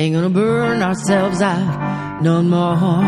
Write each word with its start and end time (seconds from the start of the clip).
Ain't 0.00 0.14
gonna 0.14 0.30
burn 0.30 0.80
ourselves 0.80 1.42
out 1.42 2.22
no 2.22 2.40
more. 2.40 3.04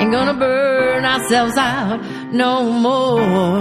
Ain't 0.00 0.10
gonna 0.10 0.34
burn 0.34 1.04
ourselves 1.04 1.56
out 1.56 2.02
no 2.32 2.72
more. 2.72 3.60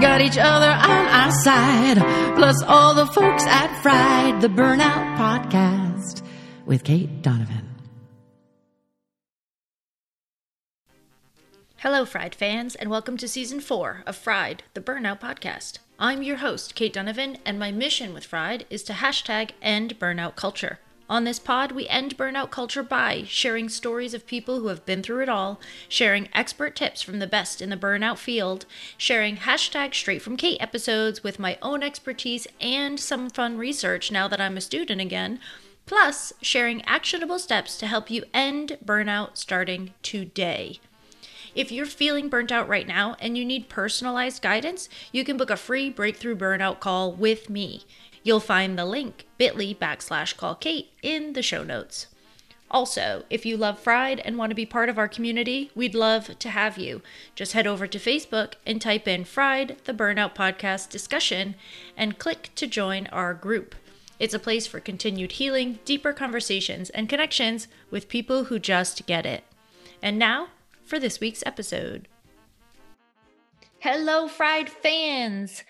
Got 0.00 0.22
each 0.22 0.36
other 0.36 0.66
on 0.66 1.06
our 1.20 1.30
side, 1.44 1.98
plus 2.34 2.60
all 2.64 2.94
the 2.94 3.06
folks 3.06 3.44
at 3.44 3.80
Fried, 3.80 4.40
the 4.40 4.48
Burnout 4.48 5.16
Podcast 5.16 6.22
with 6.64 6.82
Kate 6.82 7.22
Donovan. 7.22 7.76
Hello, 11.76 12.04
Fried 12.04 12.34
fans, 12.34 12.74
and 12.74 12.90
welcome 12.90 13.16
to 13.18 13.28
season 13.28 13.60
four 13.60 14.02
of 14.04 14.16
Fried, 14.16 14.64
the 14.74 14.80
Burnout 14.80 15.20
Podcast. 15.20 15.78
I'm 15.98 16.22
your 16.22 16.36
host, 16.36 16.74
Kate 16.74 16.92
Donovan, 16.92 17.38
and 17.46 17.58
my 17.58 17.72
mission 17.72 18.12
with 18.12 18.26
Fried 18.26 18.66
is 18.68 18.82
to 18.82 18.92
hashtag 18.92 19.52
end 19.62 19.98
burnout 19.98 20.36
culture. 20.36 20.78
On 21.08 21.24
this 21.24 21.38
pod, 21.38 21.72
we 21.72 21.88
end 21.88 22.18
burnout 22.18 22.50
culture 22.50 22.82
by 22.82 23.24
sharing 23.26 23.70
stories 23.70 24.12
of 24.12 24.26
people 24.26 24.60
who 24.60 24.66
have 24.66 24.84
been 24.84 25.02
through 25.02 25.22
it 25.22 25.30
all, 25.30 25.58
sharing 25.88 26.28
expert 26.34 26.76
tips 26.76 27.00
from 27.00 27.18
the 27.18 27.26
best 27.26 27.62
in 27.62 27.70
the 27.70 27.78
burnout 27.78 28.18
field, 28.18 28.66
sharing 28.98 29.38
hashtag 29.38 29.94
straight 29.94 30.20
from 30.20 30.36
Kate 30.36 30.60
episodes 30.60 31.24
with 31.24 31.38
my 31.38 31.56
own 31.62 31.82
expertise 31.82 32.46
and 32.60 33.00
some 33.00 33.30
fun 33.30 33.56
research 33.56 34.12
now 34.12 34.28
that 34.28 34.40
I'm 34.40 34.58
a 34.58 34.60
student 34.60 35.00
again, 35.00 35.40
plus 35.86 36.34
sharing 36.42 36.82
actionable 36.82 37.38
steps 37.38 37.78
to 37.78 37.86
help 37.86 38.10
you 38.10 38.24
end 38.34 38.76
burnout 38.84 39.38
starting 39.38 39.94
today. 40.02 40.78
If 41.56 41.72
you're 41.72 41.86
feeling 41.86 42.28
burnt 42.28 42.52
out 42.52 42.68
right 42.68 42.86
now 42.86 43.16
and 43.18 43.38
you 43.38 43.42
need 43.42 43.70
personalized 43.70 44.42
guidance, 44.42 44.90
you 45.10 45.24
can 45.24 45.38
book 45.38 45.48
a 45.48 45.56
free 45.56 45.88
breakthrough 45.88 46.36
burnout 46.36 46.80
call 46.80 47.10
with 47.10 47.48
me. 47.48 47.86
You'll 48.22 48.40
find 48.40 48.78
the 48.78 48.84
link 48.84 49.26
bit.ly 49.38 49.74
backslash 49.80 50.36
call 50.36 50.54
Kate 50.54 50.90
in 51.02 51.32
the 51.32 51.40
show 51.40 51.64
notes. 51.64 52.08
Also, 52.70 53.24
if 53.30 53.46
you 53.46 53.56
love 53.56 53.78
Fried 53.78 54.20
and 54.20 54.36
want 54.36 54.50
to 54.50 54.54
be 54.54 54.66
part 54.66 54.90
of 54.90 54.98
our 54.98 55.08
community, 55.08 55.70
we'd 55.74 55.94
love 55.94 56.38
to 56.38 56.50
have 56.50 56.76
you. 56.76 57.00
Just 57.34 57.54
head 57.54 57.66
over 57.66 57.86
to 57.86 57.98
Facebook 57.98 58.54
and 58.66 58.82
type 58.82 59.08
in 59.08 59.24
Fried, 59.24 59.78
the 59.84 59.94
Burnout 59.94 60.34
Podcast 60.34 60.90
discussion, 60.90 61.54
and 61.96 62.18
click 62.18 62.50
to 62.56 62.66
join 62.66 63.06
our 63.06 63.32
group. 63.32 63.74
It's 64.18 64.34
a 64.34 64.38
place 64.38 64.66
for 64.66 64.78
continued 64.78 65.32
healing, 65.32 65.78
deeper 65.86 66.12
conversations, 66.12 66.90
and 66.90 67.08
connections 67.08 67.66
with 67.90 68.08
people 68.08 68.44
who 68.44 68.58
just 68.58 69.06
get 69.06 69.24
it. 69.24 69.44
And 70.02 70.18
now, 70.18 70.48
for 70.86 70.98
this 70.98 71.20
week's 71.20 71.42
episode. 71.44 72.08
Hello, 73.80 74.26
Fried 74.26 74.70
fans! 74.70 75.62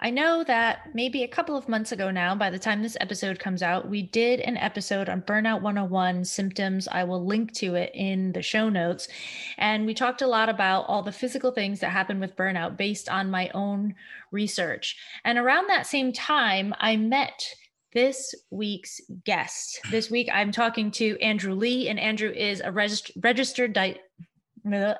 I 0.00 0.10
know 0.10 0.44
that 0.44 0.94
maybe 0.94 1.24
a 1.24 1.28
couple 1.28 1.56
of 1.56 1.68
months 1.68 1.90
ago 1.90 2.12
now, 2.12 2.32
by 2.36 2.50
the 2.50 2.58
time 2.58 2.82
this 2.82 2.96
episode 3.00 3.40
comes 3.40 3.62
out, 3.64 3.88
we 3.90 4.02
did 4.02 4.38
an 4.40 4.56
episode 4.56 5.08
on 5.08 5.22
Burnout 5.22 5.60
101 5.60 6.24
symptoms. 6.24 6.86
I 6.86 7.02
will 7.02 7.26
link 7.26 7.52
to 7.54 7.74
it 7.74 7.90
in 7.94 8.30
the 8.32 8.42
show 8.42 8.68
notes. 8.68 9.08
And 9.56 9.86
we 9.86 9.94
talked 9.94 10.22
a 10.22 10.28
lot 10.28 10.48
about 10.48 10.84
all 10.86 11.02
the 11.02 11.10
physical 11.10 11.50
things 11.50 11.80
that 11.80 11.90
happen 11.90 12.20
with 12.20 12.36
burnout 12.36 12.76
based 12.76 13.08
on 13.08 13.28
my 13.28 13.50
own 13.54 13.96
research. 14.30 14.96
And 15.24 15.36
around 15.36 15.68
that 15.68 15.88
same 15.88 16.12
time, 16.12 16.72
I 16.78 16.94
met 16.94 17.54
this 17.92 18.34
week's 18.50 19.00
guest. 19.24 19.80
This 19.90 20.10
week, 20.10 20.28
I'm 20.32 20.52
talking 20.52 20.92
to 20.92 21.18
Andrew 21.20 21.54
Lee, 21.54 21.88
and 21.88 21.98
Andrew 21.98 22.30
is 22.30 22.60
a 22.60 22.70
regist- 22.70 23.10
registered 23.20 23.72
di- 23.72 23.98
nữa 24.70 24.94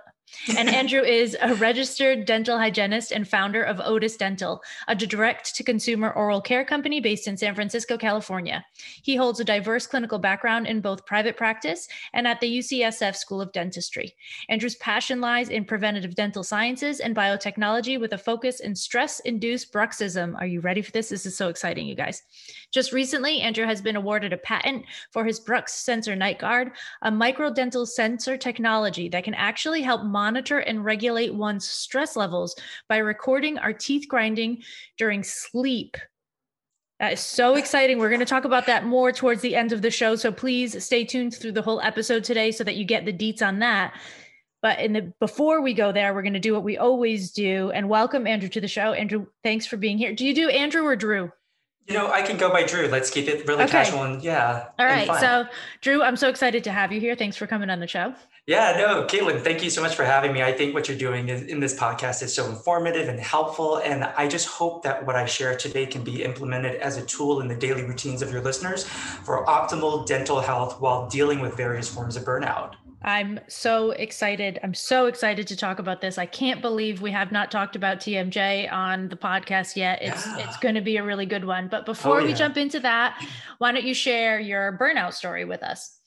and 0.56 0.68
Andrew 0.68 1.02
is 1.02 1.36
a 1.40 1.54
registered 1.56 2.24
dental 2.24 2.58
hygienist 2.58 3.12
and 3.12 3.28
founder 3.28 3.62
of 3.62 3.80
Otis 3.80 4.16
Dental, 4.16 4.62
a 4.86 4.94
direct 4.94 5.54
to 5.56 5.62
consumer 5.62 6.10
oral 6.10 6.40
care 6.40 6.64
company 6.64 7.00
based 7.00 7.28
in 7.28 7.36
San 7.36 7.54
Francisco, 7.54 7.98
California. 7.98 8.64
He 9.02 9.16
holds 9.16 9.40
a 9.40 9.44
diverse 9.44 9.86
clinical 9.86 10.18
background 10.18 10.66
in 10.66 10.80
both 10.80 11.06
private 11.06 11.36
practice 11.36 11.88
and 12.12 12.26
at 12.26 12.40
the 12.40 12.58
UCSF 12.58 13.16
School 13.16 13.40
of 13.40 13.52
Dentistry. 13.52 14.14
Andrew's 14.48 14.76
passion 14.76 15.20
lies 15.20 15.48
in 15.48 15.64
preventative 15.64 16.14
dental 16.14 16.42
sciences 16.42 17.00
and 17.00 17.14
biotechnology 17.14 18.00
with 18.00 18.12
a 18.12 18.18
focus 18.18 18.60
in 18.60 18.74
stress 18.74 19.20
induced 19.20 19.72
bruxism. 19.72 20.34
Are 20.40 20.46
you 20.46 20.60
ready 20.60 20.82
for 20.82 20.92
this? 20.92 21.08
This 21.08 21.26
is 21.26 21.36
so 21.36 21.48
exciting, 21.48 21.86
you 21.86 21.94
guys. 21.94 22.22
Just 22.70 22.92
recently, 22.92 23.40
Andrew 23.40 23.66
has 23.66 23.82
been 23.82 23.96
awarded 23.96 24.32
a 24.32 24.38
patent 24.38 24.84
for 25.10 25.24
his 25.24 25.40
Brux 25.40 25.70
Sensor 25.70 26.16
Night 26.16 26.38
Guard, 26.38 26.72
a 27.02 27.10
microdental 27.10 27.86
sensor 27.86 28.36
technology 28.36 29.08
that 29.08 29.24
can 29.24 29.34
actually 29.34 29.82
help 29.82 30.02
monitor 30.18 30.58
and 30.58 30.84
regulate 30.84 31.32
one's 31.32 31.64
stress 31.64 32.16
levels 32.16 32.56
by 32.88 32.96
recording 32.96 33.56
our 33.56 33.72
teeth 33.72 34.08
grinding 34.08 34.60
during 34.96 35.22
sleep. 35.22 35.96
That 36.98 37.12
is 37.12 37.20
so 37.20 37.54
exciting. 37.54 38.00
We're 38.00 38.08
going 38.08 38.18
to 38.18 38.26
talk 38.26 38.44
about 38.44 38.66
that 38.66 38.84
more 38.84 39.12
towards 39.12 39.42
the 39.42 39.54
end 39.54 39.70
of 39.70 39.80
the 39.80 39.92
show. 39.92 40.16
So 40.16 40.32
please 40.32 40.84
stay 40.84 41.04
tuned 41.04 41.36
through 41.36 41.52
the 41.52 41.62
whole 41.62 41.80
episode 41.82 42.24
today 42.24 42.50
so 42.50 42.64
that 42.64 42.74
you 42.74 42.84
get 42.84 43.04
the 43.04 43.12
deets 43.12 43.46
on 43.46 43.60
that. 43.60 43.94
But 44.60 44.80
in 44.80 44.92
the 44.92 45.12
before 45.20 45.62
we 45.62 45.72
go 45.72 45.92
there, 45.92 46.12
we're 46.12 46.22
going 46.22 46.32
to 46.32 46.40
do 46.40 46.52
what 46.52 46.64
we 46.64 46.76
always 46.76 47.30
do 47.30 47.70
and 47.70 47.88
welcome 47.88 48.26
Andrew 48.26 48.48
to 48.48 48.60
the 48.60 48.66
show. 48.66 48.92
Andrew, 48.94 49.26
thanks 49.44 49.66
for 49.66 49.76
being 49.76 49.98
here. 49.98 50.12
Do 50.12 50.26
you 50.26 50.34
do 50.34 50.48
Andrew 50.48 50.84
or 50.84 50.96
Drew? 50.96 51.30
You 51.86 51.94
know, 51.94 52.10
I 52.10 52.22
can 52.22 52.38
go 52.38 52.50
by 52.50 52.64
Drew. 52.64 52.88
Let's 52.88 53.08
keep 53.08 53.28
it 53.28 53.46
really 53.46 53.62
okay. 53.62 53.70
casual 53.70 54.02
and 54.02 54.20
yeah. 54.20 54.66
All 54.80 54.84
right. 54.84 55.08
So, 55.20 55.46
Drew, 55.80 56.02
I'm 56.02 56.16
so 56.16 56.28
excited 56.28 56.64
to 56.64 56.72
have 56.72 56.92
you 56.92 56.98
here. 56.98 57.14
Thanks 57.14 57.36
for 57.36 57.46
coming 57.46 57.70
on 57.70 57.78
the 57.78 57.86
show. 57.86 58.12
Yeah, 58.48 58.78
no, 58.78 59.04
Caitlin, 59.04 59.42
thank 59.42 59.62
you 59.62 59.68
so 59.68 59.82
much 59.82 59.94
for 59.94 60.06
having 60.06 60.32
me. 60.32 60.42
I 60.42 60.52
think 60.52 60.72
what 60.72 60.88
you're 60.88 60.96
doing 60.96 61.28
is, 61.28 61.42
in 61.42 61.60
this 61.60 61.78
podcast 61.78 62.22
is 62.22 62.34
so 62.34 62.46
informative 62.46 63.06
and 63.06 63.20
helpful. 63.20 63.76
And 63.76 64.04
I 64.04 64.26
just 64.26 64.48
hope 64.48 64.82
that 64.84 65.04
what 65.04 65.16
I 65.16 65.26
share 65.26 65.54
today 65.54 65.84
can 65.84 66.02
be 66.02 66.22
implemented 66.24 66.76
as 66.76 66.96
a 66.96 67.04
tool 67.04 67.42
in 67.42 67.48
the 67.48 67.54
daily 67.54 67.82
routines 67.82 68.22
of 68.22 68.32
your 68.32 68.40
listeners 68.40 68.84
for 68.84 69.44
optimal 69.44 70.06
dental 70.06 70.40
health 70.40 70.80
while 70.80 71.06
dealing 71.10 71.40
with 71.40 71.58
various 71.58 71.90
forms 71.90 72.16
of 72.16 72.24
burnout. 72.24 72.76
I'm 73.02 73.38
so 73.48 73.90
excited. 73.90 74.58
I'm 74.62 74.72
so 74.72 75.04
excited 75.04 75.46
to 75.48 75.54
talk 75.54 75.78
about 75.78 76.00
this. 76.00 76.16
I 76.16 76.24
can't 76.24 76.62
believe 76.62 77.02
we 77.02 77.10
have 77.10 77.30
not 77.30 77.50
talked 77.50 77.76
about 77.76 77.98
TMJ 77.98 78.72
on 78.72 79.10
the 79.10 79.16
podcast 79.16 79.76
yet. 79.76 79.98
It's 80.00 80.26
yeah. 80.26 80.48
it's 80.48 80.56
going 80.56 80.74
to 80.74 80.80
be 80.80 80.96
a 80.96 81.04
really 81.04 81.26
good 81.26 81.44
one. 81.44 81.68
But 81.68 81.82
oh, 81.82 81.84
before 81.84 82.16
oh, 82.16 82.20
yeah. 82.20 82.28
we 82.28 82.32
jump 82.32 82.56
into 82.56 82.80
that, 82.80 83.22
why 83.58 83.72
don't 83.72 83.84
you 83.84 83.92
share 83.92 84.40
your 84.40 84.78
burnout 84.80 85.12
story 85.12 85.44
with 85.44 85.62
us? 85.62 85.97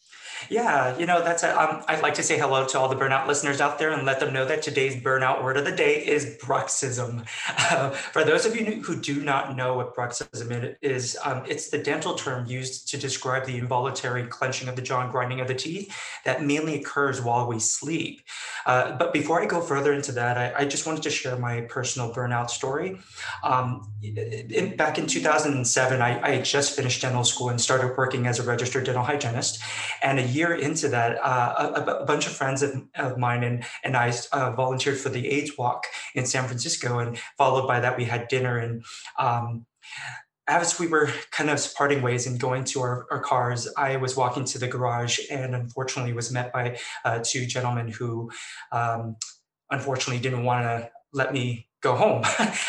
Yeah, 0.50 0.97
you 0.97 1.06
know, 1.06 1.24
that's 1.24 1.44
a, 1.44 1.59
um, 1.59 1.84
I'd 1.88 2.02
like 2.02 2.13
to 2.16 2.24
say 2.24 2.38
hello 2.38 2.66
to 2.66 2.79
all 2.79 2.90
the 2.90 2.96
burnout 2.96 3.28
listeners 3.28 3.62
out 3.62 3.79
there 3.79 3.91
and 3.91 4.06
let 4.06 4.19
them 4.19 4.34
know 4.34 4.46
that 4.46 4.62
today's 4.62 4.96
burnout 4.96 5.44
word 5.44 5.57
of 5.57 5.66
the 5.66 5.72
day 5.72 6.06
is 6.06 6.38
bruxism. 6.41 7.25
Uh, 7.72 7.90
for 8.13 8.24
those 8.24 8.46
of 8.46 8.56
you 8.56 8.81
who 8.81 9.00
do 9.00 9.22
not 9.22 9.56
know 9.56 9.75
what 9.75 9.96
bruxism 9.96 10.75
is, 10.81 11.18
um, 11.24 11.44
it's 11.47 11.69
the 11.69 11.78
dental 11.78 12.16
term 12.16 12.46
used 12.47 12.88
to 12.90 12.97
describe 12.97 13.46
the 13.46 13.57
involuntary 13.57 14.25
clenching 14.28 14.68
of 14.68 14.75
the 14.75 14.81
jaw 14.81 15.02
and 15.02 15.12
grinding 15.12 15.40
of 15.40 15.47
the 15.47 15.56
teeth 15.56 15.96
that 16.25 16.44
mainly 16.44 16.79
occurs 16.79 17.22
while 17.22 17.47
we 17.47 17.59
sleep. 17.59 18.22
Uh, 18.66 18.97
but 18.97 19.13
before 19.13 19.41
I 19.41 19.46
go 19.46 19.62
further 19.62 19.94
into 19.94 20.12
that, 20.13 20.38
I, 20.38 20.62
I, 20.62 20.66
just 20.66 20.85
wanted 20.85 21.03
to 21.03 21.09
share 21.09 21.35
my 21.38 21.62
personal 21.62 22.13
burnout 22.13 22.50
story. 22.50 23.00
Um, 23.44 23.91
in, 24.03 24.75
back 24.75 25.00
in 25.00 25.08
2007, 25.08 26.02
I, 26.02 26.22
I, 26.22 26.41
just 26.41 26.75
finished 26.75 27.02
dental 27.02 27.23
school 27.23 27.50
and 27.50 27.59
started 27.59 27.97
working 27.97 28.28
as 28.28 28.40
a 28.40 28.44
registered 28.44 28.85
dental 28.85 29.03
hygienist. 29.03 29.62
And 30.02 30.19
a 30.19 30.23
year 30.31 30.53
into 30.53 30.88
that, 30.90 31.18
uh, 31.22 31.72
a, 31.75 31.81
a, 31.81 32.06
bunch 32.06 32.28
of 32.28 32.34
friends 32.34 32.62
of, 32.62 32.84
of, 32.96 33.18
mine 33.18 33.44
and, 33.44 33.64
and 33.84 33.96
I 33.96 34.14
uh, 34.31 34.52
volunteered 34.52 34.97
for 34.97 35.09
the 35.09 35.30
AIDS 35.30 35.58
Walk 35.58 35.86
in 36.16 36.25
San 36.25 36.46
Francisco. 36.46 37.00
And 37.00 37.18
followed 37.38 37.68
by 37.68 37.80
that, 37.80 37.97
we 37.97 38.06
had 38.06 38.28
dinner. 38.28 38.58
And 38.58 38.84
um, 39.20 39.66
as 40.47 40.80
we 40.80 40.88
were 40.88 41.09
kind 41.31 41.50
of 41.50 41.66
parting 41.75 42.02
ways 42.02 42.28
and 42.28 42.40
going 42.40 42.64
to 42.66 42.81
our, 42.81 43.08
our, 43.12 43.22
cars, 43.22 43.68
I 43.78 43.97
was 43.97 44.16
walking 44.16 44.46
to 44.46 44.59
the 44.59 44.68
garage 44.68 45.20
and 45.30 45.56
unfortunately 45.56 46.14
was 46.14 46.31
met 46.31 46.52
by 46.52 46.78
uh, 47.06 47.20
two 47.24 47.46
gentlemen 47.46 47.88
who 47.90 48.31
um, 48.72 49.16
unfortunately 49.70 50.22
didn't 50.22 50.44
want 50.44 50.66
to 50.66 50.90
let 51.14 51.34
me 51.34 51.68
go 51.81 51.96
home. 51.96 52.24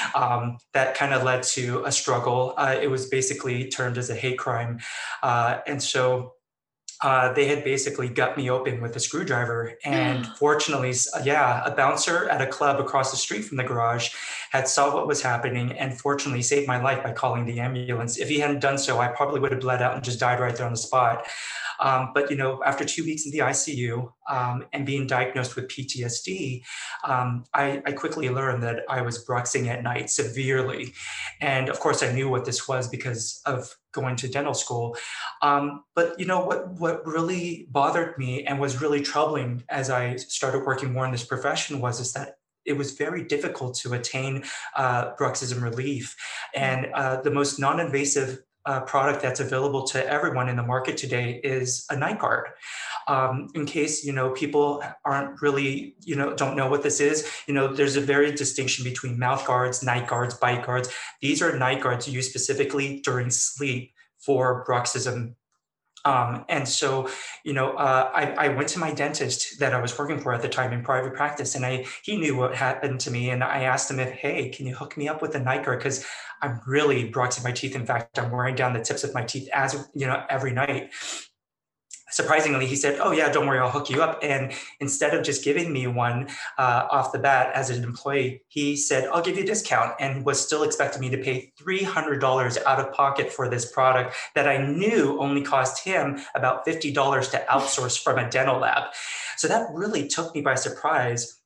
um, 0.15 0.59
that 0.75 0.95
kind 0.95 1.15
of 1.15 1.23
led 1.23 1.43
to 1.43 1.85
a 1.85 1.93
struggle. 1.93 2.55
Uh, 2.57 2.77
it 2.81 2.91
was 2.91 3.07
basically 3.07 3.69
termed 3.69 3.99
as 3.99 4.11
a 4.11 4.15
hate 4.15 4.39
crime. 4.39 4.81
Uh, 5.23 5.59
and 5.67 5.83
so 5.83 6.35
uh, 7.03 7.33
they 7.33 7.47
had 7.47 7.65
basically 7.65 8.09
gut 8.09 8.37
me 8.37 8.51
open 8.51 8.81
with 8.81 8.95
a 8.97 9.01
screwdriver. 9.01 9.73
And 9.85 10.27
fortunately, 10.39 10.95
yeah, 11.25 11.63
a 11.65 11.75
bouncer 11.75 12.29
at 12.29 12.41
a 12.41 12.47
club 12.47 12.81
across 12.81 13.11
the 13.11 13.17
street 13.17 13.43
from 13.43 13.57
the 13.57 13.65
garage 13.65 14.11
had 14.51 14.69
saw 14.69 14.95
what 14.95 15.07
was 15.07 15.23
happening 15.23 15.73
and 15.73 15.99
fortunately 15.99 16.43
saved 16.43 16.69
my 16.69 16.81
life 16.81 17.03
by 17.03 17.13
calling 17.13 17.45
the 17.45 17.59
ambulance. 17.61 18.19
If 18.19 18.29
he 18.29 18.39
hadn't 18.39 18.61
done 18.61 18.79
so, 18.79 19.01
I 19.01 19.09
probably 19.09 19.41
would 19.41 19.53
have 19.53 19.61
bled 19.61 19.83
out 19.83 19.95
and 19.95 20.05
just 20.05 20.21
died 20.21 20.41
right 20.41 20.55
there 20.55 20.67
on 20.67 20.73
the 20.73 20.79
spot. 20.79 21.27
Um, 21.83 22.13
but 22.15 22.31
you 22.31 22.37
know, 22.37 22.63
after 22.65 22.85
two 22.85 23.05
weeks 23.05 23.27
in 23.27 23.33
the 23.33 23.41
ICU 23.41 24.11
um, 24.31 24.65
and 24.73 24.87
being 24.87 25.07
diagnosed 25.07 25.57
with 25.57 25.69
PTSD, 25.69 26.63
um, 27.05 27.45
I, 27.53 27.83
I, 27.85 27.93
quickly 27.93 28.31
learned 28.31 28.63
that 28.63 28.85
I 28.89 29.03
was 29.03 29.27
bruxing 29.27 29.67
at 29.67 29.83
night 29.83 30.09
severely, 30.09 30.95
and 31.41 31.69
of 31.69 31.81
course, 31.81 32.03
I 32.03 32.13
knew 32.13 32.29
what 32.29 32.45
this 32.45 32.69
was 32.69 32.89
because 32.89 33.41
of 33.47 33.75
going 33.93 34.15
to 34.17 34.29
dental 34.29 34.55
school. 34.55 34.97
Um, 35.43 35.83
but 35.97 36.19
you 36.21 36.25
know 36.25 36.47
what? 36.47 36.69
What 36.69 37.05
really 37.05 37.67
bothered 37.71 38.17
me 38.17 38.45
and 38.45 38.61
was 38.61 38.81
really 38.81 39.03
troubling 39.03 39.65
as 39.69 39.91
I 39.91 40.17
started 40.17 40.65
working 40.65 40.93
more 40.93 41.05
in 41.05 41.11
this 41.11 41.25
profession 41.25 41.81
was 41.81 42.01
is 42.01 42.13
that 42.13 42.37
it 42.65 42.75
was 42.75 42.93
very 42.93 43.25
difficult 43.25 43.75
to 43.75 43.93
attain 43.93 44.45
uh, 44.77 45.15
bruxism 45.17 45.63
relief. 45.63 46.17
And 46.55 46.87
uh, 46.95 47.21
the 47.23 47.31
most 47.31 47.59
non 47.59 47.81
invasive 47.81 48.43
uh, 48.67 48.81
product 48.83 49.23
that's 49.23 49.41
available 49.41 49.83
to 49.85 50.07
everyone 50.09 50.49
in 50.49 50.57
the 50.57 50.63
market 50.63 50.97
today 50.97 51.41
is 51.43 51.85
a 51.91 51.97
night 51.97 52.19
guard. 52.19 52.49
Um, 53.09 53.49
in 53.55 53.67
case 53.67 54.05
you 54.05 54.13
know 54.13 54.31
people 54.31 54.83
aren't 55.05 55.41
really 55.43 55.97
you 56.01 56.15
know 56.15 56.35
don't 56.35 56.57
know 56.57 56.69
what 56.69 56.83
this 56.83 57.01
is, 57.01 57.29
you 57.47 57.55
know 57.55 57.73
there's 57.73 57.97
a 57.97 58.01
very 58.01 58.33
distinction 58.33 58.85
between 58.85 59.19
mouth 59.19 59.47
guards, 59.47 59.83
night 59.83 60.07
guards, 60.07 60.35
bite 60.35 60.65
guards. 60.65 60.89
These 61.21 61.43
are 61.43 61.57
night 61.59 61.81
guards 61.81 62.09
used 62.09 62.31
specifically 62.31 63.01
during 63.01 63.31
sleep 63.31 63.93
for 64.19 64.65
bruxism 64.65 65.35
um, 66.05 66.45
and 66.49 66.67
so, 66.67 67.09
you 67.45 67.53
know, 67.53 67.73
uh, 67.75 68.11
I, 68.13 68.47
I, 68.47 68.49
went 68.49 68.69
to 68.71 68.81
my 68.81 68.93
dentist 68.93 69.61
that 69.61 69.73
I 69.73 69.81
was 69.81 69.97
working 69.97 70.19
for 70.19 70.33
at 70.35 70.43
the 70.43 70.49
time 70.49 70.73
in 70.73 70.83
private 70.83 71.15
practice, 71.15 71.55
and 71.55 71.65
I 71.65 71.87
he 72.03 72.17
knew 72.17 72.37
what 72.37 72.55
happened 72.55 72.99
to 73.01 73.11
me, 73.11 73.31
and 73.31 73.45
I 73.45 73.63
asked 73.63 73.91
him 73.91 74.01
if, 74.01 74.11
hey, 74.11 74.49
can 74.49 74.67
you 74.67 74.75
hook 74.75 74.97
me 74.97 75.09
up 75.09 75.23
with 75.23 75.37
a 75.37 75.41
guard 75.41 75.79
because 75.79 76.05
I'm 76.41 76.61
really 76.67 77.11
bruxing 77.11 77.45
my 77.45 77.53
teeth. 77.53 77.77
In 77.77 77.87
fact, 77.87 78.19
I'm 78.19 78.33
wearing 78.33 78.57
down 78.57 78.73
the 78.73 78.83
tips 78.83 79.05
of 79.05 79.15
my 79.15 79.23
teeth 79.23 79.49
as 79.53 79.89
you 79.95 80.07
know 80.07 80.25
every 80.29 80.53
night 80.53 80.91
surprisingly, 82.13 82.67
he 82.67 82.77
said, 82.77 83.01
"Oh 83.01 83.11
yeah, 83.11 83.31
don't 83.33 83.47
worry, 83.47 83.59
I'll 83.59 83.71
hook 83.71 83.91
you 83.91 84.03
up." 84.03 84.21
And 84.23 84.53
instead 84.81 85.15
of 85.15 85.25
just 85.25 85.43
giving 85.45 85.73
me 85.73 85.87
one 85.87 86.29
uh, 86.59 86.87
off 86.91 87.13
the 87.13 87.19
bat 87.19 87.51
as 87.55 87.71
an 87.71 87.83
employee, 87.83 88.43
he 88.49 88.77
said, 88.77 89.09
"I'll 89.13 89.23
give 89.23 89.37
you 89.37 89.43
a 89.43 89.47
discount," 89.47 89.95
and 89.99 90.25
was 90.25 90.41
still 90.41 90.63
expecting 90.63 91.01
me 91.01 91.11
to 91.11 91.19
pay 91.19 91.53
three 91.59 91.83
hundred 91.83 92.21
dollars 92.21 92.59
out 92.59 92.79
of 92.79 92.93
pocket 92.93 93.33
for 93.33 93.49
this 93.49 93.71
product 93.71 94.15
that 94.35 94.47
I 94.47 94.59
knew 94.59 95.19
only 95.19 95.43
cost 95.43 95.85
him 95.85 96.21
about 96.35 96.65
fifty 96.65 96.93
dollars 96.93 97.29
to 97.31 97.45
outsource 97.51 98.01
from 98.01 98.19
a 98.19 98.31
dental 98.31 98.59
lab. 98.59 98.93
So 99.37 99.49
that 99.49 99.67
really 99.73 100.07
took 100.07 100.35
me 100.35 100.41
by 100.41 100.55
surprise 100.55 101.42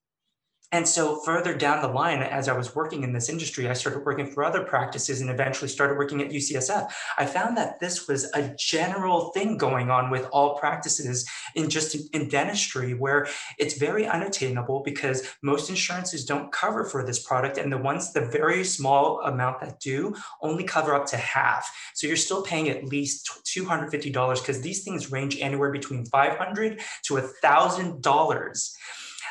and 0.72 0.86
so 0.88 1.20
further 1.24 1.54
down 1.54 1.80
the 1.80 1.88
line, 1.88 2.22
as 2.22 2.48
I 2.48 2.56
was 2.56 2.74
working 2.74 3.04
in 3.04 3.12
this 3.12 3.28
industry, 3.28 3.68
I 3.68 3.72
started 3.72 4.04
working 4.04 4.26
for 4.26 4.42
other 4.42 4.64
practices 4.64 5.20
and 5.20 5.30
eventually 5.30 5.68
started 5.68 5.96
working 5.96 6.20
at 6.20 6.30
UCSF. 6.30 6.90
I 7.16 7.24
found 7.24 7.56
that 7.56 7.78
this 7.78 8.08
was 8.08 8.24
a 8.34 8.52
general 8.58 9.30
thing 9.30 9.58
going 9.58 9.90
on 9.90 10.10
with 10.10 10.26
all 10.32 10.58
practices 10.58 11.24
in 11.54 11.70
just 11.70 11.96
in 12.12 12.28
dentistry, 12.28 12.94
where 12.94 13.28
it's 13.58 13.78
very 13.78 14.08
unattainable 14.08 14.82
because 14.84 15.28
most 15.40 15.70
insurances 15.70 16.24
don't 16.24 16.50
cover 16.50 16.84
for 16.84 17.04
this 17.06 17.24
product. 17.24 17.58
And 17.58 17.72
the 17.72 17.78
ones, 17.78 18.12
the 18.12 18.26
very 18.26 18.64
small 18.64 19.20
amount 19.20 19.60
that 19.60 19.78
do, 19.78 20.16
only 20.42 20.64
cover 20.64 20.94
up 20.94 21.06
to 21.06 21.16
half. 21.16 21.70
So 21.94 22.08
you're 22.08 22.16
still 22.16 22.42
paying 22.42 22.68
at 22.68 22.84
least 22.84 23.30
$250 23.56 24.12
because 24.40 24.60
these 24.62 24.82
things 24.82 25.12
range 25.12 25.38
anywhere 25.40 25.70
between 25.70 26.06
500 26.06 26.80
to 27.04 27.14
$1,000 27.14 28.72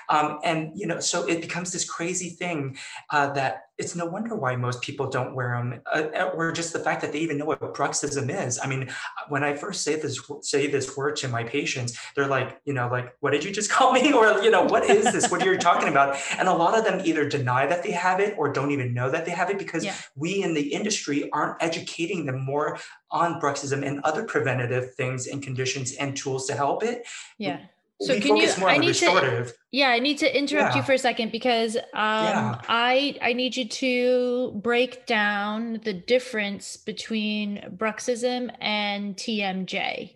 um, 0.10 0.40
and 0.44 0.72
you 0.76 0.88
know, 0.88 1.00
so 1.00 1.28
it 1.28 1.42
becomes 1.42 1.72
this 1.72 1.90
crazy 1.90 2.30
thing 2.30 2.78
uh, 3.10 3.32
that 3.34 3.66
it's 3.78 3.96
no 3.96 4.06
wonder 4.06 4.36
why 4.36 4.56
most 4.56 4.82
people 4.82 5.10
don't 5.10 5.36
wear 5.36 5.50
them, 5.58 5.82
uh, 5.94 6.04
uh, 6.18 6.32
or 6.34 6.52
just 6.52 6.72
the 6.72 6.80
fact 6.80 7.02
that 7.02 7.12
they 7.12 7.20
even 7.20 7.38
know 7.38 7.46
what 7.46 7.60
bruxism 7.74 8.30
is. 8.30 8.58
I 8.62 8.68
mean, 8.68 8.90
when 9.28 9.44
I 9.44 9.54
first 9.54 9.84
say 9.84 9.98
this 9.98 10.20
say 10.42 10.68
this 10.68 10.96
word 10.96 11.18
to 11.18 11.28
my 11.28 11.44
patients, 11.44 11.98
they're 12.16 12.28
like, 12.28 12.62
you 12.64 12.74
know, 12.74 12.88
like, 12.88 13.16
what 13.20 13.32
did 13.32 13.44
you 13.44 13.52
just 13.52 13.70
call 13.76 13.92
me? 13.92 14.14
Or 14.14 14.42
you 14.42 14.52
know, 14.52 14.64
what 14.64 14.90
is 14.90 15.12
this? 15.12 15.30
what 15.30 15.46
are 15.46 15.52
you 15.52 15.58
talking 15.58 15.90
about? 15.90 16.18
And 16.38 16.48
a 16.48 16.54
lot 16.54 16.78
of 16.78 16.86
them 16.86 17.02
either 17.04 17.28
deny 17.28 17.66
that 17.66 17.84
they 17.84 17.92
have 17.92 18.20
it 18.20 18.36
or 18.38 18.52
don't 18.52 18.72
even 18.72 18.94
know 18.94 19.10
that 19.10 19.26
they 19.26 19.32
have 19.32 19.50
it 19.50 19.58
because 19.58 19.84
yeah. 19.84 19.96
we 20.16 20.42
in 20.42 20.54
the 20.54 20.74
industry 20.74 21.30
aren't 21.32 21.62
educating 21.62 22.26
them 22.26 22.44
more 22.46 22.80
on 23.12 23.42
bruxism 23.42 23.86
and 23.86 24.00
other 24.02 24.24
preventative 24.24 24.94
things 24.96 25.28
and 25.28 25.44
conditions 25.44 25.94
and 25.94 26.16
tools 26.16 26.48
to 26.48 26.54
help 26.54 26.84
it. 26.84 27.06
Yeah 27.38 27.60
so 28.02 28.20
can 28.20 28.36
you 28.36 28.50
i 28.66 28.78
need 28.78 28.94
to 28.94 29.54
yeah 29.72 29.90
i 29.90 30.00
need 30.00 30.18
to 30.18 30.38
interrupt 30.38 30.74
yeah. 30.74 30.78
you 30.78 30.84
for 30.84 30.94
a 30.94 30.98
second 30.98 31.32
because 31.32 31.76
um 31.78 31.82
yeah. 31.94 32.62
i 32.68 33.18
i 33.22 33.34
need 33.34 33.56
you 33.56 33.68
to 33.68 34.52
break 34.62 35.06
down 35.06 35.80
the 35.84 35.94
difference 35.94 36.76
between 36.78 37.62
bruxism 37.78 38.52
and 38.60 39.16
tmj 39.16 40.12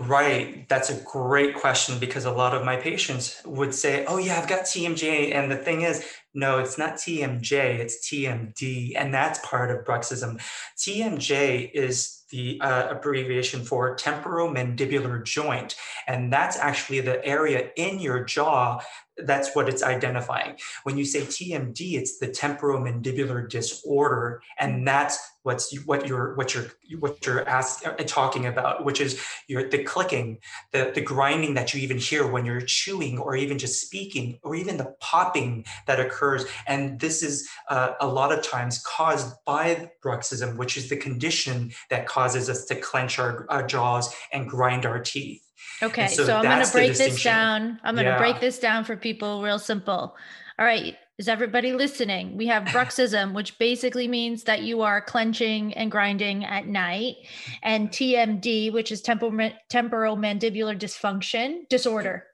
right. 0.00 0.66
That's 0.70 0.88
a 0.88 0.98
great 1.02 1.54
question 1.54 1.98
because 1.98 2.24
a 2.24 2.32
lot 2.32 2.54
of 2.54 2.64
my 2.64 2.76
patients 2.76 3.42
would 3.44 3.74
say 3.74 4.04
oh 4.06 4.18
yeah 4.18 4.38
i've 4.40 4.48
got 4.48 4.60
tmj 4.60 5.34
and 5.34 5.52
the 5.52 5.56
thing 5.56 5.82
is 5.82 6.04
no 6.32 6.58
it's 6.58 6.78
not 6.78 6.94
tmj 6.94 7.52
it's 7.52 8.08
tmd 8.08 8.92
and 8.96 9.12
that's 9.12 9.38
part 9.46 9.70
of 9.70 9.84
bruxism. 9.84 10.40
Tmj 10.78 11.70
is 11.74 12.19
the 12.30 12.60
uh, 12.60 12.88
abbreviation 12.90 13.64
for 13.64 13.96
temporomandibular 13.96 15.24
joint. 15.24 15.76
And 16.06 16.32
that's 16.32 16.56
actually 16.56 17.00
the 17.00 17.24
area 17.24 17.70
in 17.76 17.98
your 17.98 18.24
jaw 18.24 18.80
that's 19.26 19.54
what 19.54 19.68
it's 19.68 19.82
identifying. 19.82 20.56
When 20.84 20.96
you 20.96 21.04
say 21.04 21.22
TMD, 21.22 21.94
it's 21.94 22.18
the 22.18 22.28
temporomandibular 22.28 23.48
disorder, 23.48 24.42
and 24.58 24.86
that's 24.86 25.18
what's 25.42 25.74
what 25.86 26.06
you're 26.06 26.34
what 26.34 26.54
you're 26.54 26.66
what 26.98 27.24
you're 27.24 27.48
asking 27.48 27.88
uh, 27.88 27.94
talking 28.06 28.46
about, 28.46 28.84
which 28.84 29.00
is 29.00 29.22
your 29.48 29.68
the 29.68 29.82
clicking, 29.82 30.38
the 30.72 30.92
the 30.94 31.00
grinding 31.00 31.54
that 31.54 31.72
you 31.72 31.80
even 31.80 31.98
hear 31.98 32.26
when 32.26 32.44
you're 32.44 32.60
chewing, 32.60 33.18
or 33.18 33.36
even 33.36 33.58
just 33.58 33.80
speaking, 33.80 34.38
or 34.42 34.54
even 34.54 34.76
the 34.76 34.94
popping 35.00 35.64
that 35.86 36.00
occurs. 36.00 36.44
And 36.66 37.00
this 37.00 37.22
is 37.22 37.48
uh, 37.68 37.92
a 38.00 38.06
lot 38.06 38.32
of 38.32 38.42
times 38.42 38.82
caused 38.86 39.34
by 39.44 39.90
bruxism, 40.04 40.56
which 40.56 40.76
is 40.76 40.88
the 40.88 40.96
condition 40.96 41.72
that 41.88 42.06
causes 42.06 42.48
us 42.48 42.64
to 42.66 42.74
clench 42.76 43.18
our, 43.18 43.46
our 43.48 43.66
jaws 43.66 44.14
and 44.32 44.48
grind 44.48 44.86
our 44.86 44.98
teeth. 44.98 45.49
Okay, 45.82 46.08
so, 46.08 46.24
so 46.24 46.36
I'm 46.36 46.44
going 46.44 46.64
to 46.64 46.72
break 46.72 46.96
this 46.96 47.22
down. 47.22 47.80
I'm 47.82 47.94
going 47.94 48.04
to 48.04 48.12
yeah. 48.12 48.18
break 48.18 48.40
this 48.40 48.58
down 48.58 48.84
for 48.84 48.96
people 48.96 49.42
real 49.42 49.58
simple. 49.58 50.16
All 50.58 50.66
right, 50.66 50.96
is 51.18 51.28
everybody 51.28 51.72
listening? 51.72 52.36
We 52.36 52.46
have 52.48 52.64
bruxism, 52.64 53.32
which 53.34 53.58
basically 53.58 54.08
means 54.08 54.44
that 54.44 54.62
you 54.62 54.82
are 54.82 55.00
clenching 55.00 55.72
and 55.74 55.90
grinding 55.90 56.44
at 56.44 56.66
night, 56.66 57.16
and 57.62 57.90
TMD, 57.90 58.72
which 58.72 58.92
is 58.92 59.00
temporal, 59.00 59.50
temporal 59.68 60.16
mandibular 60.16 60.78
dysfunction 60.78 61.68
disorder. 61.68 62.24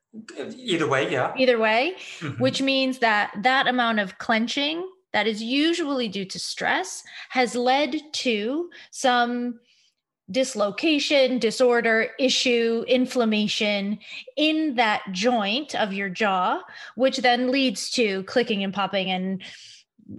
Either 0.57 0.89
way, 0.89 1.11
yeah. 1.11 1.35
Either 1.37 1.59
way, 1.59 1.95
mm-hmm. 2.21 2.43
which 2.43 2.63
means 2.63 2.99
that 3.01 3.33
that 3.43 3.67
amount 3.67 4.01
of 4.01 4.19
clenching 4.19 4.89
that 5.13 5.27
is 5.27 5.43
usually 5.43 6.09
due 6.09 6.25
to 6.25 6.39
stress 6.39 7.03
has 7.31 7.55
led 7.55 7.97
to 8.13 8.71
some 8.91 9.59
dislocation, 10.31 11.39
disorder, 11.39 12.11
issue, 12.19 12.85
inflammation 12.89 13.99
in 14.37 14.75
that 14.75 15.03
joint 15.13 15.75
of 15.75 15.93
your 15.93 16.09
jaw, 16.09 16.61
which 16.97 17.19
then 17.19 17.51
leads 17.51 17.91
to 17.91 18.23
clicking 18.25 18.65
and 18.65 18.75
popping 18.75 19.11
and 19.11 19.43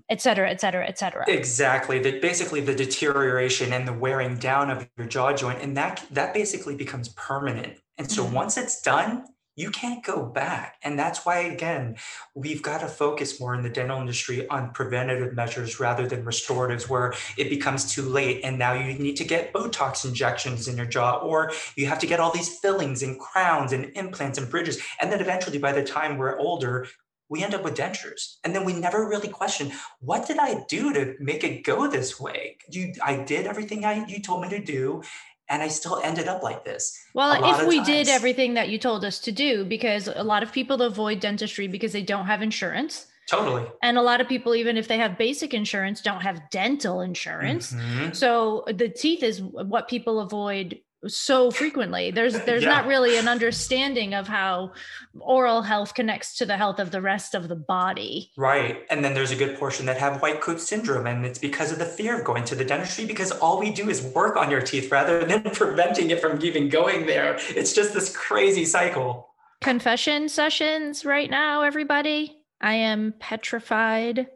et 0.09 0.21
cetera, 0.21 0.49
et 0.49 0.59
cetera, 0.59 0.85
et 0.87 0.97
cetera. 0.97 1.25
Exactly. 1.27 1.99
That 1.99 2.21
basically 2.21 2.61
the 2.61 2.75
deterioration 2.75 3.73
and 3.73 3.87
the 3.87 3.93
wearing 3.93 4.37
down 4.37 4.69
of 4.69 4.87
your 4.97 5.07
jaw 5.07 5.33
joint. 5.33 5.61
And 5.61 5.75
that 5.77 6.05
that 6.11 6.33
basically 6.33 6.75
becomes 6.75 7.09
permanent. 7.09 7.77
And 7.97 8.09
so 8.09 8.23
mm-hmm. 8.23 8.35
once 8.35 8.57
it's 8.57 8.81
done, 8.81 9.25
you 9.57 9.71
can't 9.71 10.05
go 10.05 10.23
back. 10.23 10.75
And 10.83 10.97
that's 10.97 11.25
why, 11.25 11.39
again, 11.39 11.97
we've 12.35 12.61
got 12.61 12.79
to 12.81 12.87
focus 12.87 13.39
more 13.39 13.55
in 13.55 13.63
the 13.63 13.69
dental 13.69 13.99
industry 13.99 14.47
on 14.47 14.71
preventative 14.71 15.33
measures 15.33 15.79
rather 15.79 16.07
than 16.07 16.23
restoratives, 16.23 16.87
where 16.87 17.13
it 17.37 17.49
becomes 17.49 17.93
too 17.93 18.03
late. 18.03 18.41
And 18.43 18.57
now 18.57 18.73
you 18.73 18.97
need 18.97 19.17
to 19.17 19.25
get 19.25 19.51
Botox 19.51 20.05
injections 20.05 20.67
in 20.67 20.77
your 20.77 20.85
jaw, 20.85 21.17
or 21.17 21.51
you 21.75 21.87
have 21.87 21.99
to 21.99 22.07
get 22.07 22.19
all 22.19 22.31
these 22.31 22.59
fillings 22.59 23.01
and 23.01 23.19
crowns 23.19 23.73
and 23.73 23.91
implants 23.95 24.37
and 24.37 24.49
bridges. 24.49 24.79
And 25.01 25.11
then 25.11 25.19
eventually, 25.19 25.57
by 25.57 25.73
the 25.73 25.83
time 25.83 26.17
we're 26.17 26.37
older, 26.37 26.87
we 27.29 27.43
end 27.43 27.55
up 27.55 27.63
with 27.63 27.75
dentures. 27.75 28.37
And 28.43 28.55
then 28.55 28.63
we 28.63 28.73
never 28.73 29.09
really 29.09 29.27
question, 29.27 29.71
what 29.99 30.27
did 30.27 30.37
I 30.37 30.63
do 30.69 30.93
to 30.93 31.15
make 31.19 31.43
it 31.43 31.63
go 31.63 31.87
this 31.87 32.19
way? 32.19 32.57
You, 32.69 32.93
I 33.03 33.17
did 33.17 33.47
everything 33.47 33.83
I, 33.83 34.05
you 34.05 34.21
told 34.21 34.43
me 34.43 34.49
to 34.49 34.63
do 34.63 35.01
and 35.49 35.61
I 35.61 35.67
still 35.67 35.99
ended 36.03 36.27
up 36.27 36.43
like 36.43 36.65
this. 36.65 36.97
Well, 37.13 37.43
if 37.43 37.67
we 37.67 37.77
times. 37.77 37.87
did 37.87 38.07
everything 38.09 38.53
that 38.55 38.69
you 38.69 38.77
told 38.77 39.05
us 39.05 39.19
to 39.19 39.31
do, 39.31 39.63
because 39.65 40.07
a 40.07 40.23
lot 40.23 40.43
of 40.43 40.51
people 40.51 40.81
avoid 40.81 41.19
dentistry 41.19 41.67
because 41.67 41.93
they 41.93 42.03
don't 42.03 42.25
have 42.25 42.41
insurance. 42.41 43.07
Totally. 43.29 43.65
And 43.83 43.97
a 43.97 44.01
lot 44.01 44.21
of 44.21 44.27
people, 44.29 44.55
even 44.55 44.77
if 44.77 44.87
they 44.87 44.97
have 44.97 45.17
basic 45.17 45.53
insurance, 45.53 46.01
don't 46.01 46.21
have 46.21 46.49
dental 46.49 47.01
insurance. 47.01 47.73
Mm-hmm. 47.73 48.13
So 48.13 48.63
the 48.67 48.87
teeth 48.87 49.21
is 49.21 49.41
what 49.41 49.89
people 49.89 50.21
avoid 50.21 50.79
so 51.09 51.51
frequently. 51.51 52.11
There's 52.11 52.33
there's 52.45 52.63
yeah. 52.63 52.69
not 52.69 52.87
really 52.87 53.17
an 53.17 53.27
understanding 53.27 54.13
of 54.13 54.27
how 54.27 54.73
oral 55.19 55.61
health 55.61 55.93
connects 55.93 56.37
to 56.37 56.45
the 56.45 56.57
health 56.57 56.79
of 56.79 56.91
the 56.91 57.01
rest 57.01 57.35
of 57.35 57.47
the 57.47 57.55
body. 57.55 58.31
Right. 58.37 58.85
And 58.89 59.03
then 59.03 59.13
there's 59.13 59.31
a 59.31 59.35
good 59.35 59.57
portion 59.57 59.85
that 59.87 59.97
have 59.97 60.21
white 60.21 60.41
coat 60.41 60.59
syndrome 60.59 61.07
and 61.07 61.25
it's 61.25 61.39
because 61.39 61.71
of 61.71 61.79
the 61.79 61.85
fear 61.85 62.17
of 62.17 62.25
going 62.25 62.43
to 62.45 62.55
the 62.55 62.65
dentistry 62.65 63.05
because 63.05 63.31
all 63.31 63.59
we 63.59 63.71
do 63.71 63.89
is 63.89 64.01
work 64.01 64.37
on 64.37 64.51
your 64.51 64.61
teeth 64.61 64.91
rather 64.91 65.25
than 65.25 65.43
preventing 65.43 66.11
it 66.11 66.21
from 66.21 66.43
even 66.43 66.69
going 66.69 67.05
there. 67.05 67.37
It's 67.49 67.73
just 67.73 67.93
this 67.93 68.15
crazy 68.15 68.65
cycle. 68.65 69.29
Confession 69.61 70.29
sessions 70.29 71.05
right 71.05 71.29
now 71.29 71.63
everybody. 71.63 72.37
I 72.61 72.73
am 72.73 73.13
petrified 73.19 74.27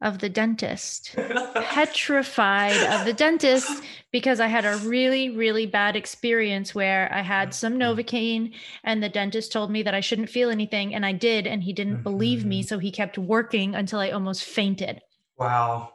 of 0.00 0.20
the 0.20 0.28
dentist, 0.28 1.14
petrified 1.54 2.76
of 2.92 3.04
the 3.04 3.12
dentist 3.12 3.82
because 4.12 4.38
I 4.38 4.46
had 4.46 4.64
a 4.64 4.76
really, 4.78 5.30
really 5.30 5.66
bad 5.66 5.96
experience 5.96 6.74
where 6.74 7.12
I 7.12 7.20
had 7.20 7.52
some 7.52 7.74
mm-hmm. 7.78 7.98
Novocaine 7.98 8.54
and 8.84 9.02
the 9.02 9.08
dentist 9.08 9.50
told 9.50 9.70
me 9.70 9.82
that 9.82 9.94
I 9.94 10.00
shouldn't 10.00 10.30
feel 10.30 10.50
anything. 10.50 10.94
And 10.94 11.04
I 11.04 11.12
did. 11.12 11.46
And 11.46 11.62
he 11.62 11.72
didn't 11.72 12.02
believe 12.02 12.44
me. 12.44 12.60
Mm-hmm. 12.60 12.68
So 12.68 12.78
he 12.78 12.92
kept 12.92 13.18
working 13.18 13.74
until 13.74 13.98
I 13.98 14.10
almost 14.10 14.44
fainted. 14.44 15.00
Wow. 15.36 15.94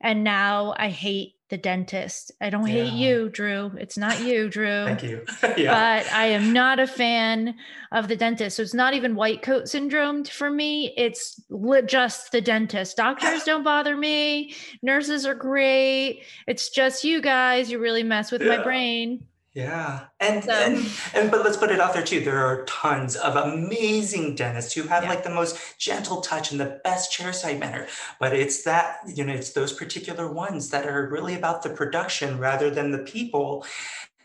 And 0.00 0.24
now 0.24 0.74
I 0.76 0.90
hate 0.90 1.34
the 1.48 1.56
dentist. 1.56 2.32
I 2.40 2.50
don't 2.50 2.66
hate 2.66 2.92
you, 2.92 3.30
Drew. 3.30 3.72
It's 3.78 3.96
not 3.96 4.20
you, 4.20 4.48
Drew. 4.48 4.84
Thank 4.84 5.02
you. 5.02 5.24
yeah. 5.56 6.02
But 6.02 6.12
I 6.12 6.26
am 6.26 6.52
not 6.52 6.78
a 6.78 6.86
fan 6.86 7.54
of 7.90 8.08
the 8.08 8.16
dentist. 8.16 8.56
So 8.56 8.62
it's 8.62 8.74
not 8.74 8.94
even 8.94 9.14
white 9.14 9.42
coat 9.42 9.68
syndrome 9.68 10.24
for 10.24 10.50
me. 10.50 10.92
It's 10.96 11.40
just 11.86 12.32
the 12.32 12.40
dentist. 12.40 12.96
Doctors 12.96 13.44
don't 13.44 13.64
bother 13.64 13.96
me. 13.96 14.54
Nurses 14.82 15.24
are 15.24 15.34
great. 15.34 16.24
It's 16.46 16.68
just 16.68 17.04
you 17.04 17.22
guys. 17.22 17.70
You 17.70 17.78
really 17.78 18.02
mess 18.02 18.30
with 18.30 18.42
my 18.42 18.62
brain. 18.62 19.24
Yeah. 19.58 20.04
And, 20.20 20.44
So- 20.44 20.52
and 20.52 20.86
and 21.14 21.30
but 21.32 21.42
let's 21.44 21.56
put 21.56 21.72
it 21.72 21.80
out 21.80 21.92
there 21.92 22.04
too. 22.04 22.20
There 22.20 22.38
are 22.46 22.64
tons 22.66 23.16
of 23.16 23.34
amazing 23.34 24.36
dentists 24.36 24.72
who 24.72 24.84
have 24.84 25.02
Yeah. 25.02 25.08
like 25.10 25.24
the 25.24 25.30
most 25.30 25.58
gentle 25.80 26.20
touch 26.20 26.52
and 26.52 26.60
the 26.60 26.80
best 26.84 27.10
chairside 27.12 27.58
manner. 27.58 27.88
But 28.20 28.34
it's 28.34 28.62
that, 28.62 28.98
you 29.06 29.24
know, 29.24 29.32
it's 29.32 29.52
those 29.54 29.72
particular 29.72 30.30
ones 30.32 30.70
that 30.70 30.86
are 30.86 31.08
really 31.08 31.34
about 31.34 31.62
the 31.64 31.70
production 31.70 32.38
rather 32.38 32.70
than 32.70 32.92
the 32.92 32.98
people 33.00 33.66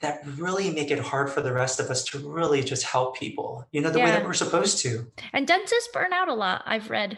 that 0.02 0.22
really 0.38 0.70
make 0.70 0.92
it 0.92 1.00
hard 1.00 1.32
for 1.32 1.42
the 1.42 1.54
rest 1.54 1.80
of 1.80 1.90
us 1.90 2.04
to 2.04 2.20
really 2.20 2.62
just 2.62 2.84
help 2.84 3.18
people, 3.18 3.66
you 3.72 3.82
know, 3.82 3.90
the 3.90 4.00
way 4.00 4.12
that 4.12 4.26
we're 4.26 4.34
supposed 4.34 4.78
to. 4.84 5.12
And 5.32 5.48
dentists 5.48 5.90
burn 5.94 6.14
out 6.14 6.28
a 6.28 6.34
lot, 6.36 6.62
I've 6.68 6.92
read. 6.92 7.18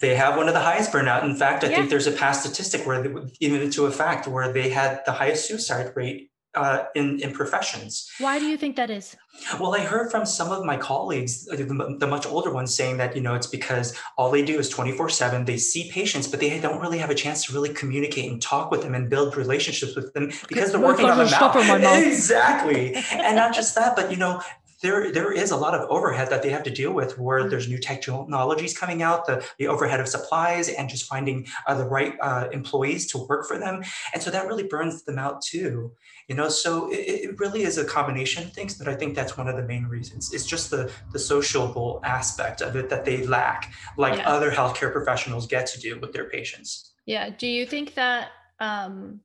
They 0.00 0.16
have 0.16 0.36
one 0.36 0.48
of 0.48 0.54
the 0.54 0.60
highest 0.60 0.92
burnout. 0.92 1.24
In 1.24 1.34
fact, 1.36 1.64
I 1.64 1.68
Yeah. 1.68 1.76
think 1.76 1.90
there's 1.90 2.06
a 2.06 2.12
past 2.12 2.40
statistic 2.42 2.86
where, 2.86 3.02
they, 3.02 3.10
even 3.40 3.70
to 3.70 3.86
a 3.86 3.90
fact, 3.90 4.26
where 4.26 4.52
they 4.52 4.68
had 4.68 5.02
the 5.06 5.12
highest 5.12 5.46
suicide 5.48 5.92
rate 5.94 6.30
uh, 6.54 6.84
in 6.94 7.20
in 7.20 7.32
professions. 7.32 8.10
Why 8.18 8.38
do 8.38 8.46
you 8.46 8.56
think 8.56 8.76
that 8.76 8.90
is? 8.90 9.16
Well, 9.58 9.74
I 9.74 9.80
heard 9.80 10.10
from 10.10 10.24
some 10.24 10.52
of 10.52 10.64
my 10.64 10.76
colleagues, 10.76 11.44
the, 11.46 11.96
the 11.98 12.06
much 12.06 12.26
older 12.26 12.52
ones, 12.52 12.74
saying 12.74 12.98
that 12.98 13.16
you 13.16 13.22
know 13.22 13.34
it's 13.34 13.46
because 13.46 13.96
all 14.16 14.30
they 14.30 14.44
do 14.44 14.58
is 14.58 14.68
twenty 14.68 14.92
four 14.92 15.08
seven. 15.08 15.44
They 15.44 15.56
see 15.56 15.90
patients, 15.90 16.26
but 16.28 16.40
they 16.40 16.60
don't 16.60 16.80
really 16.80 16.98
have 16.98 17.10
a 17.10 17.14
chance 17.14 17.44
to 17.46 17.52
really 17.52 17.72
communicate 17.72 18.30
and 18.30 18.40
talk 18.40 18.70
with 18.70 18.82
them 18.82 18.94
and 18.94 19.10
build 19.10 19.36
relationships 19.36 19.96
with 19.96 20.12
them 20.14 20.30
because 20.48 20.70
they're 20.72 20.80
working 20.80 21.06
on 21.06 21.18
the 21.18 21.24
the 21.24 21.30
stuff 21.30 21.54
mouth. 21.54 21.64
in 21.64 21.68
my 21.68 21.78
mouth. 21.78 22.04
Exactly, 22.14 22.94
and 23.12 23.36
not 23.36 23.54
just 23.60 23.74
that, 23.74 23.96
but 23.96 24.10
you 24.10 24.16
know. 24.16 24.40
There, 24.84 25.10
there 25.10 25.32
is 25.32 25.50
a 25.50 25.56
lot 25.56 25.74
of 25.74 25.88
overhead 25.88 26.28
that 26.30 26.42
they 26.42 26.50
have 26.50 26.62
to 26.64 26.70
deal 26.70 26.92
with 26.92 27.18
where 27.18 27.48
there's 27.48 27.68
new 27.68 27.78
technologies 27.78 28.76
coming 28.76 29.00
out, 29.08 29.26
the, 29.26 29.36
the 29.58 29.66
overhead 29.66 30.00
of 30.00 30.08
supplies, 30.16 30.68
and 30.68 30.88
just 30.94 31.06
finding 31.06 31.46
uh, 31.66 31.74
the 31.74 31.86
right 31.96 32.14
uh, 32.20 32.48
employees 32.52 33.02
to 33.12 33.26
work 33.26 33.48
for 33.48 33.58
them. 33.58 33.82
And 34.12 34.22
so 34.22 34.30
that 34.30 34.46
really 34.46 34.66
burns 34.74 35.04
them 35.04 35.18
out 35.18 35.42
too 35.42 35.92
you 36.28 36.34
know 36.34 36.48
so 36.48 36.90
it, 36.90 36.96
it 36.96 37.38
really 37.38 37.62
is 37.62 37.76
a 37.76 37.84
combination 37.84 38.44
of 38.44 38.52
things 38.52 38.74
but 38.78 38.88
i 38.88 38.94
think 38.94 39.14
that's 39.14 39.36
one 39.36 39.48
of 39.48 39.56
the 39.56 39.62
main 39.62 39.84
reasons 39.84 40.32
it's 40.32 40.46
just 40.46 40.70
the 40.70 40.90
the 41.12 41.18
sociable 41.18 42.00
aspect 42.04 42.62
of 42.62 42.76
it 42.76 42.88
that 42.88 43.04
they 43.04 43.26
lack 43.26 43.72
like 43.98 44.18
Yeah. 44.18 44.28
other 44.28 44.50
healthcare 44.50 44.92
professionals 44.92 45.46
get 45.46 45.66
to 45.66 45.80
do 45.80 45.98
with 46.00 46.12
their 46.12 46.28
patients 46.30 46.92
Yeah. 47.06 47.30
Do 47.30 47.46
you 47.46 47.66
think 47.66 47.94
that 47.94 48.28
um, 48.60 49.20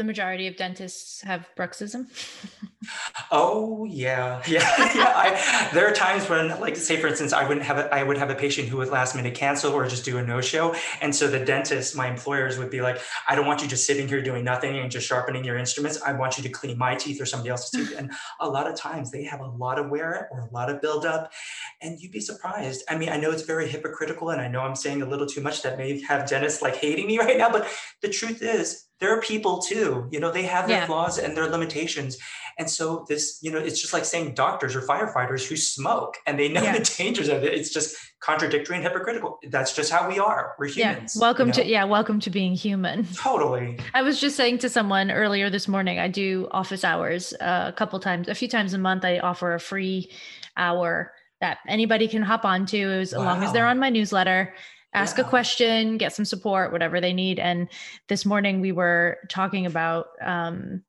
the 0.00 0.04
majority 0.04 0.46
of 0.46 0.56
dentists 0.56 1.20
have 1.20 1.46
bruxism? 1.58 2.06
oh 3.30 3.84
yeah. 3.84 4.42
Yeah 4.48 4.60
yeah 4.94 5.12
I, 5.14 5.70
there 5.74 5.86
are 5.86 5.92
times 5.92 6.26
when 6.26 6.58
like 6.58 6.76
say 6.76 6.96
for 6.96 7.06
instance 7.06 7.34
i 7.34 7.46
wouldn't 7.46 7.66
have 7.66 7.76
a, 7.76 7.94
i 7.94 8.02
would 8.02 8.16
have 8.16 8.30
a 8.30 8.34
patient 8.34 8.68
who 8.68 8.78
would 8.78 8.88
last 8.88 9.14
minute 9.14 9.34
cancel 9.34 9.74
or 9.74 9.86
just 9.86 10.02
do 10.02 10.16
a 10.16 10.22
no 10.22 10.40
show 10.40 10.74
and 11.02 11.14
so 11.14 11.28
the 11.28 11.44
dentist 11.44 11.94
my 11.94 12.08
employers 12.08 12.58
would 12.58 12.70
be 12.70 12.80
like 12.80 12.98
i 13.28 13.34
don't 13.34 13.46
want 13.46 13.60
you 13.60 13.68
just 13.68 13.84
sitting 13.84 14.08
here 14.08 14.22
doing 14.22 14.42
nothing 14.42 14.78
and 14.78 14.90
just 14.90 15.06
sharpening 15.06 15.44
your 15.44 15.58
instruments. 15.58 16.00
I 16.02 16.12
want 16.12 16.36
you 16.36 16.42
to 16.44 16.48
clean 16.48 16.78
my 16.78 16.94
teeth 16.94 17.20
or 17.20 17.26
somebody 17.26 17.50
else's 17.50 17.70
teeth. 17.70 17.94
And 17.96 18.12
a 18.40 18.48
lot 18.48 18.68
of 18.68 18.76
times 18.76 19.10
they 19.10 19.24
have 19.24 19.40
a 19.40 19.46
lot 19.46 19.78
of 19.78 19.90
wear 19.90 20.28
or 20.32 20.40
a 20.40 20.50
lot 20.52 20.70
of 20.70 20.80
buildup. 20.80 21.32
And 21.80 22.00
you'd 22.00 22.12
be 22.12 22.20
surprised. 22.20 22.84
I 22.88 22.96
mean 22.96 23.08
i 23.08 23.16
know 23.16 23.30
it's 23.30 23.42
very 23.42 23.68
hypocritical 23.68 24.30
and 24.30 24.40
i 24.40 24.48
know 24.48 24.60
i'm 24.60 24.74
saying 24.74 25.02
a 25.02 25.06
little 25.06 25.26
too 25.26 25.40
much 25.40 25.62
that 25.62 25.78
may 25.78 26.00
have 26.02 26.28
dentists 26.28 26.62
like 26.62 26.76
hating 26.76 27.06
me 27.06 27.18
right 27.26 27.38
now 27.38 27.50
but 27.50 27.66
the 28.02 28.08
truth 28.08 28.42
is 28.42 28.86
there 29.00 29.16
are 29.16 29.20
people 29.20 29.58
too 29.58 30.06
you 30.10 30.20
know 30.20 30.30
they 30.30 30.42
have 30.44 30.68
their 30.68 30.78
Yeah. 30.78 30.86
flaws 30.86 31.18
and 31.18 31.36
their 31.36 31.48
limitations 31.48 32.18
and 32.58 32.68
so 32.68 33.06
this, 33.08 33.38
you 33.40 33.50
know, 33.50 33.56
it's 33.58 33.80
just 33.80 33.94
like 33.94 34.04
saying 34.04 34.34
doctors 34.34 34.76
or 34.76 34.82
firefighters 34.82 35.48
who 35.48 35.56
smoke 35.56 36.18
and 36.26 36.38
they 36.38 36.48
know 36.48 36.62
Yeah. 36.62 36.76
the 36.78 36.94
dangers 36.98 37.28
of 37.30 37.42
it. 37.42 37.54
It's 37.54 37.70
just 37.72 37.96
contradictory 38.18 38.76
and 38.76 38.84
hypocritical. 38.84 39.38
That's 39.48 39.74
just 39.74 39.90
how 39.90 40.06
we 40.06 40.18
are. 40.18 40.54
We're 40.58 40.66
humans. 40.66 41.14
yeah. 41.16 41.20
Welcome 41.22 41.46
you 41.48 41.52
to 41.54 41.66
yeah. 41.66 41.84
Welcome 41.84 42.20
to 42.20 42.28
being 42.28 42.52
human. 42.52 43.06
Totally. 43.14 43.78
I 43.94 44.02
was 44.02 44.20
just 44.20 44.36
saying 44.36 44.58
to 44.58 44.68
someone 44.68 45.10
earlier 45.10 45.48
this 45.48 45.68
morning, 45.68 45.98
I 45.98 46.08
do 46.08 46.48
office 46.50 46.84
hours 46.84 47.32
uh, 47.40 47.64
a 47.68 47.72
couple 47.72 47.98
times, 47.98 48.28
a 48.28 48.34
few 48.34 48.48
times 48.48 48.74
a 48.74 48.78
month. 48.78 49.06
I 49.06 49.20
offer 49.20 49.54
a 49.54 49.60
free 49.60 50.10
hour 50.58 51.14
that 51.40 51.58
anybody 51.66 52.08
can 52.08 52.20
hop 52.20 52.44
onto 52.44 52.76
as 52.90 53.14
long 53.14 53.42
as 53.42 53.54
they're 53.54 53.66
on 53.68 53.78
my 53.78 53.88
newsletter. 53.88 54.52
Ask 54.92 55.18
a 55.18 55.24
question, 55.24 55.98
get 55.98 56.12
some 56.12 56.24
support, 56.24 56.72
whatever 56.72 57.00
they 57.00 57.12
need. 57.12 57.38
And 57.38 57.68
this 58.08 58.26
morning 58.26 58.60
we 58.60 58.72
were 58.72 59.18
talking 59.28 59.64
about, 59.66 60.08
um, 60.20 60.82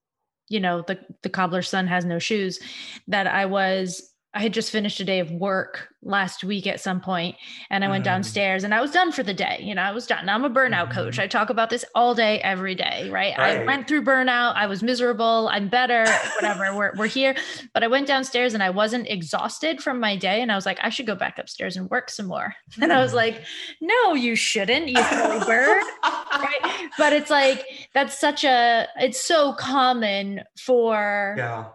you 0.50 0.60
know, 0.60 0.82
the 0.82 1.00
the 1.22 1.30
cobbler's 1.30 1.70
son 1.70 1.88
has 1.88 2.04
no 2.04 2.18
shoes. 2.20 2.60
That 3.08 3.28
I 3.28 3.46
was, 3.46 4.11
I 4.34 4.40
had 4.40 4.54
just 4.54 4.72
finished 4.72 5.00
a 5.02 5.04
day 5.04 5.20
of 5.20 5.30
work 5.32 5.90
last 6.04 6.44
week 6.44 6.66
at 6.66 6.80
some 6.80 7.02
point, 7.02 7.36
and 7.70 7.84
I 7.84 7.90
went 7.90 8.04
Mm. 8.04 8.06
downstairs 8.06 8.64
and 8.64 8.74
I 8.74 8.80
was 8.82 8.90
done 8.92 9.12
for 9.12 9.24
the 9.24 9.34
day. 9.34 9.58
You 9.62 9.76
know, 9.76 9.82
I 9.82 9.92
was 9.92 10.08
done. 10.08 10.30
I'm 10.30 10.46
a 10.46 10.50
burnout 10.50 10.88
Mhm. 10.88 10.94
coach. 10.94 11.20
I 11.20 11.28
talk 11.28 11.50
about 11.50 11.70
this 11.70 11.84
all 11.96 12.16
day, 12.16 12.40
every 12.40 12.74
day, 12.74 13.10
right? 13.10 13.38
I 13.38 13.64
went 13.66 13.88
through 13.90 14.04
burnout. 14.06 14.56
I 14.56 14.68
was 14.68 14.82
miserable. 14.82 15.50
I'm 15.52 15.68
better, 15.68 16.06
whatever. 16.36 16.74
we're, 16.76 16.94
we're 16.96 17.08
here. 17.08 17.36
But 17.74 17.84
I 17.84 17.88
went 17.88 18.08
downstairs 18.08 18.54
and 18.54 18.64
I 18.64 18.70
wasn't 18.70 19.08
exhausted 19.10 19.84
from 19.84 20.00
my 20.00 20.16
day. 20.16 20.42
And 20.42 20.50
I 20.52 20.56
was 20.56 20.66
like, 20.66 20.80
I 20.82 20.90
should 20.90 21.06
go 21.08 21.16
back 21.16 21.38
upstairs 21.38 21.76
and 21.76 21.90
work 21.90 22.10
some 22.10 22.28
more. 22.28 22.56
And 22.82 22.92
I 22.94 23.00
was 23.02 23.14
like, 23.14 23.44
no, 23.82 24.14
you 24.14 24.36
shouldn't, 24.36 24.88
you 24.88 25.04
silly 25.04 25.40
bird. 25.46 25.84
right? 26.04 26.90
But 26.98 27.14
it's 27.14 27.30
like, 27.30 27.66
that's 27.94 28.18
such 28.18 28.44
a, 28.44 28.88
it's 28.98 29.22
so 29.22 29.54
common 29.54 30.42
for 30.58 31.36
Yeah. 31.38 31.66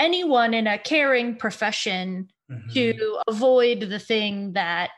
Anyone 0.00 0.54
in 0.54 0.66
a 0.66 0.78
caring 0.78 1.36
profession 1.36 2.28
Mhm. 2.50 2.72
to 2.74 3.22
avoid 3.28 3.80
the 3.82 4.00
thing 4.00 4.54
that 4.54 4.90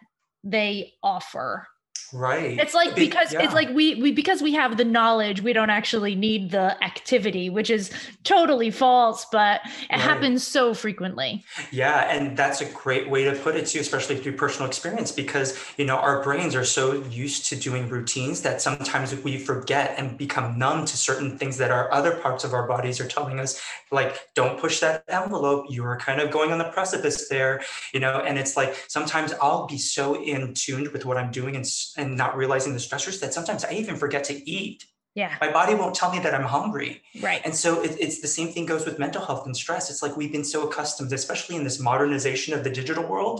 they 0.45 0.95
offer 1.03 1.67
Right. 2.13 2.59
it's 2.59 2.75
like 2.75 2.95
Be- 2.95 3.07
because 3.07 3.33
yeah. 3.33 3.43
it's 3.43 3.55
like 3.55 3.71
we 3.71 3.95
we 3.97 4.13
because 4.13 4.43
we 4.43 4.53
have 4.53 4.77
the 4.77 4.85
knowledge 4.85 5.41
we 5.43 5.53
don't 5.55 5.71
actually 5.71 6.15
need 6.15 6.51
the 6.51 6.77
activity 6.85 7.49
which 7.49 7.71
is 7.71 7.91
totally 8.23 8.71
false 8.71 9.25
but 9.33 9.63
it 9.91 9.99
Right. 9.99 10.01
happens 10.01 10.47
so 10.47 10.75
frequently 10.75 11.43
Yeah, 11.71 12.11
and 12.11 12.37
that's 12.37 12.61
a 12.61 12.67
great 12.67 13.09
way 13.09 13.25
to 13.25 13.33
put 13.33 13.57
it 13.57 13.67
too, 13.67 13.81
especially 13.81 14.17
through 14.19 14.37
personal 14.37 14.67
experience, 14.69 15.11
because 15.13 15.59
you 15.79 15.85
know 15.87 15.97
our 15.97 16.23
brains 16.23 16.55
are 16.55 16.65
so 16.65 17.03
used 17.05 17.47
to 17.47 17.57
doing 17.57 17.89
routines 17.89 18.43
that 18.43 18.61
sometimes 18.61 19.15
we 19.25 19.39
forget 19.39 19.95
and 19.99 20.19
become 20.19 20.59
numb 20.59 20.85
to 20.85 20.97
certain 20.97 21.39
things 21.39 21.57
that 21.59 21.71
our 21.71 21.91
other 21.93 22.13
parts 22.17 22.45
of 22.45 22.53
our 22.53 22.67
bodies 22.69 23.01
are 23.01 23.09
telling 23.09 23.41
us, 23.41 23.61
like 23.91 24.17
don't 24.35 24.59
push 24.59 24.81
that 24.81 25.05
envelope. 25.09 25.67
You 25.71 25.85
are 25.85 25.97
kind 25.97 26.21
of 26.21 26.31
going 26.31 26.53
on 26.53 26.59
the 26.59 26.65
precipice 26.65 27.29
there, 27.29 27.63
you 27.95 28.01
know. 28.01 28.21
And 28.21 28.39
it's 28.39 28.57
like 28.57 28.75
sometimes 28.89 29.33
I'll 29.41 29.67
be 29.67 29.79
so 29.79 30.23
in 30.23 30.53
tuned 30.55 30.89
with 30.89 31.05
what 31.07 31.17
I'm 31.17 31.31
doing 31.31 31.57
and 31.57 31.65
s- 31.65 31.95
and 32.03 32.17
not 32.17 32.37
realizing 32.43 32.73
the 32.75 32.79
stressors 32.89 33.21
that 33.21 33.33
sometimes 33.35 33.65
I 33.65 33.73
even 33.83 33.97
forget 33.97 34.23
to 34.31 34.35
eat. 34.59 34.81
yeah 35.15 35.33
My 35.47 35.51
body 35.61 35.75
won't 35.81 35.95
tell 36.01 36.11
me 36.15 36.19
that 36.25 36.35
I'm 36.39 36.49
hungry. 36.59 36.93
right 37.29 37.41
And 37.47 37.55
so 37.63 37.69
it, 37.87 37.93
it's 38.05 38.19
the 38.27 38.33
same 38.39 38.49
thing 38.53 38.65
goes 38.73 38.85
with 38.89 38.97
mental 39.07 39.23
health 39.29 39.45
and 39.49 39.55
stress. 39.65 39.85
It's 39.91 40.03
like 40.05 40.15
we've 40.21 40.35
been 40.39 40.49
so 40.55 40.59
accustomed, 40.69 41.13
especially 41.21 41.57
in 41.61 41.65
this 41.69 41.79
modernization 41.91 42.51
of 42.57 42.61
the 42.67 42.73
digital 42.81 43.05
world, 43.13 43.37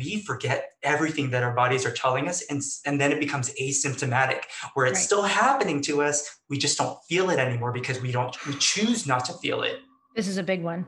we 0.00 0.10
forget 0.30 0.58
everything 0.94 1.26
that 1.32 1.42
our 1.46 1.54
bodies 1.62 1.84
are 1.88 1.94
telling 2.04 2.24
us, 2.32 2.38
and 2.50 2.60
and 2.86 2.94
then 3.00 3.10
it 3.14 3.20
becomes 3.26 3.46
asymptomatic, 3.64 4.40
where 4.74 4.86
it's 4.90 5.00
Right. 5.00 5.10
still 5.10 5.22
happening 5.42 5.78
to 5.88 5.92
us. 6.08 6.16
We 6.52 6.56
just 6.66 6.76
don't 6.80 6.96
feel 7.10 7.26
it 7.34 7.38
anymore 7.46 7.72
because 7.80 7.98
we 8.06 8.10
don't 8.16 8.34
we 8.48 8.54
choose 8.72 9.00
not 9.12 9.22
to 9.28 9.32
feel 9.42 9.60
it. 9.70 9.76
this 10.18 10.28
is 10.32 10.38
a 10.44 10.46
big 10.52 10.62
one 10.72 10.80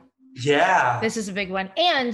Yeah. 0.52 1.00
this 1.06 1.16
is 1.22 1.26
a 1.32 1.34
big 1.40 1.50
one 1.58 1.68
and 1.94 2.12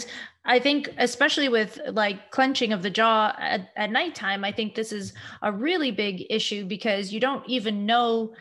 i 0.48 0.58
think 0.58 0.88
especially 0.98 1.48
with 1.48 1.78
like 1.92 2.30
clenching 2.32 2.72
of 2.72 2.82
the 2.82 2.90
jaw 2.90 3.32
at, 3.38 3.68
at 3.76 3.90
nighttime 3.92 4.44
i 4.44 4.50
think 4.50 4.74
this 4.74 4.90
is 4.92 5.12
a 5.42 5.52
really 5.52 5.92
big 5.92 6.24
issue 6.30 6.64
because 6.64 7.12
you 7.12 7.20
don't 7.20 7.48
even 7.48 7.86
know 7.86 8.32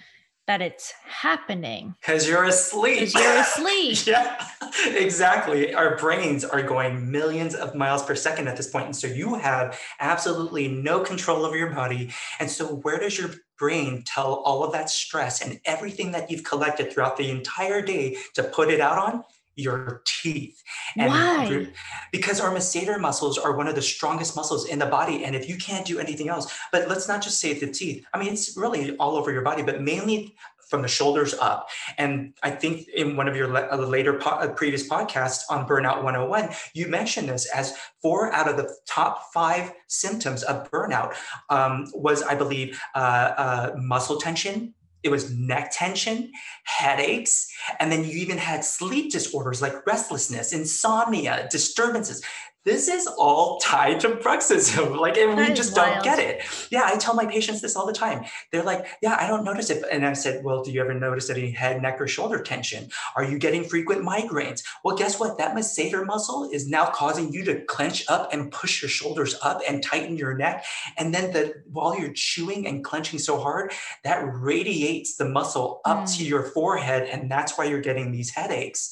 that 0.48 0.62
it's 0.62 0.94
happening 1.04 1.94
Because 2.02 2.28
you're 2.28 2.46
asleep. 2.46 3.00
because 3.00 3.14
you're 3.14 3.42
asleep 3.42 3.98
yeah, 4.08 4.48
exactly. 4.96 5.74
Our 5.74 5.98
brains 5.98 6.46
are 6.46 6.62
going 6.62 7.12
millions 7.12 7.54
of 7.54 7.76
miles 7.76 8.04
per 8.04 8.16
second 8.16 8.48
at 8.48 8.56
this 8.56 8.70
point, 8.70 8.86
And 8.86 8.96
so 8.96 9.08
you 9.08 9.36
have 9.36 9.78
absolutely 10.00 10.70
no 10.70 11.02
control 11.02 11.46
over 11.46 11.58
your 11.58 11.72
body. 11.72 12.14
And 12.40 12.50
so, 12.50 12.76
where 12.76 12.98
does 12.98 13.18
your 13.18 13.32
brain 13.60 14.04
tell 14.06 14.36
all 14.46 14.64
of 14.64 14.72
that 14.72 14.90
stress 14.90 15.42
and 15.42 15.60
everything 15.66 16.12
that 16.14 16.32
you've 16.32 16.46
collected 16.46 16.94
throughout 16.94 17.18
the 17.18 17.30
entire 17.30 17.82
day 17.82 18.16
to 18.36 18.44
put 18.44 18.70
it 18.70 18.80
out 18.80 18.98
on? 18.98 19.24
Your 19.58 20.04
teeth. 20.06 20.64
And 20.96 21.10
Why? 21.10 21.68
Because 22.12 22.40
our 22.40 22.52
masseter 22.52 23.00
muscles 23.00 23.38
are 23.38 23.58
one 23.58 23.68
of 23.68 23.76
the 23.76 23.82
strongest 23.82 24.36
muscles 24.36 24.70
in 24.70 24.80
the 24.80 24.86
body. 24.86 25.26
And 25.26 25.36
if 25.36 25.50
you 25.50 25.58
can't 25.58 25.86
do 25.86 26.00
anything 26.00 26.30
else, 26.30 26.56
but 26.72 26.88
let's 26.88 27.08
not 27.08 27.22
just 27.22 27.40
say 27.40 27.54
the 27.54 27.68
teeth. 27.68 28.06
I 28.14 28.20
mean, 28.20 28.32
it's 28.32 28.56
really 28.56 28.96
all 28.98 29.18
over 29.18 29.32
your 29.32 29.42
body, 29.42 29.64
but 29.64 29.82
mainly 29.82 30.36
from 30.70 30.82
the 30.82 30.88
shoulders 30.88 31.34
up. 31.36 31.70
And 31.98 32.34
I 32.44 32.52
think 32.52 32.88
in 32.90 33.16
one 33.16 33.28
of 33.28 33.36
your 33.36 33.56
uh, 33.56 33.78
later 33.78 34.14
po- 34.14 34.32
uh, 34.32 34.50
previous 34.50 34.88
podcasts 34.88 35.44
on 35.50 35.68
Burnout 35.68 36.04
101, 36.04 36.50
you 36.74 36.88
mentioned 36.88 37.30
this 37.30 37.50
as 37.54 37.76
four 38.02 38.32
out 38.34 38.50
of 38.50 38.58
the 38.58 38.76
top 38.88 39.34
five 39.34 39.72
symptoms 39.88 40.44
of 40.44 40.70
burnout 40.70 41.16
um, 41.50 41.86
was, 41.94 42.22
I 42.22 42.36
believe, 42.36 42.80
uh, 42.96 42.98
uh, 42.98 43.76
muscle 43.78 44.18
tension. 44.18 44.74
It 45.08 45.12
was 45.12 45.32
neck 45.32 45.72
tension, 45.74 46.32
headaches, 46.64 47.48
and 47.80 47.92
then 47.92 48.04
you 48.04 48.12
even 48.12 48.38
had 48.38 48.64
sleep 48.64 49.12
disorders 49.12 49.62
like 49.62 49.88
restlessness, 49.88 50.54
insomnia, 50.54 51.48
disturbances 51.50 52.22
this 52.68 52.90
is 52.90 53.08
all 53.18 53.60
tied 53.60 54.02
to 54.02 54.10
bruxism. 54.10 54.98
Like, 55.08 55.16
and 55.18 55.38
that 55.38 55.50
we 55.50 55.54
just 55.54 55.76
don't 55.76 56.04
get 56.04 56.18
it. 56.18 56.44
Yeah, 56.72 56.82
I 56.86 56.98
tell 56.98 57.14
my 57.14 57.26
patients 57.26 57.62
this 57.62 57.76
all 57.76 57.86
the 57.86 57.94
time. 57.94 58.26
They're 58.52 58.64
like, 58.64 58.88
yeah, 59.02 59.16
I 59.20 59.28
don't 59.28 59.44
notice 59.44 59.70
it. 59.70 59.84
And 59.92 60.06
I 60.06 60.14
said, 60.14 60.44
well, 60.44 60.64
do 60.64 60.72
you 60.72 60.82
ever 60.82 60.94
notice 60.94 61.30
any 61.30 61.52
head, 61.52 61.82
neck, 61.82 62.02
or 62.02 62.08
shoulder 62.08 62.42
tension? 62.42 62.90
Are 63.16 63.24
you 63.24 63.38
getting 63.38 63.64
frequent 63.64 64.02
migraines? 64.02 64.64
Well, 64.84 64.98
guess 64.98 65.20
what? 65.20 65.38
That 65.38 65.56
masseter 65.56 66.06
muscle 66.06 66.50
is 66.52 66.68
now 66.68 66.88
causing 66.88 67.32
you 67.32 67.46
to 67.46 67.62
clench 67.66 68.04
up 68.10 68.34
and 68.34 68.52
push 68.52 68.82
your 68.82 68.90
shoulders 68.90 69.36
up 69.44 69.62
and 69.70 69.84
tighten 69.84 70.18
your 70.18 70.36
neck. 70.36 70.66
And 70.98 71.14
then 71.14 71.32
the 71.32 71.64
while 71.72 71.98
you're 71.98 72.14
chewing 72.14 72.68
and 72.68 72.84
clenching 72.84 73.20
so 73.20 73.40
hard, 73.40 73.72
that 74.04 74.24
radiates 74.26 75.16
the 75.16 75.30
muscle 75.30 75.80
up 75.86 76.06
mm. 76.06 76.18
to 76.18 76.26
your 76.26 76.44
forehead. 76.44 77.08
And 77.08 77.30
that's 77.30 77.58
why 77.58 77.66
you're 77.66 77.82
getting 77.82 78.12
these 78.12 78.32
headaches. 78.32 78.92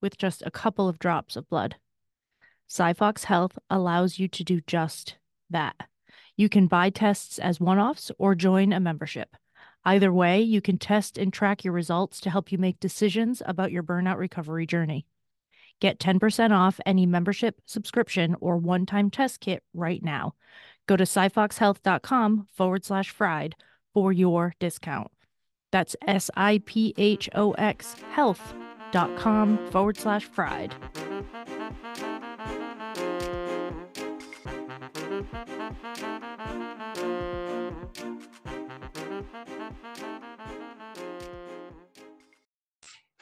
with 0.00 0.18
just 0.18 0.42
a 0.44 0.50
couple 0.50 0.88
of 0.88 0.98
drops 0.98 1.36
of 1.36 1.48
blood? 1.48 1.76
SiPhox 2.68 3.24
Health 3.24 3.58
allows 3.70 4.18
you 4.18 4.28
to 4.28 4.44
do 4.44 4.60
just 4.66 5.16
that. 5.50 5.76
You 6.36 6.48
can 6.48 6.66
buy 6.66 6.90
tests 6.90 7.38
as 7.38 7.60
one 7.60 7.78
offs 7.78 8.10
or 8.18 8.34
join 8.34 8.72
a 8.72 8.80
membership. 8.80 9.36
Either 9.84 10.12
way, 10.12 10.40
you 10.40 10.60
can 10.60 10.78
test 10.78 11.16
and 11.16 11.32
track 11.32 11.64
your 11.64 11.72
results 11.72 12.20
to 12.20 12.30
help 12.30 12.50
you 12.50 12.58
make 12.58 12.80
decisions 12.80 13.40
about 13.46 13.70
your 13.70 13.82
burnout 13.82 14.18
recovery 14.18 14.66
journey. 14.66 15.06
Get 15.80 15.98
10% 15.98 16.50
off 16.50 16.80
any 16.84 17.06
membership, 17.06 17.60
subscription, 17.66 18.34
or 18.40 18.56
one 18.56 18.84
time 18.84 19.10
test 19.10 19.40
kit 19.40 19.62
right 19.72 20.02
now. 20.02 20.34
Go 20.86 20.96
to 20.96 21.04
siphoxhealth.com 21.04 22.48
forward 22.52 22.84
slash 22.84 23.10
fried 23.10 23.54
for 23.94 24.12
your 24.12 24.54
discount. 24.58 25.10
That's 25.70 25.96
S 26.06 26.30
I 26.34 26.62
P 26.64 26.94
H 26.96 27.28
O 27.34 27.52
X 27.52 27.94
health.com 28.10 28.65
forward 29.70 29.96
slash 29.96 30.24
fried. 30.24 30.74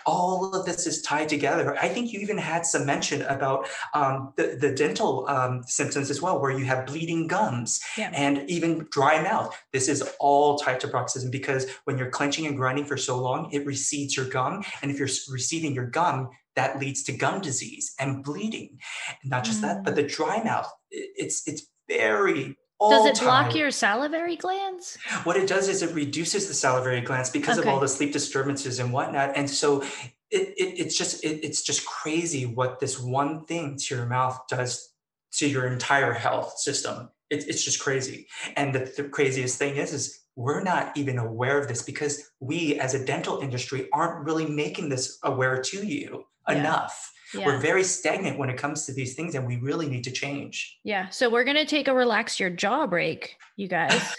All 0.07 0.55
of 0.55 0.67
this 0.67 0.87
is 0.87 1.03
tied 1.03 1.29
together. 1.29 1.77
I 1.81 1.89
think 1.89 2.13
you 2.13 2.21
even 2.21 2.39
had 2.39 2.67
some 2.67 2.87
mention 2.87 3.23
about 3.23 3.69
um, 3.95 4.33
the, 4.37 4.57
the 4.61 4.73
dental 4.73 5.27
um, 5.29 5.63
symptoms 5.65 6.11
as 6.11 6.21
well, 6.21 6.41
where 6.41 6.51
you 6.51 6.65
have 6.65 6.87
bleeding 6.87 7.27
gums 7.27 7.81
yeah. 7.97 8.11
and 8.15 8.49
even 8.49 8.87
dry 8.91 9.23
mouth. 9.23 9.57
This 9.73 9.89
is 9.89 10.03
all 10.21 10.59
tied 10.59 10.81
to 10.81 10.89
bruxism 10.89 11.31
because 11.31 11.67
when 11.85 11.99
you're 11.99 12.11
clenching 12.11 12.47
and 12.47 12.57
grinding 12.57 12.85
for 12.85 12.97
so 12.97 13.19
long, 13.19 13.51
it 13.53 13.67
recedes 13.67 14.17
your 14.17 14.27
gum. 14.27 14.63
And 14.83 14.91
if 14.91 14.99
you're 14.99 15.09
receding 15.31 15.75
your 15.75 15.87
gum, 15.87 16.31
that 16.57 16.79
leads 16.79 17.03
to 17.05 17.13
gum 17.13 17.41
disease 17.41 17.95
and 17.99 18.23
bleeding. 18.23 18.79
not 19.25 19.45
just 19.45 19.59
mm. 19.59 19.63
that, 19.63 19.85
but 19.85 19.95
mm. 19.95 19.97
the 19.97 20.03
dry 20.05 20.43
mouth, 20.43 20.71
it's 20.91 21.47
it's 21.47 21.67
very 21.89 22.57
does 22.91 23.07
it 23.07 23.23
block 23.23 23.49
time. 23.49 23.57
your 23.57 23.71
salivary 23.71 24.37
glands? 24.37 24.99
What 25.25 25.37
it 25.37 25.49
does 25.49 25.69
is 25.69 25.83
it 25.83 25.95
reduces 25.95 26.49
the 26.49 26.55
salivary 26.55 27.01
glands 27.01 27.31
because 27.31 27.59
okay. 27.59 27.69
of 27.69 27.75
all 27.75 27.81
the 27.81 27.89
sleep 27.89 28.13
disturbances 28.13 28.79
and 28.79 28.93
whatnot. 28.93 29.33
And 29.37 29.49
so 29.49 29.83
it, 30.31 30.55
it 30.57 30.79
it's 30.79 30.97
just 30.97 31.25
it, 31.25 31.45
it's 31.45 31.63
just 31.63 31.87
crazy 31.87 32.47
what 32.47 32.81
this 32.81 32.99
one 32.99 33.45
thing 33.45 33.77
to 33.79 33.95
your 33.95 34.07
mouth 34.07 34.41
does 34.49 34.95
to 35.33 35.49
your 35.49 35.67
entire 35.67 36.13
health 36.13 36.59
system. 36.59 37.11
It, 37.31 37.49
it's 37.49 37.65
just 37.65 37.81
crazy. 37.81 38.29
And 38.57 38.75
the, 38.75 38.93
the 38.97 39.05
craziest 39.05 39.59
thing 39.59 39.77
is, 39.77 39.93
is 39.93 40.21
we're 40.37 40.63
not 40.63 40.97
even 40.97 41.19
aware 41.19 41.59
of 41.59 41.69
this 41.69 41.83
because 41.83 42.31
we 42.41 42.79
as 42.79 42.95
a 42.95 43.05
dental 43.05 43.41
industry 43.41 43.89
aren't 43.93 44.25
really 44.25 44.47
making 44.47 44.89
this 44.89 45.19
aware 45.23 45.61
to 45.63 45.87
you 45.87 46.25
yeah. 46.49 46.57
enough. 46.57 47.13
Yeah. 47.35 47.47
We're 47.47 47.59
very 47.59 47.85
stagnant 47.85 48.39
when 48.39 48.51
it 48.51 48.57
comes 48.57 48.87
to 48.87 48.93
these 48.93 49.15
things, 49.15 49.35
and 49.35 49.47
we 49.47 49.57
really 49.57 49.89
need 49.89 50.05
to 50.05 50.11
change. 50.11 50.79
Yeah. 50.85 51.09
So 51.09 51.29
we're 51.31 51.45
going 51.45 51.57
to 51.57 51.67
take 51.67 51.89
a 51.89 51.95
relax 51.95 52.39
your 52.39 52.51
jaw 52.51 52.87
break, 52.87 53.37
you 53.57 53.69
guys. 53.69 54.15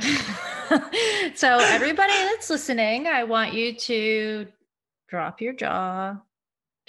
so, 1.34 1.58
everybody 1.58 2.12
that's 2.12 2.48
listening, 2.48 3.06
I 3.06 3.24
want 3.24 3.52
you 3.52 3.74
to 3.74 4.46
drop 5.08 5.40
your 5.40 5.52
jaw 5.52 6.16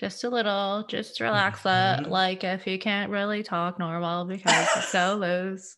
just 0.01 0.23
a 0.23 0.29
little, 0.29 0.83
just 0.87 1.19
relax 1.19 1.61
mm-hmm. 1.61 2.09
Like 2.09 2.43
if 2.43 2.65
you 2.65 2.79
can't 2.79 3.11
really 3.11 3.43
talk 3.43 3.77
normal 3.77 4.25
because 4.25 4.67
it's 4.75 4.89
so 4.89 5.15
loose. 5.15 5.77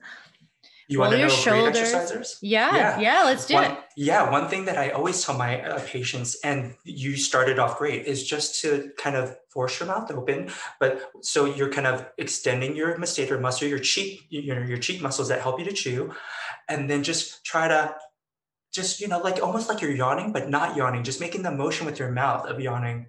You 0.89 1.00
want 1.00 1.13
to 1.13 1.17
know 1.17 1.30
shoulders. 1.30 1.80
great 1.80 1.86
exercisers? 1.86 2.38
Yeah, 2.41 2.76
yeah, 2.76 3.00
yeah, 3.00 3.24
let's 3.24 3.46
do 3.46 3.54
one, 3.54 3.72
it. 3.72 3.78
Yeah, 3.96 4.30
one 4.30 4.50
thing 4.50 4.65
that 4.65 4.78
I 4.78 4.89
always 4.89 5.24
tell 5.24 5.38
my 5.38 5.62
uh, 5.62 5.80
patients, 5.86 6.36
and 6.43 6.76
you 6.84 7.15
started 7.15 7.58
off 7.58 7.78
great, 7.78 8.06
is 8.06 8.26
just 8.28 8.62
to 8.62 8.91
kind 8.98 9.15
of 9.15 9.36
force 9.50 9.80
your 9.80 9.88
mouth 9.88 10.12
open. 10.12 10.50
But 10.80 11.10
so 11.22 11.46
you're 11.46 11.72
kind 11.72 11.88
of 11.88 12.06
extending 12.17 12.76
your 12.76 12.98
masseter 12.98 13.39
muscle, 13.39 13.67
your 13.67 13.80
cheek, 13.80 14.26
you 14.30 14.54
know, 14.54 14.62
your 14.62 14.78
cheek 14.78 15.02
muscles 15.02 15.30
that 15.30 15.41
help 15.41 15.60
you 15.60 15.65
to 15.65 15.74
chew, 15.74 16.13
and 16.67 16.89
then 16.89 17.04
just 17.04 17.46
try 17.46 17.67
to, 17.69 17.96
just 18.74 19.00
you 19.00 19.08
know, 19.08 19.19
like 19.19 19.41
almost 19.41 19.69
like 19.69 19.82
you're 19.82 19.91
yawning, 19.91 20.34
but 20.34 20.50
not 20.50 20.76
yawning, 20.76 21.04
just 21.04 21.22
making 21.22 21.43
the 21.43 21.52
motion 21.52 21.86
with 21.86 21.98
your 21.98 22.12
mouth 22.12 22.46
of 22.46 22.60
yawning. 22.60 23.08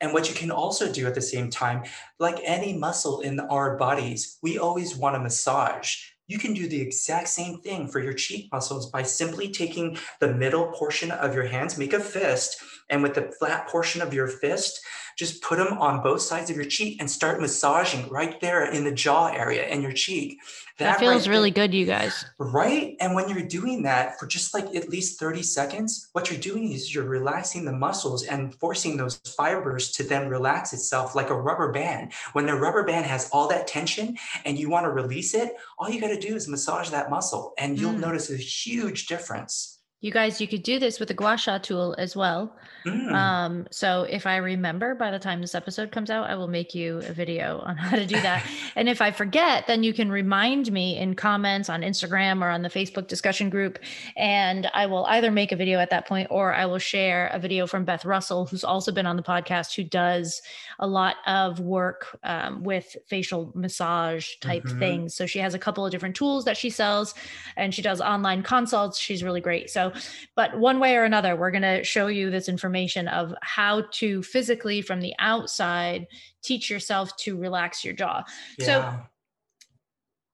And 0.00 0.12
what 0.12 0.28
you 0.28 0.34
can 0.34 0.50
also 0.50 0.92
do 0.92 1.06
at 1.06 1.14
the 1.14 1.22
same 1.22 1.50
time, 1.50 1.84
like 2.18 2.38
any 2.42 2.76
muscle 2.76 3.20
in 3.20 3.38
our 3.38 3.76
bodies, 3.76 4.38
we 4.42 4.58
always 4.58 4.96
want 4.96 5.14
to 5.14 5.20
massage 5.20 5.96
you 6.26 6.38
can 6.38 6.54
do 6.54 6.68
the 6.68 6.80
exact 6.80 7.28
same 7.28 7.58
thing 7.60 7.88
for 7.88 8.00
your 8.00 8.14
cheek 8.14 8.48
muscles 8.52 8.90
by 8.90 9.02
simply 9.02 9.50
taking 9.50 9.98
the 10.20 10.32
middle 10.32 10.72
portion 10.72 11.10
of 11.10 11.34
your 11.34 11.44
hands, 11.44 11.76
make 11.76 11.92
a 11.92 12.00
fist, 12.00 12.62
and 12.90 13.02
with 13.02 13.14
the 13.14 13.32
flat 13.38 13.68
portion 13.68 14.02
of 14.02 14.12
your 14.12 14.26
fist, 14.26 14.80
just 15.16 15.42
put 15.42 15.58
them 15.58 15.78
on 15.78 16.02
both 16.02 16.20
sides 16.20 16.50
of 16.50 16.56
your 16.56 16.64
cheek 16.64 17.00
and 17.00 17.08
start 17.08 17.40
massaging 17.40 18.08
right 18.08 18.40
there 18.40 18.70
in 18.70 18.84
the 18.84 18.92
jaw 18.92 19.28
area 19.28 19.62
and 19.62 19.82
your 19.82 19.92
cheek. 19.92 20.40
That, 20.78 20.94
that 20.94 21.00
feels 21.00 21.28
right 21.28 21.34
really 21.34 21.50
there, 21.50 21.68
good, 21.68 21.74
you 21.74 21.86
guys. 21.86 22.24
Right. 22.38 22.96
And 22.98 23.14
when 23.14 23.28
you're 23.28 23.46
doing 23.46 23.84
that 23.84 24.18
for 24.18 24.26
just 24.26 24.52
like 24.54 24.74
at 24.74 24.88
least 24.88 25.20
30 25.20 25.42
seconds, 25.42 26.08
what 26.12 26.30
you're 26.30 26.40
doing 26.40 26.72
is 26.72 26.92
you're 26.92 27.04
relaxing 27.04 27.64
the 27.64 27.72
muscles 27.72 28.24
and 28.24 28.52
forcing 28.56 28.96
those 28.96 29.16
fibers 29.18 29.92
to 29.92 30.02
then 30.02 30.28
relax 30.28 30.72
itself 30.72 31.14
like 31.14 31.30
a 31.30 31.40
rubber 31.40 31.70
band. 31.70 32.12
When 32.32 32.46
the 32.46 32.56
rubber 32.56 32.82
band 32.82 33.06
has 33.06 33.30
all 33.30 33.48
that 33.48 33.68
tension 33.68 34.16
and 34.44 34.58
you 34.58 34.68
want 34.68 34.84
to 34.84 34.90
release 34.90 35.34
it, 35.34 35.52
all 35.78 35.88
you 35.88 36.00
got 36.00 36.08
to 36.08 36.18
do 36.18 36.34
is 36.34 36.48
massage 36.48 36.90
that 36.90 37.08
muscle 37.08 37.54
and 37.56 37.78
you'll 37.78 37.92
mm. 37.92 38.00
notice 38.00 38.30
a 38.30 38.36
huge 38.36 39.06
difference 39.06 39.73
you 40.04 40.10
guys, 40.10 40.38
you 40.38 40.46
could 40.46 40.62
do 40.62 40.78
this 40.78 41.00
with 41.00 41.10
a 41.10 41.14
gua 41.14 41.38
sha 41.38 41.56
tool 41.56 41.94
as 41.96 42.14
well. 42.14 42.54
Mm. 42.84 43.12
Um, 43.14 43.66
so 43.70 44.02
if 44.02 44.26
I 44.26 44.36
remember 44.36 44.94
by 44.94 45.10
the 45.10 45.18
time 45.18 45.40
this 45.40 45.54
episode 45.54 45.90
comes 45.92 46.10
out, 46.10 46.28
I 46.28 46.34
will 46.34 46.46
make 46.46 46.74
you 46.74 46.98
a 46.98 47.12
video 47.14 47.60
on 47.60 47.76
how 47.78 47.96
to 47.96 48.04
do 48.04 48.20
that. 48.20 48.46
and 48.76 48.86
if 48.86 49.00
I 49.00 49.10
forget, 49.10 49.66
then 49.66 49.82
you 49.82 49.94
can 49.94 50.10
remind 50.10 50.70
me 50.70 50.98
in 50.98 51.14
comments 51.14 51.70
on 51.70 51.80
Instagram 51.80 52.42
or 52.42 52.50
on 52.50 52.60
the 52.60 52.68
Facebook 52.68 53.06
discussion 53.06 53.48
group. 53.48 53.78
And 54.14 54.68
I 54.74 54.84
will 54.84 55.06
either 55.06 55.30
make 55.30 55.52
a 55.52 55.56
video 55.56 55.78
at 55.78 55.88
that 55.88 56.06
point 56.06 56.28
or 56.30 56.52
I 56.52 56.66
will 56.66 56.78
share 56.78 57.28
a 57.28 57.38
video 57.38 57.66
from 57.66 57.86
Beth 57.86 58.04
Russell, 58.04 58.44
who's 58.44 58.62
also 58.62 58.92
been 58.92 59.06
on 59.06 59.16
the 59.16 59.22
podcast, 59.22 59.74
who 59.74 59.84
does 59.84 60.42
a 60.80 60.86
lot 60.86 61.16
of 61.26 61.60
work 61.60 62.18
um, 62.24 62.62
with 62.62 62.94
facial 63.06 63.52
massage 63.54 64.34
type 64.42 64.64
mm-hmm. 64.64 64.78
things. 64.78 65.14
So 65.14 65.24
she 65.24 65.38
has 65.38 65.54
a 65.54 65.58
couple 65.58 65.86
of 65.86 65.92
different 65.92 66.14
tools 66.14 66.44
that 66.44 66.58
she 66.58 66.68
sells 66.68 67.14
and 67.56 67.72
she 67.72 67.80
does 67.80 68.02
online 68.02 68.42
consults. 68.42 68.98
She's 68.98 69.24
really 69.24 69.40
great. 69.40 69.70
So 69.70 69.93
but 70.36 70.58
one 70.58 70.80
way 70.80 70.96
or 70.96 71.04
another, 71.04 71.36
we're 71.36 71.50
going 71.50 71.62
to 71.62 71.84
show 71.84 72.06
you 72.06 72.30
this 72.30 72.48
information 72.48 73.08
of 73.08 73.34
how 73.42 73.82
to 73.92 74.22
physically 74.22 74.82
from 74.82 75.00
the 75.00 75.14
outside 75.18 76.06
teach 76.42 76.70
yourself 76.70 77.16
to 77.18 77.36
relax 77.36 77.84
your 77.84 77.94
jaw. 77.94 78.22
Yeah. 78.58 78.64
So 78.64 79.00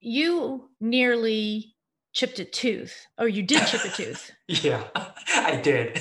you 0.01 0.70
nearly 0.81 1.75
chipped 2.12 2.38
a 2.38 2.44
tooth 2.44 3.07
or 3.18 3.29
you 3.29 3.42
did 3.42 3.66
chip 3.66 3.85
a 3.85 3.88
tooth 3.88 4.33
yeah 4.50 4.84
i 5.34 5.56
did 5.56 6.00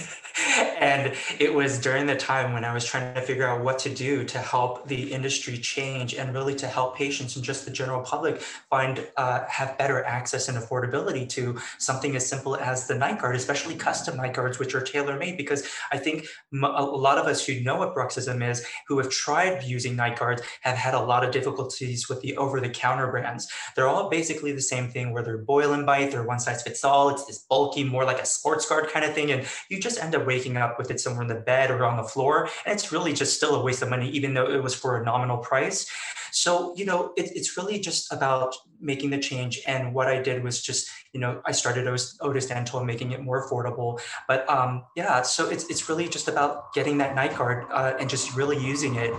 and 0.79 1.13
it 1.39 1.53
was 1.53 1.79
during 1.79 2.05
the 2.05 2.15
time 2.15 2.53
when 2.53 2.63
I 2.63 2.73
was 2.73 2.85
trying 2.85 3.13
to 3.13 3.21
figure 3.21 3.47
out 3.47 3.63
what 3.63 3.79
to 3.79 3.93
do 3.93 4.23
to 4.25 4.37
help 4.37 4.87
the 4.87 5.11
industry 5.11 5.57
change 5.57 6.13
and 6.13 6.33
really 6.33 6.55
to 6.55 6.67
help 6.67 6.95
patients 6.95 7.35
and 7.35 7.43
just 7.43 7.65
the 7.65 7.71
general 7.71 8.01
public 8.01 8.41
find 8.41 9.05
uh, 9.17 9.45
have 9.47 9.77
better 9.77 10.03
access 10.03 10.47
and 10.47 10.57
affordability 10.57 11.27
to 11.29 11.59
something 11.77 12.15
as 12.15 12.27
simple 12.27 12.55
as 12.55 12.87
the 12.87 12.95
night 12.95 13.19
guard, 13.19 13.35
especially 13.35 13.75
custom 13.75 14.17
night 14.17 14.33
guards, 14.33 14.59
which 14.59 14.73
are 14.73 14.81
tailor 14.81 15.17
made. 15.17 15.37
Because 15.37 15.67
I 15.91 15.97
think 15.97 16.25
a 16.53 16.83
lot 16.83 17.17
of 17.17 17.25
us 17.25 17.45
who 17.45 17.59
know 17.61 17.77
what 17.77 17.95
bruxism 17.95 18.47
is, 18.47 18.65
who 18.87 18.97
have 18.97 19.09
tried 19.09 19.63
using 19.63 19.95
night 19.95 20.17
guards, 20.17 20.41
have 20.61 20.77
had 20.77 20.93
a 20.93 21.01
lot 21.01 21.23
of 21.23 21.31
difficulties 21.31 22.07
with 22.09 22.21
the 22.21 22.37
over 22.37 22.59
the 22.61 22.69
counter 22.69 23.07
brands. 23.07 23.47
They're 23.75 23.87
all 23.87 24.09
basically 24.09 24.51
the 24.51 24.61
same 24.61 24.89
thing 24.89 25.13
where 25.13 25.23
they're 25.23 25.37
boil 25.37 25.73
and 25.73 25.85
bite, 25.85 26.11
they're 26.11 26.23
one 26.23 26.39
size 26.39 26.63
fits 26.63 26.83
all. 26.83 27.09
It's 27.09 27.25
this 27.25 27.39
bulky, 27.39 27.83
more 27.83 28.05
like 28.05 28.19
a 28.19 28.25
sports 28.39 28.65
guard 28.67 28.89
kind 28.89 29.05
of 29.05 29.13
thing. 29.13 29.31
And 29.31 29.45
you 29.69 29.79
just 29.79 30.01
end 30.01 30.15
up 30.15 30.25
waking 30.25 30.55
up 30.57 30.77
with 30.77 30.89
it 30.91 30.99
somewhere 30.99 31.23
in 31.23 31.27
the 31.27 31.43
bed 31.51 31.69
or 31.71 31.85
on 31.85 31.97
the 31.97 32.03
floor. 32.03 32.49
And 32.65 32.73
it's 32.73 32.91
really 32.91 33.13
just 33.13 33.35
still 33.35 33.55
a 33.55 33.63
waste 33.63 33.81
of 33.81 33.89
money, 33.89 34.09
even 34.11 34.33
though 34.33 34.49
it 34.49 34.63
was 34.63 34.73
for 34.73 35.01
a 35.01 35.05
nominal 35.05 35.37
price. 35.37 35.85
So, 36.31 36.73
you 36.75 36.85
know, 36.85 37.11
it, 37.17 37.31
it's 37.35 37.57
really 37.57 37.79
just 37.79 38.13
about 38.13 38.55
making 38.79 39.09
the 39.09 39.17
change. 39.17 39.61
And 39.67 39.93
what 39.93 40.07
I 40.07 40.21
did 40.21 40.43
was 40.43 40.61
just, 40.61 40.87
you 41.13 41.19
know, 41.19 41.41
I 41.45 41.51
started 41.51 41.87
Otis, 41.87 42.17
Otis 42.21 42.45
Dental 42.45 42.83
making 42.83 43.11
it 43.11 43.21
more 43.21 43.45
affordable. 43.45 43.99
But 44.27 44.49
um, 44.49 44.85
yeah, 44.95 45.21
so 45.23 45.49
it's, 45.49 45.65
it's 45.69 45.89
really 45.89 46.07
just 46.07 46.27
about 46.27 46.73
getting 46.73 46.99
that 46.99 47.15
night 47.15 47.35
guard 47.35 47.65
uh, 47.71 47.93
and 47.99 48.09
just 48.09 48.35
really 48.35 48.57
using 48.63 48.95
it. 48.95 49.13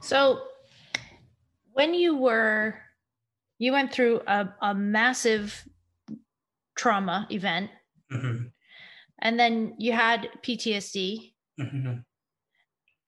So 0.00 0.40
when 1.72 1.94
you 1.94 2.16
were, 2.16 2.78
you 3.58 3.72
went 3.72 3.92
through 3.92 4.22
a, 4.26 4.54
a 4.62 4.72
massive 4.72 5.66
trauma 6.76 7.26
event. 7.30 7.70
Mm-hmm. 8.12 8.44
And 9.20 9.40
then 9.40 9.74
you 9.78 9.92
had 9.92 10.28
PTSD. 10.42 11.32
Mm-hmm 11.60 11.98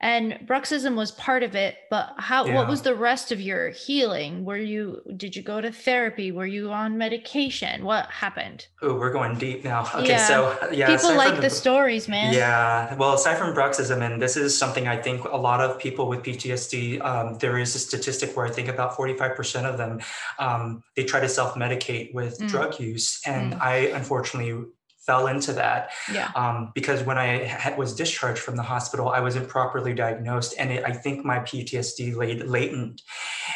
and 0.02 0.32
bruxism 0.46 0.96
was 0.96 1.10
part 1.12 1.42
of 1.42 1.54
it 1.54 1.76
but 1.90 2.14
how 2.16 2.46
yeah. 2.46 2.54
what 2.54 2.66
was 2.66 2.80
the 2.82 2.94
rest 2.94 3.32
of 3.32 3.40
your 3.40 3.68
healing 3.70 4.44
were 4.44 4.56
you 4.56 5.02
did 5.16 5.36
you 5.36 5.42
go 5.42 5.60
to 5.60 5.70
therapy 5.70 6.32
were 6.32 6.46
you 6.46 6.70
on 6.72 6.96
medication 6.96 7.84
what 7.84 8.06
happened 8.06 8.66
oh 8.82 8.94
we're 8.94 9.12
going 9.12 9.36
deep 9.36 9.62
now 9.62 9.82
okay 9.94 10.08
yeah. 10.08 10.26
so 10.26 10.70
yeah 10.72 10.86
people 10.86 11.14
like 11.14 11.34
the, 11.36 11.42
the, 11.42 11.50
stories 11.50 12.08
man 12.08 12.32
yeah 12.32 12.94
well 12.94 13.14
aside 13.14 13.36
from 13.36 13.54
bruxism 13.54 14.00
and 14.00 14.20
this 14.20 14.36
is 14.36 14.56
something 14.56 14.88
i 14.88 14.96
think 14.96 15.22
a 15.24 15.36
lot 15.36 15.60
of 15.60 15.78
people 15.78 16.08
with 16.08 16.22
ptsd 16.22 17.00
um, 17.04 17.34
there 17.38 17.58
is 17.58 17.74
a 17.74 17.78
statistic 17.78 18.34
where 18.36 18.46
i 18.46 18.50
think 18.50 18.68
about 18.68 18.96
45% 18.96 19.64
of 19.64 19.76
them 19.76 20.00
um, 20.38 20.82
they 20.96 21.04
try 21.04 21.20
to 21.20 21.28
self-medicate 21.28 22.14
with 22.14 22.38
mm. 22.38 22.48
drug 22.48 22.80
use 22.80 23.20
and 23.26 23.52
mm. 23.52 23.60
i 23.60 23.76
unfortunately 23.94 24.64
fell 25.00 25.26
into 25.26 25.52
that. 25.54 25.90
Yeah. 26.12 26.30
Um, 26.34 26.72
because 26.74 27.02
when 27.02 27.18
I 27.18 27.44
had, 27.44 27.78
was 27.78 27.94
discharged 27.94 28.40
from 28.40 28.56
the 28.56 28.62
hospital, 28.62 29.08
I 29.08 29.20
wasn't 29.20 29.48
properly 29.48 29.94
diagnosed, 29.94 30.54
and 30.58 30.70
it, 30.70 30.84
I 30.84 30.92
think 30.92 31.24
my 31.24 31.38
PTSD 31.40 32.14
laid 32.16 32.44
latent. 32.44 33.02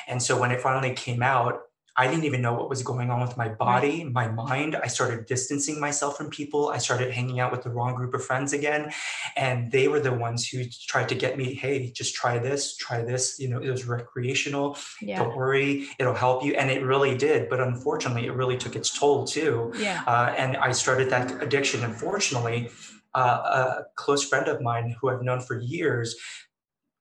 And 0.08 0.22
so 0.22 0.38
when 0.38 0.50
it 0.50 0.60
finally 0.60 0.94
came 0.94 1.22
out, 1.22 1.60
I 1.96 2.08
didn't 2.08 2.24
even 2.24 2.42
know 2.42 2.54
what 2.54 2.68
was 2.68 2.82
going 2.82 3.10
on 3.10 3.20
with 3.20 3.36
my 3.36 3.48
body, 3.48 4.04
my 4.04 4.28
mind. 4.28 4.76
I 4.76 4.88
started 4.88 5.26
distancing 5.26 5.78
myself 5.78 6.16
from 6.16 6.28
people. 6.28 6.70
I 6.70 6.78
started 6.78 7.12
hanging 7.12 7.38
out 7.38 7.52
with 7.52 7.62
the 7.62 7.70
wrong 7.70 7.94
group 7.94 8.14
of 8.14 8.24
friends 8.24 8.52
again. 8.52 8.92
And 9.36 9.70
they 9.70 9.86
were 9.86 10.00
the 10.00 10.12
ones 10.12 10.48
who 10.48 10.64
tried 10.88 11.08
to 11.10 11.14
get 11.14 11.38
me, 11.38 11.54
hey, 11.54 11.90
just 11.90 12.14
try 12.14 12.38
this, 12.38 12.76
try 12.76 13.02
this. 13.02 13.38
You 13.38 13.48
know, 13.48 13.60
it 13.60 13.70
was 13.70 13.86
recreational. 13.86 14.76
Yeah. 15.00 15.22
Don't 15.22 15.36
worry, 15.36 15.86
it'll 15.98 16.14
help 16.14 16.44
you. 16.44 16.54
And 16.54 16.70
it 16.70 16.82
really 16.82 17.16
did. 17.16 17.48
But 17.48 17.60
unfortunately, 17.60 18.26
it 18.26 18.32
really 18.32 18.56
took 18.56 18.74
its 18.74 18.96
toll 18.98 19.24
too. 19.24 19.72
Yeah. 19.78 20.02
Uh, 20.06 20.34
and 20.36 20.56
I 20.56 20.72
started 20.72 21.10
that 21.10 21.42
addiction. 21.42 21.84
Unfortunately, 21.84 22.70
uh, 23.14 23.20
a 23.20 23.82
close 23.94 24.28
friend 24.28 24.48
of 24.48 24.60
mine 24.60 24.96
who 25.00 25.08
I've 25.08 25.22
known 25.22 25.40
for 25.40 25.60
years 25.60 26.16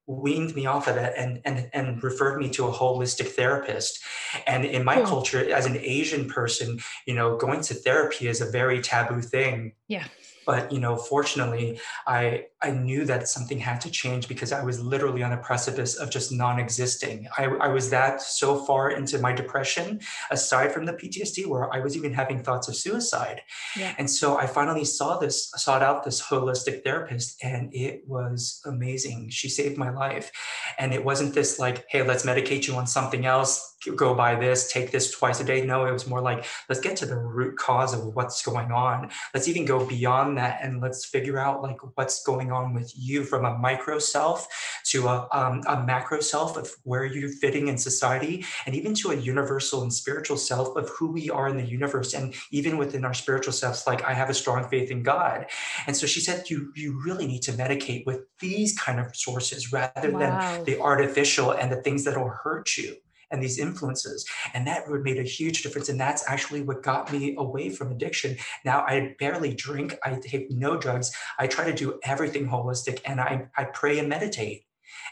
weaned 0.07 0.55
me 0.55 0.65
off 0.65 0.87
of 0.87 0.95
that 0.95 1.13
and, 1.17 1.41
and, 1.45 1.69
and 1.73 2.03
referred 2.03 2.39
me 2.39 2.49
to 2.49 2.67
a 2.67 2.71
holistic 2.71 3.27
therapist. 3.27 3.99
And 4.45 4.65
in 4.65 4.83
my 4.83 4.95
cool. 4.97 5.05
culture, 5.05 5.53
as 5.53 5.65
an 5.65 5.77
Asian 5.77 6.27
person, 6.27 6.79
you 7.05 7.13
know, 7.13 7.37
going 7.37 7.61
to 7.61 7.73
therapy 7.73 8.27
is 8.27 8.41
a 8.41 8.51
very 8.51 8.81
taboo 8.81 9.21
thing. 9.21 9.73
Yeah 9.87 10.07
but 10.45 10.71
you 10.71 10.79
know 10.79 10.95
fortunately 10.95 11.79
i 12.07 12.45
i 12.61 12.71
knew 12.71 13.05
that 13.05 13.27
something 13.27 13.59
had 13.59 13.79
to 13.81 13.89
change 13.89 14.27
because 14.27 14.51
i 14.51 14.63
was 14.63 14.79
literally 14.79 15.23
on 15.23 15.31
the 15.31 15.37
precipice 15.37 15.95
of 15.95 16.09
just 16.09 16.31
non-existing 16.31 17.27
i, 17.37 17.45
I 17.45 17.67
was 17.67 17.89
that 17.89 18.21
so 18.21 18.63
far 18.65 18.91
into 18.91 19.17
my 19.19 19.33
depression 19.33 19.99
aside 20.31 20.71
from 20.71 20.85
the 20.85 20.93
ptsd 20.93 21.45
where 21.45 21.73
i 21.73 21.79
was 21.79 21.95
even 21.95 22.13
having 22.13 22.43
thoughts 22.43 22.67
of 22.67 22.75
suicide 22.75 23.41
yeah. 23.75 23.93
and 23.97 24.09
so 24.09 24.37
i 24.37 24.45
finally 24.45 24.85
saw 24.85 25.17
this 25.17 25.51
sought 25.55 25.83
out 25.83 26.03
this 26.03 26.21
holistic 26.21 26.83
therapist 26.83 27.43
and 27.43 27.73
it 27.73 28.03
was 28.07 28.61
amazing 28.65 29.29
she 29.29 29.49
saved 29.49 29.77
my 29.77 29.89
life 29.89 30.31
and 30.79 30.93
it 30.93 31.03
wasn't 31.03 31.33
this 31.33 31.59
like 31.59 31.85
hey 31.89 32.03
let's 32.03 32.25
medicate 32.25 32.67
you 32.67 32.75
on 32.75 32.87
something 32.87 33.25
else 33.25 33.73
go 33.91 34.13
buy 34.15 34.35
this, 34.35 34.71
take 34.71 34.91
this 34.91 35.11
twice 35.11 35.39
a 35.39 35.43
day. 35.43 35.65
No, 35.65 35.85
it 35.85 35.91
was 35.91 36.07
more 36.07 36.21
like, 36.21 36.45
let's 36.69 36.81
get 36.81 36.95
to 36.97 37.05
the 37.05 37.17
root 37.17 37.57
cause 37.57 37.93
of 37.93 38.15
what's 38.15 38.43
going 38.43 38.71
on. 38.71 39.09
Let's 39.33 39.47
even 39.47 39.65
go 39.65 39.85
beyond 39.85 40.32
that 40.35 40.59
and 40.61 40.81
let's 40.81 41.05
figure 41.05 41.39
out 41.39 41.61
like 41.61 41.77
what's 41.95 42.23
going 42.23 42.51
on 42.51 42.73
with 42.73 42.91
you 42.95 43.23
from 43.23 43.45
a 43.45 43.57
micro 43.57 43.99
self 43.99 44.47
to 44.85 45.07
a, 45.07 45.27
um, 45.31 45.61
a 45.67 45.83
macro 45.83 46.19
self 46.19 46.57
of 46.57 46.69
where 46.83 47.05
you're 47.05 47.29
fitting 47.29 47.67
in 47.67 47.77
society 47.77 48.45
and 48.65 48.75
even 48.75 48.93
to 48.93 49.11
a 49.11 49.15
universal 49.15 49.81
and 49.81 49.93
spiritual 49.93 50.37
self 50.37 50.75
of 50.75 50.89
who 50.89 51.11
we 51.11 51.29
are 51.29 51.47
in 51.47 51.57
the 51.57 51.65
universe. 51.65 52.13
And 52.13 52.33
even 52.51 52.77
within 52.77 53.05
our 53.05 53.13
spiritual 53.13 53.53
selves, 53.53 53.87
like 53.87 54.03
I 54.03 54.13
have 54.13 54.29
a 54.29 54.33
strong 54.33 54.67
faith 54.69 54.91
in 54.91 55.03
God. 55.03 55.47
And 55.87 55.95
so 55.95 56.07
she 56.07 56.19
said, 56.19 56.49
you, 56.49 56.71
you 56.75 57.01
really 57.03 57.27
need 57.27 57.41
to 57.43 57.51
medicate 57.53 58.05
with 58.05 58.21
these 58.39 58.77
kind 58.77 58.99
of 58.99 59.15
sources 59.15 59.71
rather 59.71 60.11
wow. 60.11 60.19
than 60.19 60.65
the 60.65 60.79
artificial 60.79 61.51
and 61.51 61.71
the 61.71 61.81
things 61.81 62.03
that 62.05 62.17
will 62.17 62.29
hurt 62.29 62.77
you 62.77 62.95
and 63.31 63.41
these 63.41 63.59
influences. 63.59 64.25
And 64.53 64.65
that 64.67 64.89
would 64.89 65.03
made 65.03 65.19
a 65.19 65.23
huge 65.23 65.63
difference. 65.63 65.89
And 65.89 65.99
that's 65.99 66.27
actually 66.27 66.61
what 66.61 66.83
got 66.83 67.11
me 67.11 67.35
away 67.37 67.69
from 67.69 67.91
addiction. 67.91 68.37
Now 68.63 68.81
I 68.81 69.15
barely 69.19 69.53
drink, 69.53 69.97
I 70.03 70.15
take 70.15 70.51
no 70.51 70.77
drugs. 70.77 71.11
I 71.39 71.47
try 71.47 71.65
to 71.65 71.73
do 71.73 71.99
everything 72.03 72.47
holistic 72.47 73.01
and 73.05 73.19
I, 73.19 73.47
I 73.57 73.65
pray 73.65 73.99
and 73.99 74.09
meditate. 74.09 74.65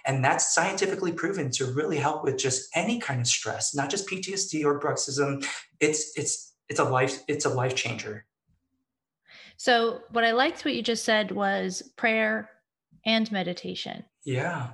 And 0.06 0.24
that's 0.24 0.54
scientifically 0.54 1.12
proven 1.12 1.52
to 1.52 1.66
really 1.66 1.98
help 1.98 2.24
with 2.24 2.38
just 2.38 2.70
any 2.76 3.00
kind 3.00 3.22
of 3.22 3.28
stress, 3.28 3.76
not 3.76 3.90
just 3.90 4.08
PTSD 4.08 4.64
or 4.64 4.80
bruxism. 4.80 5.46
It's 5.80 6.18
it's 6.18 6.54
it's 6.70 6.80
a 6.80 6.84
life, 6.84 7.22
it's 7.28 7.46
a 7.46 7.50
life 7.50 7.76
changer. 7.76 8.26
So 9.58 10.02
what 10.10 10.24
I 10.24 10.32
liked 10.32 10.66
what 10.66 10.74
you 10.74 10.82
just 10.82 11.04
said 11.04 11.32
was 11.32 11.84
prayer 11.96 12.50
and 13.06 13.32
meditation. 13.32 14.06
Yeah. 14.24 14.70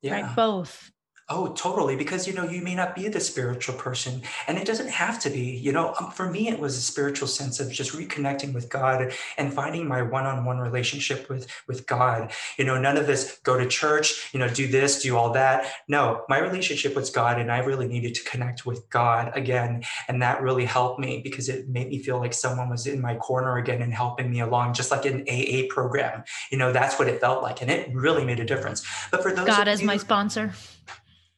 Yeah. 0.00 0.20
Right. 0.20 0.36
Both. 0.36 0.90
Oh, 1.30 1.54
totally. 1.54 1.96
Because, 1.96 2.26
you 2.26 2.34
know, 2.34 2.46
you 2.46 2.60
may 2.60 2.74
not 2.74 2.94
be 2.94 3.08
the 3.08 3.20
spiritual 3.20 3.74
person 3.76 4.20
and 4.46 4.58
it 4.58 4.66
doesn't 4.66 4.90
have 4.90 5.18
to 5.20 5.30
be, 5.30 5.56
you 5.56 5.72
know, 5.72 5.94
um, 5.98 6.10
for 6.10 6.30
me, 6.30 6.48
it 6.48 6.60
was 6.60 6.76
a 6.76 6.82
spiritual 6.82 7.28
sense 7.28 7.60
of 7.60 7.72
just 7.72 7.92
reconnecting 7.92 8.52
with 8.52 8.68
God 8.68 9.14
and 9.38 9.52
finding 9.52 9.88
my 9.88 10.02
one-on-one 10.02 10.58
relationship 10.58 11.30
with, 11.30 11.46
with 11.66 11.86
God. 11.86 12.30
You 12.58 12.66
know, 12.66 12.78
none 12.78 12.98
of 12.98 13.06
this 13.06 13.40
go 13.42 13.58
to 13.58 13.66
church, 13.66 14.34
you 14.34 14.38
know, 14.38 14.48
do 14.48 14.66
this, 14.68 15.02
do 15.02 15.16
all 15.16 15.32
that. 15.32 15.72
No, 15.88 16.24
my 16.28 16.38
relationship 16.38 16.94
with 16.94 17.14
God 17.14 17.40
and 17.40 17.50
I 17.50 17.60
really 17.60 17.88
needed 17.88 18.14
to 18.16 18.24
connect 18.24 18.66
with 18.66 18.90
God 18.90 19.32
again. 19.34 19.82
And 20.08 20.20
that 20.20 20.42
really 20.42 20.66
helped 20.66 21.00
me 21.00 21.22
because 21.24 21.48
it 21.48 21.70
made 21.70 21.88
me 21.88 22.02
feel 22.02 22.18
like 22.18 22.34
someone 22.34 22.68
was 22.68 22.86
in 22.86 23.00
my 23.00 23.14
corner 23.14 23.56
again 23.56 23.80
and 23.80 23.94
helping 23.94 24.30
me 24.30 24.40
along, 24.40 24.74
just 24.74 24.90
like 24.90 25.06
an 25.06 25.24
AA 25.26 25.62
program. 25.70 26.24
You 26.50 26.58
know, 26.58 26.70
that's 26.70 26.98
what 26.98 27.08
it 27.08 27.18
felt 27.18 27.42
like. 27.42 27.62
And 27.62 27.70
it 27.70 27.94
really 27.94 28.26
made 28.26 28.40
a 28.40 28.44
difference. 28.44 28.84
But 29.10 29.22
for 29.22 29.32
those 29.32 29.46
God 29.46 29.68
as 29.68 29.82
my 29.82 29.96
sponsor. 29.96 30.52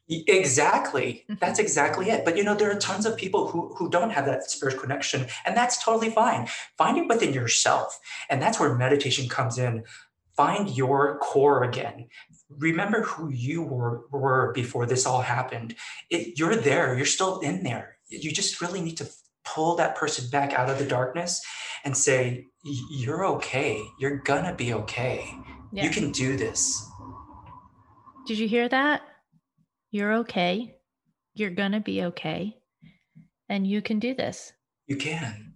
Exactly. 0.09 1.25
Mm-hmm. 1.25 1.35
That's 1.41 1.59
exactly 1.59 2.11
it. 2.11 2.25
But 2.25 2.37
you 2.37 2.45
know, 2.45 2.55
there 2.55 2.71
are 2.71 2.79
tons 2.79 3.07
of 3.07 3.17
people 3.17 3.49
who 3.49 3.75
who 3.75 3.91
don't 3.91 4.11
have 4.11 4.27
that 4.27 4.49
spiritual 4.51 4.81
connection, 4.81 5.27
and 5.45 5.57
that's 5.57 5.83
totally 5.83 6.11
fine. 6.11 6.49
Find 6.79 6.97
it 6.97 7.09
within 7.09 7.33
yourself. 7.33 7.99
And 8.31 8.41
that's 8.41 8.61
where 8.61 8.75
meditation 8.75 9.29
comes 9.29 9.59
in. 9.59 9.85
Find 10.37 10.77
your 10.77 11.19
core 11.19 11.65
again. 11.65 12.09
Remember 12.51 13.03
who 13.03 13.31
you 13.31 13.63
were, 13.63 14.03
were 14.11 14.53
before 14.53 14.87
this 14.87 15.07
all 15.07 15.23
happened. 15.23 15.75
It, 16.11 16.39
you're 16.39 16.55
there, 16.55 16.95
you're 16.95 17.07
still 17.07 17.41
in 17.41 17.63
there. 17.63 17.97
You 18.09 18.31
just 18.31 18.61
really 18.61 18.83
need 18.83 18.99
to 18.99 19.09
pull 19.45 19.77
that 19.77 19.97
person 19.97 20.29
back 20.31 20.53
out 20.53 20.69
of 20.69 20.79
the 20.79 20.85
darkness 20.85 21.43
and 21.85 21.97
say, 21.97 22.47
You're 22.63 23.25
okay. 23.27 23.83
You're 23.99 24.19
gonna 24.19 24.55
be 24.55 24.75
okay. 24.75 25.29
Yeah. 25.73 25.85
You 25.85 25.91
can 25.91 26.13
do 26.13 26.37
this. 26.37 26.87
Did 28.27 28.39
you 28.39 28.47
hear 28.47 28.69
that? 28.69 29.03
You're 29.97 30.13
okay. 30.17 30.77
You're 31.33 31.49
going 31.49 31.73
to 31.73 31.81
be 31.81 32.05
okay. 32.05 32.59
And 33.49 33.67
you 33.67 33.81
can 33.81 33.99
do 33.99 34.13
this. 34.15 34.53
You 34.87 34.97
can. 34.97 35.55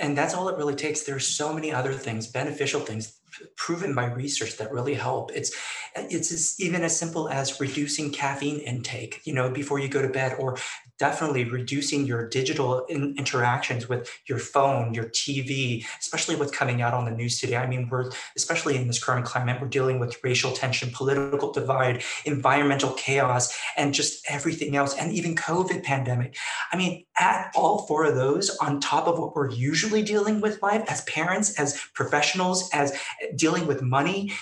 And 0.00 0.18
that's 0.18 0.34
all 0.34 0.48
it 0.48 0.58
really 0.58 0.74
takes. 0.74 1.04
There's 1.04 1.28
so 1.28 1.52
many 1.52 1.72
other 1.72 1.92
things, 1.92 2.26
beneficial 2.26 2.80
things. 2.80 3.20
proven 3.56 3.94
by 3.94 4.06
research 4.06 4.56
that 4.58 4.72
really 4.72 4.94
help. 4.94 5.30
It's 5.34 5.54
it's 5.94 6.60
even 6.60 6.82
as 6.82 6.98
simple 6.98 7.28
as 7.28 7.60
reducing 7.60 8.12
caffeine 8.12 8.60
intake, 8.60 9.20
you 9.24 9.32
know, 9.32 9.50
before 9.50 9.78
you 9.78 9.88
go 9.88 10.02
to 10.02 10.08
bed, 10.08 10.36
or 10.38 10.56
definitely 10.98 11.44
reducing 11.44 12.06
your 12.06 12.28
digital 12.28 12.84
in, 12.86 13.14
interactions 13.16 13.88
with 13.88 14.10
your 14.26 14.38
phone, 14.38 14.94
your 14.94 15.04
TV, 15.06 15.84
especially 16.00 16.36
what's 16.36 16.52
coming 16.52 16.82
out 16.82 16.94
on 16.94 17.04
the 17.04 17.10
news 17.10 17.38
today. 17.38 17.56
I 17.56 17.66
mean, 17.66 17.88
we're 17.88 18.10
especially 18.36 18.76
in 18.76 18.86
this 18.86 19.02
current 19.02 19.26
climate, 19.26 19.60
we're 19.60 19.68
dealing 19.68 19.98
with 19.98 20.16
racial 20.22 20.52
tension, 20.52 20.90
political 20.92 21.52
divide, 21.52 22.02
environmental 22.24 22.92
chaos, 22.92 23.56
and 23.76 23.92
just 23.92 24.24
everything 24.28 24.76
else, 24.76 24.94
and 24.96 25.12
even 25.12 25.34
COVID 25.34 25.82
pandemic. 25.82 26.36
I 26.72 26.76
mean, 26.76 27.04
at 27.18 27.52
all 27.54 27.86
four 27.86 28.04
of 28.04 28.14
those 28.14 28.56
on 28.58 28.80
top 28.80 29.06
of 29.06 29.18
what 29.18 29.34
we're 29.34 29.50
usually 29.50 30.02
dealing 30.02 30.40
with 30.40 30.62
life 30.62 30.84
as 30.88 31.02
parents, 31.02 31.58
as 31.58 31.80
professionals, 31.94 32.70
as 32.72 32.96
dealing 33.36 33.66
with 33.66 33.82
money 33.82 34.32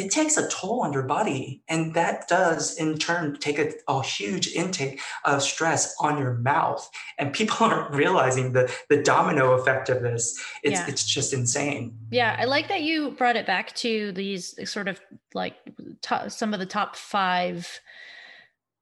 it 0.00 0.10
takes 0.10 0.36
a 0.36 0.48
toll 0.48 0.80
on 0.80 0.92
your 0.92 1.02
body 1.02 1.62
and 1.68 1.94
that 1.94 2.26
does 2.26 2.76
in 2.76 2.98
turn 2.98 3.36
take 3.38 3.58
a, 3.58 3.72
a, 3.86 4.02
huge 4.02 4.48
intake 4.48 5.00
of 5.24 5.42
stress 5.42 5.94
on 6.00 6.18
your 6.18 6.34
mouth. 6.34 6.88
And 7.18 7.32
people 7.32 7.56
aren't 7.66 7.94
realizing 7.94 8.52
the 8.52 8.72
the 8.88 9.02
domino 9.02 9.52
effect 9.52 9.88
of 9.88 10.02
this. 10.02 10.42
It's 10.62 10.80
yeah. 10.80 10.86
it's 10.88 11.04
just 11.04 11.32
insane. 11.32 11.96
Yeah 12.10 12.36
i 12.38 12.44
like 12.44 12.68
that 12.68 12.82
you 12.82 13.10
brought 13.12 13.36
it 13.36 13.46
back 13.46 13.74
to 13.74 14.12
these 14.12 14.54
sort 14.70 14.88
of 14.88 15.00
like 15.34 15.56
top, 16.00 16.30
some 16.30 16.54
of 16.54 16.60
the 16.60 16.66
top 16.66 16.96
five 16.96 17.80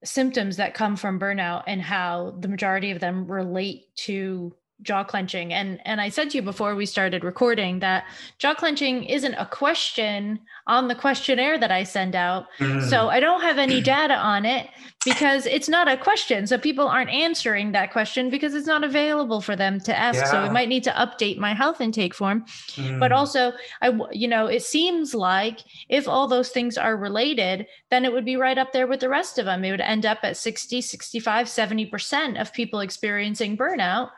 symptoms 0.04 0.56
that 0.56 0.74
come 0.74 0.96
from 0.96 1.18
burnout 1.18 1.64
and 1.66 1.82
how 1.82 2.36
the 2.38 2.48
majority 2.48 2.90
of 2.90 3.00
them 3.00 3.26
relate 3.26 3.94
to 3.96 4.54
jaw 4.82 5.04
clenching. 5.04 5.52
And 5.52 5.80
and 5.84 6.00
i 6.00 6.08
said 6.08 6.30
to 6.30 6.38
you 6.38 6.42
before 6.42 6.74
we 6.74 6.86
started 6.86 7.24
recording 7.24 7.80
that 7.80 8.04
jaw 8.38 8.54
clenching 8.54 9.04
isn't 9.04 9.34
a 9.34 9.46
question 9.46 10.40
on 10.66 10.88
the 10.88 10.94
questionnaire 10.94 11.58
that 11.58 11.70
i 11.70 11.82
send 11.82 12.14
out. 12.14 12.46
Mm. 12.58 12.88
so 12.88 13.08
i 13.08 13.20
don't 13.20 13.42
have 13.42 13.58
any 13.58 13.80
data 13.94 14.14
on 14.14 14.44
it 14.44 14.68
because 15.04 15.46
it's 15.46 15.68
not 15.68 15.88
a 15.88 15.96
question. 15.96 16.46
So 16.46 16.58
people 16.58 16.86
aren't 16.86 17.10
answering 17.10 17.72
that 17.72 17.92
question 17.92 18.30
because 18.30 18.54
it's 18.54 18.66
not 18.66 18.84
available 18.84 19.40
for 19.40 19.56
them 19.56 19.80
to 19.80 19.96
ask. 19.96 20.18
Yeah. 20.18 20.30
so 20.30 20.42
we 20.42 20.50
might 20.50 20.68
need 20.68 20.84
to 20.84 20.90
update 20.90 21.38
my 21.38 21.54
health 21.54 21.80
intake 21.80 22.14
form. 22.14 22.44
Mm. 22.74 23.00
but 23.00 23.12
also 23.12 23.52
i 23.82 23.88
you 24.12 24.28
know 24.28 24.46
it 24.46 24.62
seems 24.62 25.14
like 25.14 25.60
if 25.88 26.06
all 26.08 26.26
those 26.28 26.50
things 26.50 26.76
are 26.76 26.96
related 26.96 27.66
then 27.90 28.04
it 28.04 28.12
would 28.12 28.24
be 28.24 28.36
right 28.36 28.58
up 28.58 28.72
there 28.72 28.86
with 28.86 29.00
the 29.00 29.08
rest 29.08 29.38
of 29.38 29.46
them 29.46 29.64
it 29.64 29.70
would 29.70 29.80
end 29.80 30.04
up 30.06 30.18
at 30.22 30.36
60 30.36 30.80
65 30.80 31.46
70% 31.46 32.40
of 32.40 32.52
people 32.52 32.80
experiencing 32.80 33.56
burnout 33.56 34.10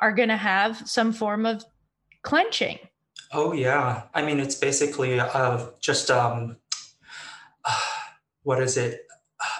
are 0.00 0.12
going 0.12 0.28
to 0.28 0.36
have 0.36 0.88
some 0.88 1.12
form 1.12 1.46
of 1.46 1.64
clenching. 2.22 2.78
Oh 3.32 3.52
yeah, 3.52 4.02
I 4.14 4.22
mean 4.22 4.40
it's 4.40 4.56
basically 4.56 5.20
uh, 5.20 5.66
just 5.80 6.10
um, 6.10 6.56
uh, 7.64 7.80
what 8.42 8.60
is 8.62 8.76
it? 8.76 9.06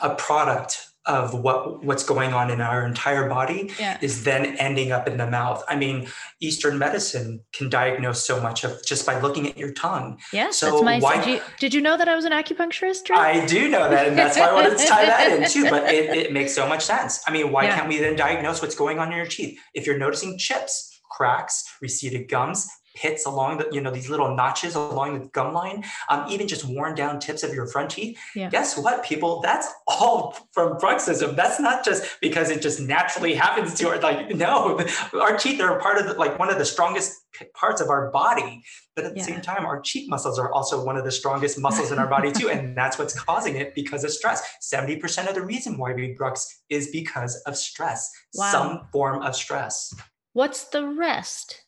A 0.03 0.15
product 0.15 0.90
of 1.07 1.33
what 1.33 1.83
what's 1.83 2.05
going 2.05 2.33
on 2.35 2.51
in 2.51 2.61
our 2.61 2.87
entire 2.87 3.29
body 3.29 3.71
yeah. 3.79 3.97
is 4.03 4.25
then 4.25 4.57
ending 4.57 4.93
up 4.93 5.09
in 5.09 5.17
the 5.17 5.27
mouth. 5.27 5.65
I 5.67 5.77
mean, 5.77 6.09
Eastern 6.41 6.79
medicine 6.79 7.41
can 7.53 7.71
diagnose 7.71 8.25
so 8.25 8.41
much 8.41 8.65
of 8.65 8.85
just 8.85 9.07
by 9.07 9.19
looking 9.21 9.49
at 9.49 9.57
your 9.57 9.73
tongue. 9.73 10.19
Yes, 10.33 10.59
so 10.59 10.71
that's 10.71 10.83
my. 10.83 10.99
Why, 10.99 11.25
did, 11.25 11.35
you, 11.35 11.41
did 11.59 11.75
you 11.75 11.81
know 11.81 11.97
that 11.97 12.09
I 12.09 12.15
was 12.15 12.27
an 12.27 12.33
acupuncturist? 12.33 13.05
Drew? 13.05 13.17
I 13.17 13.47
do 13.47 13.71
know 13.71 13.89
that, 13.89 14.09
and 14.09 14.19
that's 14.19 14.39
why 14.39 14.49
I 14.49 14.53
wanted 14.53 14.79
to 14.79 14.87
tie 14.87 15.07
that 15.07 15.33
in 15.33 15.49
too. 15.49 15.71
But 15.71 15.93
it, 15.93 16.11
it 16.11 16.33
makes 16.35 16.55
so 16.55 16.69
much 16.69 16.85
sense. 16.85 17.21
I 17.27 17.31
mean, 17.31 17.51
why 17.51 17.65
yeah. 17.65 17.77
can't 17.77 17.89
we 17.89 17.99
then 17.99 18.17
diagnose 18.17 18.61
what's 18.61 18.75
going 18.75 18.99
on 18.99 19.11
in 19.11 19.17
your 19.17 19.27
teeth? 19.27 19.59
If 19.75 19.87
you're 19.87 19.99
noticing 19.99 20.37
chips, 20.37 21.01
cracks, 21.11 21.65
receded 21.81 22.29
gums, 22.29 22.69
pits 22.95 23.27
along 23.27 23.59
the, 23.59 23.69
you 23.73 23.81
know, 23.81 23.91
these 23.91 24.09
little 24.09 24.35
notches 24.35 24.75
along 24.75 25.19
the 25.19 25.27
gum 25.29 25.55
line, 25.55 25.85
um, 26.09 26.27
even 26.29 26.49
just 26.49 26.65
worn 26.65 26.95
down 26.95 27.19
tips 27.21 27.43
of 27.43 27.55
your 27.55 27.67
front 27.67 27.91
teeth. 27.91 28.19
Yeah. 28.35 28.51
Guess 28.51 28.79
what, 28.79 29.05
people? 29.05 29.41
That's 29.41 29.69
all 29.87 30.37
from 30.53 30.79
bruxism. 30.79 31.37
That's 31.37 31.61
not 31.61 31.85
just 31.85 32.21
because 32.21 32.51
it 32.51 32.63
just 32.63 32.81
naturally 32.81 33.35
happens 33.35 33.75
to 33.75 33.89
our, 33.89 33.99
like, 34.01 34.35
no, 34.35 34.81
our 35.15 35.37
teeth 35.37 35.61
are 35.61 35.79
part 35.81 35.99
of 35.99 36.07
the, 36.07 36.15
like 36.15 36.39
one 36.39 36.51
of 36.51 36.59
the 36.59 36.65
strongest 36.65 37.17
parts 37.55 37.81
of 37.81 37.89
our 37.89 38.11
body. 38.11 38.63
But 38.97 39.05
at 39.05 39.15
the 39.15 39.21
yeah. 39.21 39.27
same 39.27 39.41
time, 39.41 39.65
our 39.65 39.81
cheek 39.81 40.09
muscles 40.09 40.39
are 40.39 40.53
also 40.53 40.85
one 40.85 40.97
of 40.97 41.05
the 41.05 41.13
strongest 41.13 41.59
muscles 41.59 41.93
in 41.93 41.99
our 41.99 42.09
body 42.09 42.33
too. 42.33 42.51
And 42.51 42.77
that's 42.77 42.99
what's 42.99 43.19
causing 43.19 43.57
it 43.57 43.75
because 43.75 44.05
of 44.05 44.11
stress. 44.11 44.43
70% 44.63 45.29
of 45.29 45.35
the 45.35 45.43
reason 45.43 45.79
why 45.79 45.93
we 45.93 46.15
brux 46.15 46.47
is 46.69 46.89
because 46.91 47.41
of 47.47 47.57
stress, 47.57 48.11
wow. 48.35 48.51
some 48.51 48.81
form 48.93 49.23
of 49.23 49.35
stress. 49.35 49.95
What's 50.33 50.65
the 50.65 50.87
rest? 50.87 51.65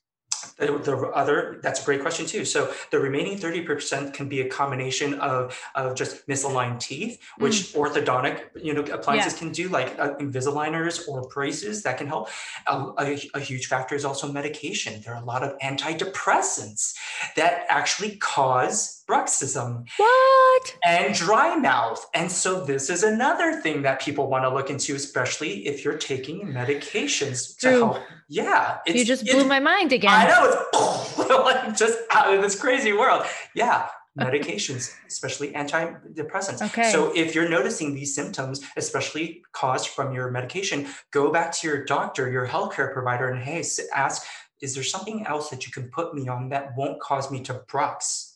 The, 0.59 0.79
the 0.79 0.97
other 1.15 1.61
that's 1.63 1.83
a 1.83 1.85
great 1.85 2.01
question 2.01 2.27
too 2.27 2.45
so 2.45 2.73
the 2.91 2.99
remaining 2.99 3.39
30% 3.39 4.13
can 4.13 4.29
be 4.29 4.41
a 4.41 4.49
combination 4.49 5.15
of, 5.15 5.59
of 5.75 5.95
just 5.95 6.27
misaligned 6.29 6.81
teeth 6.81 7.21
which 7.39 7.73
mm. 7.73 7.81
orthodontic 7.81 8.45
you 8.55 8.75
know 8.75 8.83
appliances 8.83 9.35
yeah. 9.35 9.39
can 9.39 9.53
do 9.53 9.69
like 9.69 9.99
uh, 9.99 10.15
invisaligners 10.17 11.09
or 11.09 11.23
braces 11.29 11.83
that 11.83 11.99
can 11.99 12.07
help 12.07 12.29
a, 12.67 12.77
a, 12.99 13.31
a, 13.35 13.41
huge 13.41 13.67
factor 13.67 13.95
is 13.95 14.05
also 14.05 14.31
medication 14.31 15.01
there 15.05 15.15
are 15.15 15.23
a 15.23 15.27
lot 15.27 15.43
of 15.43 15.57
antidepressants 15.59 16.95
that 17.37 17.65
actually 17.69 18.17
cause 18.17 19.02
bruxism 19.09 19.85
what? 19.97 20.77
and 20.85 21.15
dry 21.15 21.57
mouth. 21.57 22.05
And 22.15 22.31
so 22.31 22.65
this 22.65 22.91
is 22.91 23.03
another 23.03 23.61
thing 23.61 23.83
that 23.83 24.01
people 24.01 24.29
want 24.29 24.45
to 24.45 24.51
look 24.51 24.71
into 24.71 24.95
especially 24.95 25.67
if 25.67 25.85
you're 25.85 25.99
taking 25.99 26.47
medications 26.47 27.57
to 27.59 27.69
Drew, 27.69 27.79
help. 27.79 27.99
Yeah 28.29 28.79
you 28.87 29.05
just 29.05 29.25
blew 29.27 29.45
my 29.45 29.61
mind 29.61 29.93
again. 29.93 30.11
I 30.13 30.27
know 30.29 30.67
it's 30.75 31.29
like 31.29 31.77
just 31.77 31.99
out 32.11 32.35
of 32.35 32.43
this 32.43 32.61
crazy 32.61 32.93
world. 32.93 33.25
Yeah 33.55 33.89
medications 34.19 34.95
especially 35.09 35.53
antidepressants. 35.53 36.61
Okay. 36.67 36.91
So 36.93 37.13
if 37.17 37.35
you're 37.35 37.49
noticing 37.49 37.95
these 37.95 38.15
symptoms 38.15 38.61
especially 38.77 39.43
caused 39.53 39.89
from 39.89 40.13
your 40.13 40.31
medication 40.31 40.87
go 41.13 41.33
back 41.33 41.51
to 41.53 41.67
your 41.67 41.85
doctor 41.85 42.31
your 42.31 42.47
healthcare 42.47 42.93
provider 42.93 43.29
and 43.29 43.43
hey 43.43 43.65
ask 43.95 44.27
is 44.61 44.75
there 44.75 44.85
something 44.85 45.27
else 45.27 45.49
that 45.49 45.67
you 45.67 45.73
can 45.73 45.89
put 45.89 46.15
me 46.15 46.29
on 46.29 46.51
that 46.51 46.77
won't 46.77 47.01
cause 47.01 47.31
me 47.31 47.41
to 47.41 47.55
brux 47.71 48.32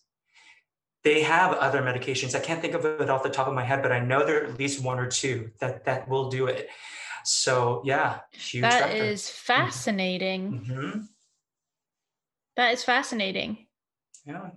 they 1.06 1.22
have 1.22 1.52
other 1.52 1.82
medications. 1.82 2.34
I 2.34 2.40
can't 2.40 2.60
think 2.60 2.74
of 2.74 2.84
it 2.84 3.08
off 3.08 3.22
the 3.22 3.30
top 3.30 3.46
of 3.46 3.54
my 3.54 3.62
head, 3.62 3.80
but 3.80 3.92
I 3.92 4.00
know 4.00 4.26
there 4.26 4.42
are 4.42 4.46
at 4.46 4.58
least 4.58 4.82
one 4.82 4.98
or 4.98 5.06
two 5.06 5.52
that 5.60 5.84
that 5.84 6.08
will 6.08 6.30
do 6.30 6.48
it. 6.48 6.68
So 7.24 7.80
yeah, 7.84 8.18
huge. 8.32 8.62
That 8.62 8.82
factor. 8.82 8.96
is 9.04 9.30
fascinating. 9.30 10.64
Mm-hmm. 10.66 11.00
That 12.56 12.74
is 12.74 12.82
fascinating. 12.82 13.68
Yeah. 14.26 14.50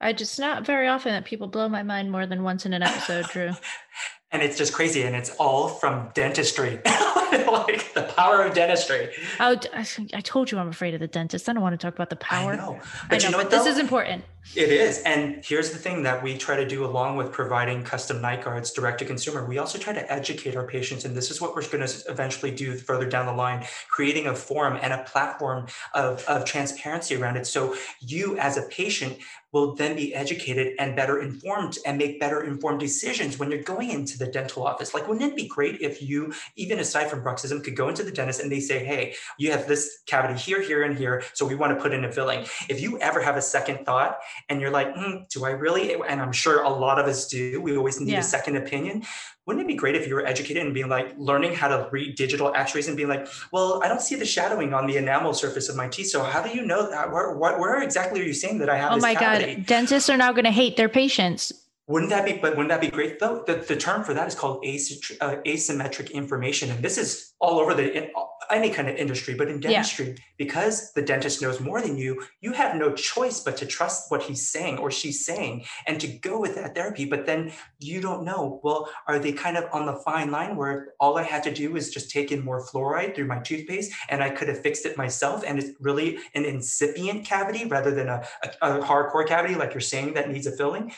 I 0.00 0.12
just 0.12 0.38
not 0.38 0.64
very 0.64 0.86
often 0.86 1.10
that 1.12 1.24
people 1.24 1.48
blow 1.48 1.68
my 1.68 1.82
mind 1.82 2.12
more 2.12 2.26
than 2.26 2.44
once 2.44 2.64
in 2.64 2.72
an 2.72 2.84
episode, 2.84 3.26
Drew. 3.30 3.50
and 4.30 4.40
it's 4.40 4.56
just 4.56 4.72
crazy 4.72 5.02
and 5.02 5.16
it's 5.16 5.30
all 5.30 5.66
from 5.66 6.10
dentistry 6.14 6.80
like 6.84 7.92
the 7.94 8.12
power 8.16 8.42
of 8.42 8.52
dentistry 8.52 9.10
oh 9.38 9.56
i 9.72 10.20
told 10.22 10.50
you 10.50 10.58
i'm 10.58 10.68
afraid 10.68 10.92
of 10.92 10.98
the 10.98 11.06
dentist 11.06 11.48
i 11.48 11.52
don't 11.52 11.62
want 11.62 11.72
to 11.72 11.78
talk 11.78 11.94
about 11.94 12.10
the 12.10 12.16
power 12.16 12.52
i 12.52 12.56
know 12.56 12.80
but, 13.08 13.24
I 13.24 13.30
know, 13.30 13.38
know 13.38 13.44
but 13.44 13.50
this 13.52 13.64
is 13.64 13.78
important 13.78 14.24
it 14.54 14.70
is 14.70 14.98
and 15.02 15.42
here's 15.44 15.70
the 15.70 15.78
thing 15.78 16.02
that 16.02 16.22
we 16.22 16.36
try 16.36 16.54
to 16.54 16.66
do 16.66 16.84
along 16.84 17.16
with 17.16 17.32
providing 17.32 17.82
custom 17.82 18.20
night 18.20 18.44
guards 18.44 18.70
direct 18.70 18.98
to 18.98 19.04
consumer 19.04 19.44
we 19.46 19.58
also 19.58 19.78
try 19.78 19.92
to 19.92 20.12
educate 20.12 20.54
our 20.54 20.66
patients 20.66 21.04
and 21.04 21.16
this 21.16 21.30
is 21.30 21.40
what 21.40 21.56
we're 21.56 21.66
going 21.68 21.84
to 21.84 22.02
eventually 22.08 22.50
do 22.50 22.76
further 22.76 23.08
down 23.08 23.26
the 23.26 23.32
line 23.32 23.64
creating 23.88 24.26
a 24.26 24.34
forum 24.34 24.78
and 24.82 24.92
a 24.92 25.02
platform 25.04 25.66
of, 25.94 26.22
of 26.26 26.44
transparency 26.44 27.16
around 27.16 27.36
it 27.36 27.46
so 27.46 27.74
you 28.00 28.36
as 28.38 28.56
a 28.56 28.62
patient 28.62 29.16
will 29.54 29.72
then 29.76 29.94
be 29.94 30.12
educated 30.12 30.74
and 30.80 30.96
better 30.96 31.22
informed 31.22 31.78
and 31.86 31.96
make 31.96 32.18
better 32.18 32.42
informed 32.42 32.80
decisions 32.80 33.38
when 33.38 33.52
you're 33.52 33.62
going 33.62 33.90
into 33.90 34.18
the 34.18 34.26
dental 34.26 34.66
office. 34.66 34.92
Like, 34.92 35.06
wouldn't 35.06 35.30
it 35.30 35.36
be 35.36 35.46
great 35.46 35.80
if 35.80 36.02
you, 36.02 36.34
even 36.56 36.80
aside 36.80 37.08
from 37.08 37.22
bruxism, 37.22 37.62
could 37.62 37.76
go 37.76 37.88
into 37.88 38.02
the 38.02 38.10
dentist 38.10 38.40
and 38.40 38.50
they 38.50 38.58
say, 38.58 38.84
hey, 38.84 39.14
you 39.38 39.52
have 39.52 39.68
this 39.68 40.02
cavity 40.06 40.38
here, 40.38 40.60
here, 40.60 40.82
and 40.82 40.98
here. 40.98 41.22
So 41.34 41.46
we 41.46 41.54
want 41.54 41.72
to 41.72 41.80
put 41.80 41.94
in 41.94 42.04
a 42.04 42.10
filling. 42.10 42.40
If 42.68 42.80
you 42.80 42.98
ever 42.98 43.22
have 43.22 43.36
a 43.36 43.42
second 43.42 43.86
thought 43.86 44.18
and 44.48 44.60
you're 44.60 44.70
like, 44.70 44.94
mm, 44.94 45.28
do 45.28 45.44
I 45.44 45.50
really? 45.50 45.94
And 45.94 46.20
I'm 46.20 46.32
sure 46.32 46.62
a 46.62 46.68
lot 46.68 46.98
of 46.98 47.06
us 47.06 47.28
do. 47.28 47.60
We 47.60 47.76
always 47.76 48.00
need 48.00 48.12
yeah. 48.12 48.20
a 48.20 48.22
second 48.22 48.56
opinion 48.56 49.04
wouldn't 49.46 49.64
it 49.64 49.68
be 49.68 49.74
great 49.74 49.94
if 49.94 50.06
you 50.06 50.14
were 50.14 50.26
educated 50.26 50.64
and 50.64 50.72
being 50.72 50.88
like 50.88 51.14
learning 51.18 51.54
how 51.54 51.68
to 51.68 51.88
read 51.90 52.16
digital 52.16 52.52
x-rays 52.54 52.88
and 52.88 52.96
being 52.96 53.08
like 53.08 53.26
well 53.52 53.82
i 53.82 53.88
don't 53.88 54.00
see 54.00 54.14
the 54.14 54.24
shadowing 54.24 54.72
on 54.72 54.86
the 54.86 54.96
enamel 54.96 55.34
surface 55.34 55.68
of 55.68 55.76
my 55.76 55.88
teeth 55.88 56.08
so 56.08 56.22
how 56.22 56.42
do 56.42 56.54
you 56.54 56.64
know 56.64 56.88
that 56.90 57.10
where, 57.10 57.36
where, 57.36 57.58
where 57.58 57.82
exactly 57.82 58.20
are 58.20 58.24
you 58.24 58.34
saying 58.34 58.58
that 58.58 58.68
i 58.68 58.76
have 58.76 58.92
oh 58.92 58.98
my 58.98 59.14
cavity? 59.14 59.56
god 59.56 59.66
dentists 59.66 60.08
are 60.08 60.16
now 60.16 60.32
going 60.32 60.44
to 60.44 60.50
hate 60.50 60.76
their 60.76 60.88
patients 60.88 61.52
wouldn't 61.86 62.10
that 62.10 62.24
be, 62.24 62.32
but 62.34 62.52
wouldn't 62.56 62.70
that 62.70 62.80
be 62.80 62.88
great 62.88 63.18
though? 63.18 63.44
The, 63.46 63.56
the 63.56 63.76
term 63.76 64.04
for 64.04 64.14
that 64.14 64.26
is 64.26 64.34
called 64.34 64.64
asymmetric, 64.64 65.16
uh, 65.20 65.36
asymmetric 65.46 66.12
information. 66.12 66.70
And 66.70 66.82
this 66.82 66.96
is 66.96 67.34
all 67.40 67.58
over 67.60 67.74
the, 67.74 68.10
any 68.50 68.70
kind 68.70 68.88
of 68.88 68.96
industry, 68.96 69.34
but 69.34 69.48
in 69.48 69.60
Yeah. 69.60 69.70
dentistry, 69.70 70.16
because 70.38 70.92
the 70.94 71.02
dentist 71.02 71.42
knows 71.42 71.60
more 71.60 71.82
than 71.82 71.98
you, 71.98 72.22
you 72.40 72.52
have 72.52 72.76
no 72.76 72.94
choice 72.94 73.40
but 73.40 73.58
to 73.58 73.66
trust 73.66 74.10
what 74.10 74.22
he's 74.22 74.48
saying 74.48 74.78
or 74.78 74.90
she's 74.90 75.26
saying 75.26 75.66
and 75.86 76.00
to 76.00 76.06
go 76.06 76.40
with 76.40 76.54
that 76.54 76.74
therapy. 76.74 77.04
But 77.04 77.26
then 77.26 77.52
you 77.78 78.00
don't 78.00 78.24
know, 78.24 78.60
well, 78.64 78.88
are 79.06 79.18
they 79.18 79.32
kind 79.32 79.58
of 79.58 79.64
on 79.72 79.84
the 79.84 79.94
fine 79.96 80.30
line 80.30 80.56
where 80.56 80.94
all 81.00 81.18
I 81.18 81.22
had 81.22 81.42
to 81.44 81.52
do 81.52 81.76
is 81.76 81.90
just 81.90 82.10
take 82.10 82.32
in 82.32 82.42
more 82.42 82.64
fluoride 82.64 83.14
through 83.14 83.26
my 83.26 83.40
toothpaste 83.40 83.92
and 84.08 84.22
I 84.22 84.30
could 84.30 84.48
have 84.48 84.62
fixed 84.62 84.86
it 84.86 84.96
myself? 84.96 85.44
And 85.46 85.58
it's 85.58 85.78
really 85.80 86.18
an 86.34 86.46
incipient 86.46 87.26
cavity 87.26 87.66
rather 87.66 87.90
than 87.94 88.08
a, 88.08 88.26
a, 88.62 88.78
a 88.78 88.80
hardcore 88.80 89.26
cavity, 89.26 89.54
like 89.54 89.74
you're 89.74 89.80
saying, 89.82 90.14
that 90.14 90.30
needs 90.30 90.46
a 90.46 90.52
filling 90.52 90.92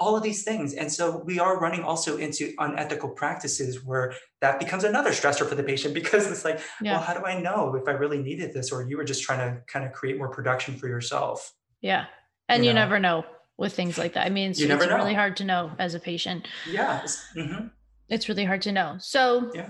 all 0.00 0.16
of 0.16 0.22
these 0.22 0.42
things. 0.42 0.72
And 0.74 0.90
so 0.90 1.18
we 1.26 1.38
are 1.38 1.60
running 1.60 1.82
also 1.84 2.16
into 2.16 2.52
unethical 2.58 3.10
practices 3.10 3.84
where 3.84 4.14
that 4.40 4.58
becomes 4.58 4.82
another 4.82 5.10
stressor 5.10 5.46
for 5.46 5.54
the 5.54 5.62
patient 5.62 5.92
because 6.02 6.30
it's 6.30 6.44
like, 6.44 6.58
Yeah. 6.80 6.92
well, 6.92 7.02
how 7.02 7.14
do 7.14 7.24
I 7.24 7.38
know 7.40 7.74
if 7.76 7.86
I 7.86 7.92
really 7.92 8.18
needed 8.22 8.52
this? 8.54 8.72
Or 8.72 8.82
you 8.82 8.96
were 8.96 9.04
just 9.04 9.22
trying 9.22 9.38
to 9.38 9.60
kind 9.66 9.84
of 9.84 9.92
create 9.92 10.16
more 10.18 10.30
production 10.30 10.74
for 10.76 10.88
yourself. 10.88 11.52
Yeah. 11.82 12.06
And 12.48 12.64
You 12.64 12.70
you, 12.70 12.74
know. 12.74 12.80
never 12.80 12.98
know 12.98 13.24
with 13.58 13.74
things 13.74 13.98
like 13.98 14.14
that. 14.14 14.26
I 14.26 14.30
mean, 14.30 14.50
it's, 14.52 14.58
You 14.60 14.68
never 14.68 14.84
it's 14.84 14.92
really 14.92 15.14
hard 15.14 15.36
to 15.36 15.44
know 15.44 15.70
as 15.78 15.94
a 15.94 16.00
patient. 16.00 16.48
Yeah. 16.68 17.06
hmm 17.34 17.66
It's 18.08 18.28
really 18.28 18.44
hard 18.46 18.62
to 18.62 18.72
know. 18.72 18.96
So 18.98 19.50
Yeah. 19.54 19.68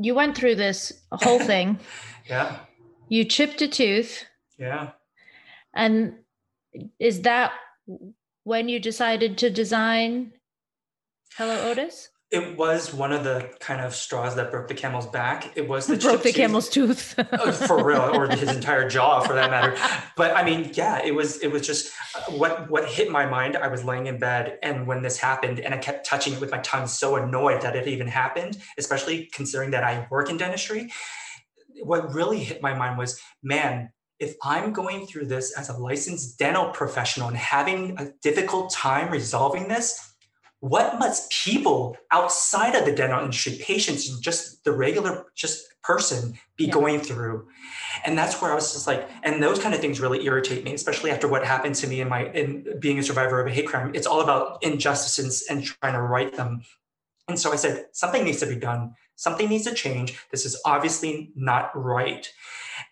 you 0.00 0.14
went 0.14 0.36
through 0.36 0.54
this 0.54 0.92
whole 1.10 1.40
thing. 1.52 1.80
Yeah. 2.30 2.60
you 3.08 3.24
chipped 3.24 3.60
a 3.62 3.68
tooth. 3.68 4.24
Yeah. 4.58 4.92
And 5.74 6.14
is 7.00 7.22
that 7.22 7.52
when 8.44 8.68
you 8.68 8.78
decided 8.78 9.36
to 9.38 9.50
design 9.50 10.32
Hello 11.36 11.70
Otis? 11.70 12.10
It 12.30 12.56
was 12.56 12.92
one 12.92 13.12
of 13.12 13.22
the 13.22 13.50
kind 13.60 13.80
of 13.80 13.94
straws 13.94 14.34
that 14.36 14.50
broke 14.50 14.66
the 14.68 14.74
camel's 14.74 15.06
back. 15.06 15.56
It 15.56 15.68
was 15.68 15.86
the 15.86 15.96
Broke 16.02 16.22
the 16.22 16.32
camel's 16.32 16.68
tooth. 16.68 17.18
Uh, 17.18 17.52
for 17.66 17.84
real 17.84 18.00
or 18.00 18.28
his 18.28 18.54
entire 18.54 18.88
jaw 18.88 19.20
for 19.20 19.34
that 19.34 19.50
matter 19.50 19.76
but 20.16 20.36
i 20.36 20.44
mean 20.44 20.70
yeah 20.74 21.00
it 21.04 21.14
was 21.14 21.38
it 21.42 21.48
was 21.48 21.66
just 21.66 21.92
uh, 22.16 22.32
what 22.32 22.70
what 22.70 22.88
hit 22.88 23.10
my 23.10 23.26
mind 23.26 23.56
i 23.56 23.68
was 23.68 23.84
laying 23.84 24.06
in 24.06 24.18
bed 24.18 24.58
and 24.62 24.86
when 24.86 25.02
this 25.02 25.18
happened 25.18 25.60
and 25.60 25.74
i 25.74 25.78
kept 25.78 26.06
touching 26.06 26.32
it 26.32 26.40
with 26.40 26.50
my 26.50 26.58
tongue 26.58 26.86
so 26.86 27.16
annoyed 27.16 27.60
that 27.60 27.76
it 27.76 27.86
even 27.86 28.06
happened 28.06 28.56
especially 28.78 29.28
considering 29.32 29.70
that 29.70 29.84
i 29.84 30.06
work 30.10 30.30
in 30.30 30.36
dentistry 30.36 30.90
what 31.82 32.12
really 32.12 32.42
hit 32.42 32.62
my 32.62 32.74
mind 32.74 32.98
was 32.98 33.20
man 33.42 33.90
if 34.18 34.36
i'm 34.42 34.72
going 34.72 35.06
through 35.06 35.26
this 35.26 35.56
as 35.58 35.68
a 35.68 35.76
licensed 35.78 36.38
dental 36.38 36.70
professional 36.70 37.28
and 37.28 37.36
having 37.36 37.98
a 37.98 38.10
difficult 38.22 38.70
time 38.70 39.10
resolving 39.10 39.68
this 39.68 40.14
what 40.60 40.98
must 40.98 41.30
people 41.30 41.94
outside 42.10 42.74
of 42.74 42.86
the 42.86 42.92
dental 42.92 43.20
industry 43.20 43.58
patients 43.60 44.08
and 44.08 44.22
just 44.22 44.64
the 44.64 44.72
regular 44.72 45.26
just 45.34 45.66
person 45.82 46.38
be 46.56 46.64
Yeah. 46.64 46.72
going 46.72 47.00
through? 47.00 47.48
And 48.06 48.16
that's 48.16 48.40
where 48.40 48.50
i 48.50 48.54
was 48.54 48.72
just 48.72 48.86
like 48.86 49.06
and 49.24 49.42
those 49.42 49.58
kind 49.58 49.74
of 49.74 49.82
things 49.82 50.00
really 50.00 50.24
irritate 50.24 50.64
me 50.64 50.72
especially 50.72 51.10
after 51.10 51.28
what 51.28 51.44
happened 51.44 51.74
to 51.74 51.86
me 51.86 52.00
in 52.00 52.08
my 52.08 52.30
in 52.32 52.80
being 52.80 52.98
a 52.98 53.02
survivor 53.02 53.40
of 53.42 53.46
a 53.46 53.50
hate 53.50 53.66
crime. 53.66 53.90
It's 53.94 54.06
all 54.06 54.22
about 54.22 54.62
injustices 54.62 55.44
and 55.50 55.62
trying 55.62 55.92
to 55.92 56.00
right 56.00 56.34
them. 56.34 56.62
And 57.28 57.38
so 57.38 57.52
i 57.52 57.56
said 57.56 57.86
something 57.92 58.24
needs 58.24 58.40
to 58.40 58.46
be 58.46 58.56
done. 58.56 58.94
Something 59.16 59.50
needs 59.50 59.64
to 59.64 59.74
change. 59.74 60.18
This 60.30 60.46
is 60.46 60.58
obviously 60.64 61.30
not 61.36 61.70
right 61.74 62.32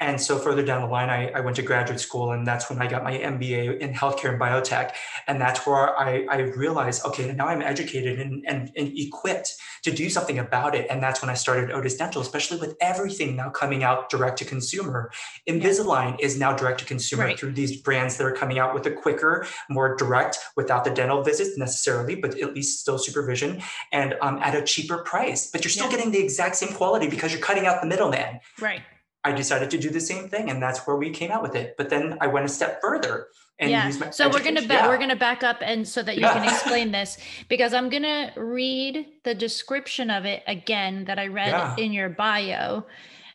and 0.03 0.21
so 0.21 0.38
further 0.38 0.65
down 0.71 0.81
the 0.83 0.88
line 0.97 1.09
I, 1.11 1.29
I 1.31 1.41
went 1.41 1.57
to 1.57 1.62
graduate 1.62 2.01
school 2.01 2.33
and 2.33 2.47
that's 2.47 2.69
when 2.69 2.79
i 2.83 2.87
got 2.95 3.03
my 3.05 3.12
mba 3.35 3.79
in 3.79 3.91
healthcare 3.95 4.31
and 4.33 4.41
biotech 4.41 4.93
and 5.29 5.41
that's 5.41 5.61
where 5.67 5.99
i, 5.99 6.27
I 6.31 6.38
realized 6.65 7.05
okay 7.07 7.33
now 7.33 7.47
i'm 7.47 7.62
educated 7.62 8.19
and, 8.21 8.45
and, 8.47 8.71
and 8.77 8.87
equipped 9.07 9.55
to 9.85 9.91
do 9.91 10.09
something 10.11 10.38
about 10.38 10.75
it 10.75 10.87
and 10.91 11.03
that's 11.03 11.23
when 11.23 11.31
i 11.31 11.35
started 11.35 11.71
otis 11.71 11.97
dental 11.97 12.21
especially 12.23 12.59
with 12.59 12.77
everything 12.81 13.37
now 13.37 13.51
coming 13.51 13.83
out 13.85 14.11
direct 14.11 14.38
to 14.38 14.45
consumer 14.45 15.11
invisalign 15.49 16.17
is 16.21 16.38
now 16.38 16.53
direct 16.55 16.79
to 16.81 16.85
consumer 16.85 17.23
Right. 17.23 17.38
through 17.38 17.53
these 17.53 17.77
brands 17.81 18.17
that 18.17 18.25
are 18.25 18.33
coming 18.33 18.59
out 18.59 18.75
with 18.75 18.85
a 18.87 18.91
quicker 18.91 19.47
more 19.69 19.97
direct 19.97 20.38
without 20.57 20.83
the 20.85 20.91
dental 20.91 21.23
visits 21.23 21.57
necessarily 21.59 22.15
but 22.17 22.38
at 22.41 22.55
least 22.55 22.81
still 22.81 22.99
supervision 22.99 23.62
and 23.93 24.15
um, 24.23 24.38
at 24.38 24.55
a 24.55 24.62
cheaper 24.62 24.99
price 24.99 25.51
but 25.51 25.62
you're 25.62 25.71
still 25.71 25.87
Yeah. 25.91 25.97
getting 25.97 26.11
the 26.12 26.19
exact 26.29 26.57
same 26.57 26.73
quality 26.73 27.07
because 27.09 27.33
you're 27.33 27.41
cutting 27.41 27.67
out 27.67 27.81
the 27.81 27.87
middleman 27.87 28.41
right. 28.61 28.83
I 29.25 29.33
decided 29.33 29.71
to 29.71 29.79
do 29.79 29.91
the 29.91 30.01
same 30.01 30.29
thing, 30.29 30.51
and 30.51 30.61
that's 30.63 30.87
where 30.87 30.97
we 30.97 31.11
came 31.11 31.31
out 31.31 31.43
with 31.43 31.55
it. 31.55 31.77
But 31.77 31.91
then 31.91 32.19
I 32.21 32.27
went 32.27 32.45
a 32.45 32.49
step 32.49 32.81
further 32.81 33.29
and 33.61 33.71
yeah. 33.71 33.87
used 33.87 34.01
my 34.01 34.11
So 34.11 34.29
we're 34.29 34.43
gonna 34.43 34.63
ba- 34.63 34.75
yeah. 34.75 34.89
we're 34.89 34.99
gonna 34.99 35.15
back 35.15 35.45
up 35.45 35.59
and 35.61 35.87
so 35.87 36.03
that 36.03 36.17
you 36.17 36.23
Yeah. 36.23 36.33
can 36.33 36.45
explain 36.53 36.91
this 36.91 37.19
because 37.49 37.73
I'm 37.73 37.89
gonna 37.89 38.33
read 38.37 39.07
the 39.25 39.35
description 39.35 40.11
of 40.11 40.25
it 40.25 40.43
again 40.49 41.05
that 41.05 41.19
I 41.21 41.29
read 41.29 41.49
Yeah. 41.51 41.77
in 41.77 41.93
your 41.93 42.09
bio, 42.09 42.85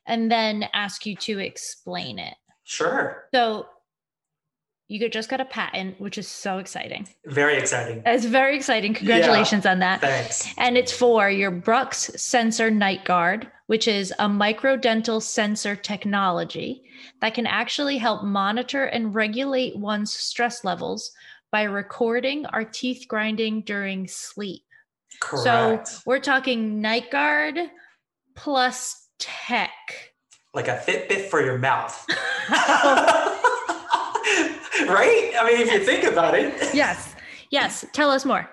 and 0.06 0.30
then 0.30 0.65
ask 0.73 1.06
you 1.06 1.15
to 1.17 1.39
explain 1.39 2.19
it. 2.19 2.36
sure, 2.65 3.30
So 3.34 3.67
you 4.88 5.00
could- 5.00 5.12
just 5.12 5.30
got 5.30 5.41
a 5.41 5.45
patent, 5.45 6.00
which 6.00 6.17
is 6.17 6.28
so 6.28 6.58
exciting. 6.60 7.08
very 7.26 7.58
exciting. 7.58 8.02
It's 8.06 8.26
very 8.26 8.56
exciting. 8.56 8.93
Congratulations 8.93 9.65
on 9.65 9.80
that. 9.80 10.02
Thanks. 10.02 10.47
And 10.58 10.78
it's 10.78 10.91
for 10.91 11.30
your 11.30 11.52
Brux 11.52 12.17
Sensor 12.19 12.71
Night 12.71 13.04
Guard, 13.06 13.52
which 13.67 13.88
is 13.88 14.12
a 14.19 14.28
microdental 14.28 15.21
sensor 15.21 15.76
technology 15.76 16.84
that 17.21 17.34
can 17.34 17.45
actually 17.45 17.97
help 17.97 18.23
monitor 18.23 18.86
and 18.86 19.13
regulate 19.13 19.76
one's 19.78 20.13
stress 20.13 20.63
levels 20.63 21.12
by 21.52 21.63
recording 21.63 22.45
our 22.47 22.63
teeth 22.63 23.06
grinding 23.08 23.62
during 23.62 24.08
sleep. 24.08 24.63
Correct. 25.19 25.88
So 25.88 26.00
we're 26.06 26.19
talking 26.19 26.82
Night 26.82 27.10
Guard 27.12 27.58
plus 28.36 29.08
tech. 29.19 29.71
like 30.54 30.67
a 30.67 30.78
Fitbit 30.78 31.30
for 31.30 31.41
your 31.43 31.58
mouth. 31.58 32.06
right? 34.87 35.33
I 35.39 35.45
mean, 35.47 35.61
if 35.61 35.71
you 35.71 35.79
think 35.83 36.03
about 36.03 36.35
it. 36.35 36.53
yes. 36.73 37.15
Yes. 37.49 37.85
Tell 37.93 38.09
us 38.09 38.25
more. 38.25 38.49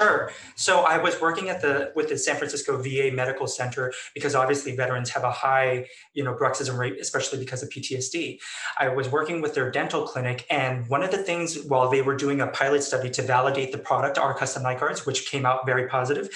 Sure. 0.00 0.32
So 0.56 0.80
I 0.80 0.96
was 0.96 1.20
working 1.20 1.50
at 1.50 1.60
the 1.60 1.92
with 1.94 2.08
the 2.08 2.16
San 2.16 2.36
Francisco 2.36 2.78
VA 2.78 3.10
Medical 3.12 3.46
Center 3.46 3.92
because 4.14 4.34
obviously 4.34 4.74
veterans 4.74 5.10
have 5.10 5.24
a 5.24 5.30
high, 5.30 5.86
you 6.14 6.24
know, 6.24 6.34
bruxism 6.34 6.78
rate, 6.78 6.98
especially 6.98 7.38
because 7.38 7.62
of 7.62 7.68
PTSD. 7.68 8.38
I 8.78 8.88
was 8.88 9.10
working 9.10 9.42
with 9.42 9.54
their 9.54 9.70
dental 9.70 10.06
clinic, 10.06 10.46
and 10.48 10.88
one 10.88 11.02
of 11.02 11.10
the 11.10 11.18
things 11.18 11.64
while 11.64 11.90
they 11.90 12.00
were 12.00 12.16
doing 12.16 12.40
a 12.40 12.46
pilot 12.46 12.82
study 12.82 13.10
to 13.10 13.22
validate 13.22 13.72
the 13.72 13.78
product, 13.78 14.16
our 14.16 14.32
custom 14.32 14.62
night 14.62 14.80
guards, 14.80 15.04
which 15.04 15.30
came 15.30 15.44
out 15.44 15.66
very 15.66 15.86
positive, 15.86 16.30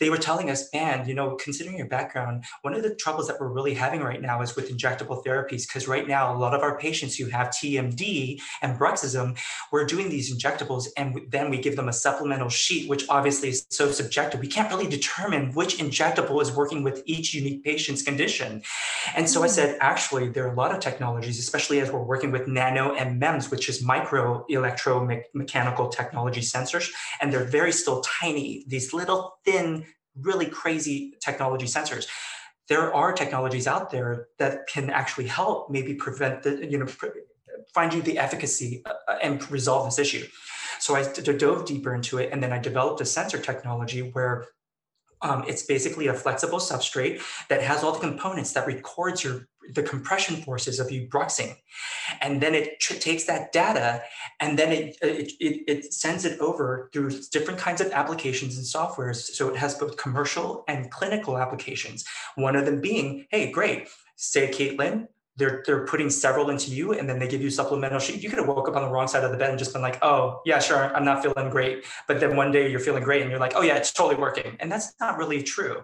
they 0.00 0.10
were 0.10 0.18
telling 0.18 0.50
us, 0.50 0.68
man, 0.74 1.06
you 1.08 1.14
know, 1.14 1.36
considering 1.36 1.76
your 1.76 1.86
background, 1.88 2.44
one 2.62 2.74
of 2.74 2.82
the 2.82 2.94
troubles 2.94 3.28
that 3.28 3.38
we're 3.38 3.48
really 3.52 3.74
having 3.74 4.00
right 4.00 4.20
now 4.20 4.40
is 4.42 4.56
with 4.56 4.70
injectable 4.70 5.24
therapies, 5.24 5.66
because 5.68 5.86
right 5.86 6.08
now 6.08 6.34
a 6.34 6.38
lot 6.38 6.54
of 6.54 6.62
our 6.62 6.78
patients 6.78 7.16
who 7.16 7.26
have 7.26 7.48
TMD 7.48 8.40
and 8.62 8.78
bruxism 8.78 9.38
we're 9.72 9.84
doing 9.84 10.08
these 10.08 10.34
injectables 10.34 10.86
and 10.96 11.20
then 11.30 11.50
we 11.50 11.58
give 11.58 11.76
them 11.76 11.88
a 11.88 11.92
supplemental 11.92 12.48
sheet 12.48 12.88
which 12.88 13.04
obviously 13.08 13.50
is 13.50 13.66
so 13.70 13.90
subjective. 13.90 14.40
We 14.40 14.46
can't 14.48 14.70
really 14.70 14.86
determine 14.88 15.52
which 15.52 15.78
injectable 15.78 16.40
is 16.42 16.50
working 16.52 16.82
with 16.82 17.02
each 17.06 17.34
unique 17.34 17.62
patient's 17.64 18.02
condition. 18.02 18.62
And 19.14 19.28
so 19.28 19.42
i 19.42 19.46
Mm. 19.50 19.50
said 19.50 19.78
actually 19.80 20.28
there 20.28 20.46
are 20.46 20.52
a 20.52 20.56
lot 20.56 20.72
of 20.72 20.78
technologies 20.80 21.38
especially 21.38 21.80
as 21.80 21.90
we're 21.90 22.02
working 22.12 22.30
with 22.30 22.46
nano 22.46 22.94
and 22.94 23.18
mems 23.18 23.50
which 23.50 23.68
is 23.68 23.82
micro 23.82 24.44
electromechanical 24.48 25.90
technology 25.90 26.40
sensors 26.40 26.90
and 27.20 27.32
they're 27.32 27.44
very 27.60 27.72
still 27.72 28.00
tiny. 28.20 28.64
These 28.68 28.92
little 28.92 29.38
thin 29.44 29.84
really 30.22 30.46
crazy 30.46 31.14
technology 31.20 31.66
sensors 31.66 32.06
there 32.70 32.94
are 32.94 33.12
technologies 33.12 33.66
out 33.66 33.90
there 33.90 34.28
that 34.38 34.68
can 34.68 34.90
actually 34.90 35.26
help 35.26 35.70
maybe 35.70 35.92
prevent 35.92 36.44
the 36.44 36.64
you 36.70 36.78
know 36.78 36.86
find 37.74 37.92
you 37.92 38.00
the 38.00 38.18
efficacy 38.18 38.82
uh, 38.86 39.16
and 39.22 39.50
resolve 39.50 39.84
this 39.86 39.98
issue. 39.98 40.26
So 40.78 40.94
I 40.94 41.02
dove 41.02 41.66
deeper 41.66 41.94
into 41.94 42.18
it, 42.18 42.32
and 42.32 42.42
then 42.42 42.52
I 42.52 42.58
developed 42.58 43.00
a 43.00 43.04
sensor 43.04 43.38
technology 43.38 44.00
where 44.12 44.46
um, 45.20 45.44
it's 45.46 45.64
basically 45.64 46.06
a 46.06 46.14
flexible 46.14 46.58
substrate 46.58 47.20
that 47.48 47.62
has 47.62 47.82
all 47.82 47.92
the 47.92 47.98
components 47.98 48.52
that 48.52 48.66
records 48.66 49.22
your 49.22 49.46
the 49.74 49.82
compression 49.82 50.36
forces 50.36 50.80
of 50.80 50.90
you 50.90 51.08
bruxing, 51.08 51.56
and 52.20 52.40
then 52.40 52.54
it 52.54 52.80
tr- 52.80 52.94
takes 52.94 53.24
that 53.24 53.52
data 53.52 54.02
and 54.40 54.58
then 54.58 54.72
it, 54.72 54.96
uh, 55.02 55.06
it 55.06 55.32
it 55.38 55.64
it 55.66 55.94
sends 55.94 56.24
it 56.24 56.40
over 56.40 56.90
through 56.92 57.10
different 57.30 57.60
kinds 57.60 57.80
of 57.80 57.92
applications 57.92 58.56
and 58.56 58.66
softwares. 58.66 59.16
So 59.16 59.48
it 59.48 59.56
has 59.56 59.74
both 59.74 59.96
commercial 59.96 60.64
and 60.66 60.90
clinical 60.90 61.38
applications. 61.38 62.04
One 62.36 62.56
of 62.56 62.64
them 62.64 62.80
being, 62.80 63.26
hey, 63.30 63.50
great, 63.50 63.88
say 64.16 64.48
Caitlin, 64.48 65.08
they're 65.40 65.62
they're 65.66 65.84
putting 65.86 66.10
several 66.10 66.50
into 66.50 66.70
you 66.70 66.92
and 66.92 67.08
then 67.08 67.18
they 67.18 67.26
give 67.26 67.40
you 67.40 67.50
supplemental 67.50 67.98
sheet. 67.98 68.22
You 68.22 68.28
could 68.28 68.38
have 68.38 68.46
woke 68.46 68.68
up 68.68 68.76
on 68.76 68.82
the 68.82 68.88
wrong 68.88 69.08
side 69.08 69.24
of 69.24 69.32
the 69.32 69.36
bed 69.36 69.50
and 69.50 69.58
just 69.58 69.72
been 69.72 69.82
like, 69.82 69.98
oh 70.02 70.42
yeah, 70.44 70.60
sure, 70.60 70.94
I'm 70.94 71.04
not 71.04 71.22
feeling 71.22 71.50
great. 71.50 71.84
But 72.06 72.20
then 72.20 72.36
one 72.36 72.52
day 72.52 72.70
you're 72.70 72.78
feeling 72.78 73.02
great 73.02 73.22
and 73.22 73.30
you're 73.30 73.40
like, 73.40 73.54
oh 73.56 73.62
yeah, 73.62 73.76
it's 73.76 73.92
totally 73.92 74.20
working. 74.20 74.56
And 74.60 74.70
that's 74.70 74.92
not 75.00 75.16
really 75.16 75.42
true. 75.42 75.82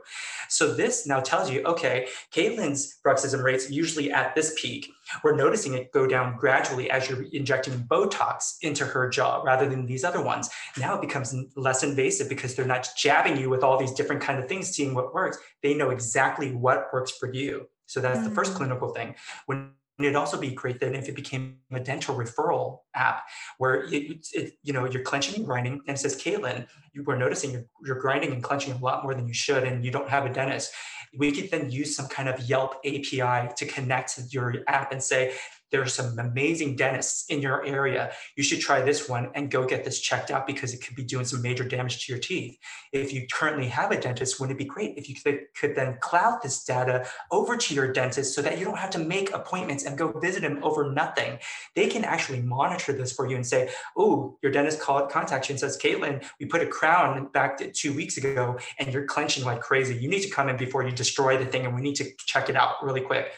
So 0.48 0.74
this 0.74 1.06
now 1.06 1.20
tells 1.20 1.50
you, 1.50 1.64
okay, 1.64 2.06
Caitlin's 2.32 2.98
bruxism 3.04 3.42
rates 3.42 3.70
usually 3.70 4.12
at 4.12 4.34
this 4.34 4.54
peak. 4.60 4.92
We're 5.24 5.36
noticing 5.36 5.74
it 5.74 5.92
go 5.92 6.06
down 6.06 6.36
gradually 6.36 6.90
as 6.90 7.08
you're 7.08 7.24
injecting 7.32 7.74
Botox 7.84 8.56
into 8.60 8.84
her 8.84 9.08
jaw 9.08 9.42
rather 9.42 9.68
than 9.68 9.86
these 9.86 10.04
other 10.04 10.20
ones. 10.22 10.50
Now 10.78 10.96
it 10.96 11.00
becomes 11.00 11.34
less 11.56 11.82
invasive 11.82 12.28
because 12.28 12.54
they're 12.54 12.66
not 12.66 12.88
jabbing 12.96 13.38
you 13.38 13.48
with 13.48 13.64
all 13.64 13.78
these 13.78 13.92
different 13.92 14.20
kind 14.20 14.38
of 14.38 14.48
things, 14.48 14.68
seeing 14.68 14.94
what 14.94 15.14
works. 15.14 15.38
They 15.62 15.74
know 15.74 15.90
exactly 15.90 16.52
what 16.54 16.88
works 16.92 17.12
for 17.12 17.32
you. 17.32 17.68
So 17.86 18.00
that's 18.00 18.18
mm-hmm. 18.18 18.28
the 18.28 18.34
first 18.34 18.52
mm. 18.52 18.56
clinical 18.56 18.88
thing. 18.90 19.14
When 19.46 19.72
it'd 19.98 20.16
also 20.16 20.38
be 20.38 20.50
great 20.50 20.78
then 20.80 20.94
if 20.94 21.08
it 21.08 21.14
became 21.14 21.56
a 21.72 21.80
dental 21.80 22.14
referral 22.14 22.80
app 22.94 23.22
where 23.58 23.84
it, 23.84 24.26
it, 24.34 24.52
you 24.62 24.72
know 24.72 24.84
you're 24.84 25.02
clenching 25.02 25.36
and 25.36 25.46
grinding 25.46 25.80
and 25.86 25.96
it 25.96 25.98
says 25.98 26.20
caitlin 26.20 26.66
you 26.92 27.02
were 27.04 27.16
noticing 27.16 27.50
you're, 27.50 27.64
you're 27.84 27.98
grinding 27.98 28.32
and 28.32 28.42
clenching 28.42 28.72
a 28.74 28.78
lot 28.78 29.02
more 29.02 29.14
than 29.14 29.26
you 29.26 29.34
should 29.34 29.64
and 29.64 29.84
you 29.84 29.90
don't 29.90 30.08
have 30.08 30.26
a 30.26 30.32
dentist 30.32 30.72
we 31.18 31.32
could 31.32 31.50
then 31.50 31.70
use 31.70 31.96
some 31.96 32.06
kind 32.08 32.28
of 32.28 32.38
yelp 32.48 32.74
api 32.84 33.54
to 33.56 33.66
connect 33.66 34.20
your 34.30 34.56
app 34.66 34.92
and 34.92 35.02
say 35.02 35.32
there 35.70 35.82
are 35.82 35.86
some 35.86 36.18
amazing 36.18 36.76
dentists 36.76 37.26
in 37.28 37.40
your 37.40 37.64
area. 37.64 38.12
You 38.36 38.42
should 38.42 38.60
try 38.60 38.80
this 38.80 39.08
one 39.08 39.30
and 39.34 39.50
go 39.50 39.66
get 39.66 39.84
this 39.84 40.00
checked 40.00 40.30
out 40.30 40.46
because 40.46 40.72
it 40.72 40.84
could 40.84 40.96
be 40.96 41.02
doing 41.02 41.24
some 41.24 41.42
major 41.42 41.64
damage 41.64 42.04
to 42.04 42.12
your 42.12 42.20
teeth. 42.20 42.58
If 42.92 43.12
you 43.12 43.26
currently 43.32 43.68
have 43.68 43.90
a 43.90 44.00
dentist, 44.00 44.38
wouldn't 44.38 44.58
it 44.58 44.62
be 44.62 44.68
great 44.68 44.96
if 44.96 45.08
you 45.08 45.14
could, 45.14 45.40
could 45.58 45.74
then 45.74 45.98
cloud 46.00 46.40
this 46.42 46.64
data 46.64 47.06
over 47.30 47.56
to 47.56 47.74
your 47.74 47.92
dentist 47.92 48.34
so 48.34 48.42
that 48.42 48.58
you 48.58 48.64
don't 48.64 48.78
have 48.78 48.90
to 48.90 48.98
make 48.98 49.32
appointments 49.32 49.84
and 49.84 49.98
go 49.98 50.18
visit 50.20 50.42
him 50.42 50.62
over 50.62 50.92
nothing? 50.92 51.38
They 51.74 51.88
can 51.88 52.04
actually 52.04 52.42
monitor 52.42 52.92
this 52.92 53.12
for 53.12 53.28
you 53.28 53.36
and 53.36 53.46
say, 53.46 53.70
oh, 53.96 54.38
your 54.42 54.52
dentist 54.52 54.80
called, 54.80 55.10
contacts 55.10 55.48
you 55.48 55.54
and 55.54 55.60
says, 55.60 55.78
Caitlin, 55.78 56.24
we 56.38 56.46
put 56.46 56.62
a 56.62 56.66
crown 56.66 57.28
back 57.32 57.58
two 57.72 57.92
weeks 57.94 58.16
ago 58.16 58.58
and 58.78 58.92
you're 58.92 59.04
clenching 59.04 59.44
like 59.44 59.60
crazy. 59.60 59.96
You 59.96 60.08
need 60.08 60.22
to 60.22 60.30
come 60.30 60.48
in 60.48 60.56
before 60.56 60.84
you 60.84 60.92
destroy 60.92 61.36
the 61.36 61.46
thing 61.46 61.66
and 61.66 61.74
we 61.74 61.80
need 61.80 61.96
to 61.96 62.10
check 62.26 62.48
it 62.48 62.56
out 62.56 62.82
really 62.82 63.00
quick 63.00 63.32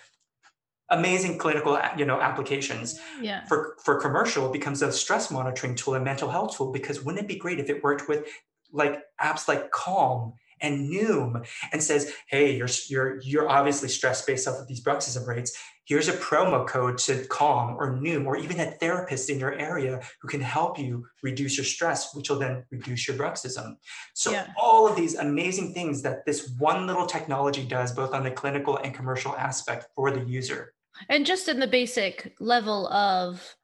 amazing 0.90 1.38
clinical 1.38 1.78
you 1.96 2.04
know 2.04 2.20
applications 2.20 3.00
yeah. 3.20 3.44
for 3.44 3.76
for 3.82 4.00
commercial 4.00 4.50
becomes 4.50 4.82
a 4.82 4.90
stress 4.90 5.30
monitoring 5.30 5.74
tool 5.74 5.94
and 5.94 6.04
mental 6.04 6.30
health 6.30 6.56
tool 6.56 6.72
because 6.72 7.04
wouldn't 7.04 7.22
it 7.22 7.28
be 7.28 7.36
great 7.36 7.60
if 7.60 7.68
it 7.68 7.82
worked 7.82 8.08
with 8.08 8.26
like 8.72 9.00
apps 9.20 9.48
like 9.48 9.70
calm 9.70 10.32
and 10.60 10.90
noom 10.92 11.46
and 11.72 11.82
says 11.82 12.12
hey 12.28 12.56
you're 12.56 12.68
you're 12.88 13.20
you're 13.22 13.48
obviously 13.48 13.88
stressed 13.88 14.26
based 14.26 14.48
off 14.48 14.58
of 14.58 14.68
these 14.68 14.82
bruxism 14.82 15.26
rates. 15.26 15.56
Here's 15.84 16.08
a 16.08 16.12
promo 16.12 16.66
code 16.66 16.98
to 16.98 17.24
calm 17.28 17.74
or 17.78 17.96
noom 17.96 18.26
or 18.26 18.36
even 18.36 18.60
a 18.60 18.72
therapist 18.72 19.30
in 19.30 19.38
your 19.38 19.54
area 19.54 20.02
who 20.20 20.28
can 20.28 20.42
help 20.42 20.78
you 20.78 21.06
reduce 21.22 21.56
your 21.56 21.64
stress 21.64 22.14
which 22.14 22.28
will 22.28 22.38
then 22.38 22.64
reduce 22.70 23.08
your 23.08 23.16
bruxism. 23.16 23.76
So 24.14 24.32
yeah. 24.32 24.48
all 24.60 24.86
of 24.86 24.96
these 24.96 25.14
amazing 25.14 25.72
things 25.72 26.02
that 26.02 26.26
this 26.26 26.52
one 26.58 26.86
little 26.86 27.06
technology 27.06 27.64
does 27.64 27.92
both 27.92 28.12
on 28.12 28.22
the 28.22 28.30
clinical 28.30 28.76
and 28.78 28.92
commercial 28.92 29.34
aspect 29.36 29.86
for 29.94 30.10
the 30.10 30.24
user 30.24 30.74
and 31.08 31.26
just 31.26 31.48
in 31.48 31.60
the 31.60 31.66
basic 31.66 32.34
level 32.40 32.88
of, 32.88 33.56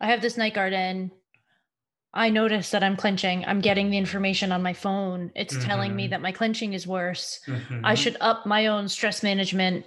I 0.00 0.06
have 0.06 0.22
this 0.22 0.36
night 0.36 0.54
guard 0.54 0.72
in. 0.72 1.10
I 2.12 2.30
notice 2.30 2.70
that 2.70 2.82
I'm 2.82 2.96
clenching. 2.96 3.44
I'm 3.44 3.60
getting 3.60 3.90
the 3.90 3.98
information 3.98 4.50
on 4.50 4.62
my 4.62 4.72
phone. 4.72 5.30
It's 5.36 5.54
mm-hmm. 5.54 5.68
telling 5.68 5.94
me 5.94 6.04
mm-hmm. 6.04 6.10
that 6.10 6.22
my 6.22 6.32
clenching 6.32 6.72
is 6.72 6.86
worse. 6.86 7.40
Mm-hmm. 7.46 7.84
I 7.84 7.94
should 7.94 8.16
up 8.20 8.46
my 8.46 8.66
own 8.66 8.88
stress 8.88 9.22
management. 9.22 9.86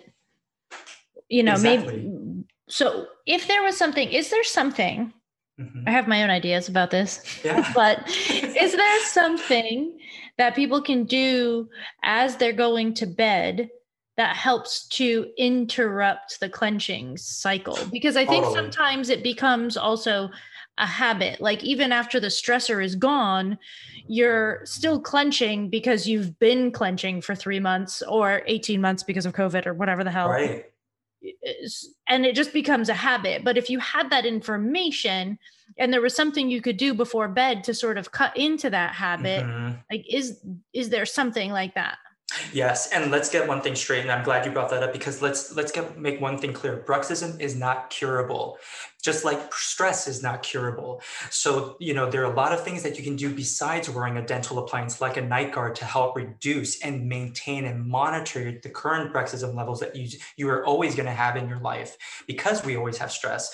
You 1.28 1.44
know, 1.44 1.54
exactly. 1.54 1.98
maybe. 1.98 2.44
So, 2.70 3.08
if 3.26 3.48
there 3.48 3.62
was 3.62 3.78
something, 3.78 4.08
is 4.10 4.30
there 4.30 4.44
something? 4.44 5.14
Mm-hmm. 5.60 5.84
I 5.88 5.92
have 5.92 6.08
my 6.08 6.24
own 6.24 6.30
ideas 6.30 6.70
about 6.70 6.92
this. 6.92 7.42
Yeah. 7.44 7.70
but 7.76 8.08
is 8.10 8.72
there 8.74 9.06
something 9.06 9.98
that 10.38 10.56
people 10.56 10.82
can 10.82 11.04
do 11.04 11.70
as 12.04 12.38
they're 12.38 12.54
going 12.54 12.94
to 12.96 13.06
bed 13.06 13.70
that 14.16 14.36
helps 14.36 14.88
to 14.90 15.28
interrupt 15.38 16.40
the 16.40 16.50
clenching 16.50 17.18
cycle 17.18 17.78
because 17.92 18.16
i 18.16 18.26
think 18.26 18.44
totally. 18.44 18.56
sometimes 18.56 19.10
it 19.10 19.24
becomes 19.24 19.78
also 19.78 20.30
a 20.80 20.86
habit 20.86 21.40
like 21.40 21.64
even 21.64 21.92
after 21.92 22.20
the 22.20 22.28
stressor 22.28 22.84
is 22.84 22.96
gone 22.96 23.58
you're 24.08 24.62
still 24.66 25.00
clenching 25.00 25.70
because 25.70 26.08
you've 26.08 26.38
been 26.40 26.72
clenching 26.72 27.22
for 27.22 27.36
3 27.36 27.60
months 27.60 28.02
or 28.04 28.42
18 28.48 28.82
months 28.82 29.04
because 29.04 29.26
of 29.26 29.34
covid 29.34 29.66
or 29.66 29.74
whatever 29.74 30.04
the 30.04 30.12
hell 30.12 30.30
right 30.30 30.66
and 32.10 32.26
it 32.26 32.36
just 32.36 32.54
becomes 32.54 32.90
a 32.90 32.94
habit 32.94 33.44
but 33.44 33.58
if 33.58 33.70
you 33.70 33.80
had 33.80 34.10
that 34.10 34.26
information 34.26 35.38
and 35.78 35.92
there 35.92 36.02
was 36.02 36.16
something 36.16 36.50
you 36.50 36.62
could 36.62 36.78
do 36.78 36.94
before 36.94 37.28
bed 37.28 37.64
to 37.64 37.74
sort 37.74 37.98
of 37.98 38.12
cut 38.12 38.36
into 38.36 38.70
that 38.70 38.94
habit 38.94 39.44
mm-hmm. 39.44 39.76
like 39.92 40.06
is 40.10 40.44
is 40.74 40.90
there 40.90 41.06
something 41.06 41.52
like 41.52 41.74
that 41.76 41.98
Yes, 42.52 42.92
and 42.92 43.12
let's 43.12 43.30
get 43.30 43.48
one 43.48 43.62
thing 43.62 43.76
straight, 43.76 44.02
and 44.02 44.12
I'm 44.12 44.24
glad 44.24 44.46
you 44.46 44.52
brought 44.52 44.70
that 44.72 44.82
up 44.82 44.94
because 44.94 45.22
let's 45.22 45.56
let's 45.56 45.72
get 45.72 46.00
make 46.00 46.20
one 46.20 46.38
thing 46.38 46.54
clear: 46.54 46.84
bruxism 46.88 47.40
is 47.40 47.56
not 47.56 47.90
curable, 47.90 48.58
just 49.04 49.24
like 49.24 49.54
stress 49.54 50.08
is 50.08 50.24
not 50.24 50.42
curable. 50.42 51.02
So 51.30 51.76
you 51.80 51.94
know 51.94 52.10
there 52.10 52.22
are 52.22 52.32
a 52.32 52.36
lot 52.36 52.52
of 52.52 52.64
things 52.64 52.82
that 52.84 52.98
you 52.98 53.04
can 53.04 53.16
do 53.16 53.34
besides 53.34 53.90
wearing 53.90 54.18
a 54.18 54.26
dental 54.26 54.58
appliance 54.60 55.02
like 55.02 55.18
a 55.18 55.22
night 55.22 55.52
guard 55.52 55.76
to 55.76 55.86
help 55.86 56.16
reduce 56.16 56.82
and 56.82 57.08
maintain 57.08 57.66
and 57.66 57.86
monitor 57.86 58.60
the 58.64 58.70
current 58.70 59.14
bruxism 59.14 59.54
levels 59.54 59.80
that 59.82 59.96
you 59.96 60.08
you 60.38 60.50
are 60.50 60.66
always 60.66 60.96
going 60.96 61.08
to 61.08 61.12
have 61.12 61.36
in 61.36 61.48
your 61.48 61.60
life 61.60 61.98
because 62.26 62.64
we 62.66 62.78
always 62.78 62.98
have 62.98 63.12
stress 63.12 63.54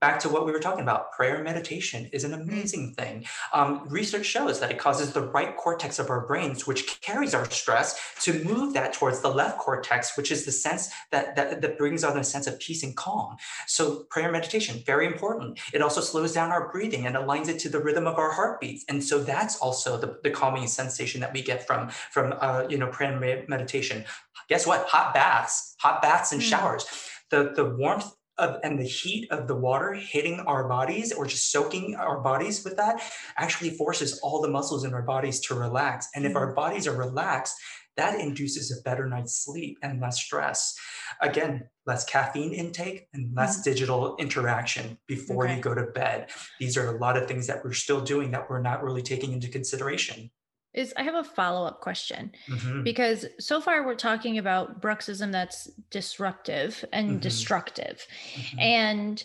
back 0.00 0.20
to 0.20 0.28
what 0.28 0.46
we 0.46 0.52
were 0.52 0.60
talking 0.60 0.82
about 0.82 1.12
prayer 1.12 1.36
and 1.36 1.44
meditation 1.44 2.08
is 2.12 2.24
an 2.24 2.32
mm. 2.32 2.42
amazing 2.42 2.94
thing. 2.94 3.24
Um, 3.52 3.86
research 3.88 4.26
shows 4.26 4.60
that 4.60 4.70
it 4.70 4.78
causes 4.78 5.12
the 5.12 5.22
right 5.22 5.56
cortex 5.56 5.98
of 5.98 6.10
our 6.10 6.26
brains 6.26 6.66
which 6.66 7.00
carries 7.00 7.34
our 7.34 7.48
stress 7.50 8.14
to 8.22 8.44
move 8.44 8.74
that 8.74 8.92
towards 8.92 9.20
the 9.20 9.28
left 9.28 9.58
cortex 9.58 10.16
which 10.16 10.30
is 10.30 10.44
the 10.44 10.52
sense 10.52 10.90
that 11.10 11.36
that, 11.36 11.60
that 11.60 11.78
brings 11.78 12.04
on 12.04 12.18
a 12.18 12.24
sense 12.24 12.46
of 12.46 12.58
peace 12.58 12.82
and 12.82 12.96
calm. 12.96 13.36
So 13.66 14.04
prayer 14.10 14.26
and 14.26 14.32
meditation 14.32 14.82
very 14.86 15.06
important. 15.06 15.58
It 15.72 15.82
also 15.82 16.00
slows 16.00 16.32
down 16.32 16.50
our 16.50 16.70
breathing 16.70 17.06
and 17.06 17.16
aligns 17.16 17.48
it 17.48 17.58
to 17.60 17.68
the 17.68 17.80
rhythm 17.80 18.06
of 18.06 18.18
our 18.18 18.32
heartbeats. 18.32 18.84
And 18.88 19.02
so 19.02 19.22
that's 19.22 19.56
also 19.58 19.96
the, 19.96 20.18
the 20.22 20.30
calming 20.30 20.66
sensation 20.66 21.20
that 21.20 21.32
we 21.32 21.42
get 21.42 21.66
from 21.66 21.88
from 21.88 22.34
uh, 22.40 22.66
you 22.68 22.78
know 22.78 22.88
prayer 22.88 23.12
and 23.12 23.48
meditation. 23.48 24.04
Guess 24.48 24.66
what? 24.66 24.86
Hot 24.88 25.14
baths 25.14 25.70
hot 25.80 26.02
baths 26.02 26.32
and 26.32 26.40
mm. 26.40 26.44
showers. 26.44 26.86
The 27.30 27.52
the 27.54 27.64
warmth 27.64 28.12
of, 28.40 28.58
and 28.64 28.78
the 28.78 28.84
heat 28.84 29.30
of 29.30 29.46
the 29.46 29.54
water 29.54 29.92
hitting 29.92 30.40
our 30.40 30.68
bodies 30.68 31.12
or 31.12 31.26
just 31.26 31.52
soaking 31.52 31.94
our 31.96 32.20
bodies 32.20 32.64
with 32.64 32.76
that 32.76 33.02
actually 33.36 33.70
forces 33.70 34.18
all 34.22 34.40
the 34.40 34.48
muscles 34.48 34.84
in 34.84 34.94
our 34.94 35.02
bodies 35.02 35.40
to 35.40 35.54
relax. 35.54 36.08
And 36.14 36.26
if 36.26 36.34
our 36.34 36.46
mm-hmm. 36.46 36.56
bodies 36.56 36.86
are 36.86 36.96
relaxed, 36.96 37.54
that 37.96 38.20
induces 38.20 38.70
a 38.70 38.82
better 38.82 39.06
night's 39.06 39.44
sleep 39.44 39.78
and 39.82 40.00
less 40.00 40.20
stress. 40.20 40.74
Again, 41.20 41.68
less 41.86 42.04
caffeine 42.04 42.54
intake 42.54 43.08
and 43.12 43.34
less 43.36 43.56
mm-hmm. 43.56 43.70
digital 43.70 44.16
interaction 44.18 44.96
before 45.06 45.44
okay. 45.44 45.56
you 45.56 45.60
go 45.60 45.74
to 45.74 45.86
bed. 45.86 46.30
These 46.58 46.76
are 46.76 46.94
a 46.94 46.98
lot 46.98 47.16
of 47.16 47.28
things 47.28 47.46
that 47.48 47.62
we're 47.64 47.72
still 47.72 48.00
doing 48.00 48.30
that 48.30 48.48
we're 48.48 48.62
not 48.62 48.82
really 48.82 49.02
taking 49.02 49.32
into 49.32 49.48
consideration 49.48 50.30
is 50.72 50.94
I 50.96 51.02
have 51.02 51.14
a 51.14 51.24
follow 51.24 51.66
up 51.66 51.80
question 51.80 52.32
mm-hmm. 52.48 52.82
because 52.82 53.26
so 53.38 53.60
far 53.60 53.84
we're 53.84 53.94
talking 53.94 54.38
about 54.38 54.80
bruxism 54.80 55.32
that's 55.32 55.66
disruptive 55.90 56.84
and 56.92 57.10
mm-hmm. 57.10 57.18
destructive. 57.18 58.06
Mm-hmm. 58.34 58.58
And 58.60 59.24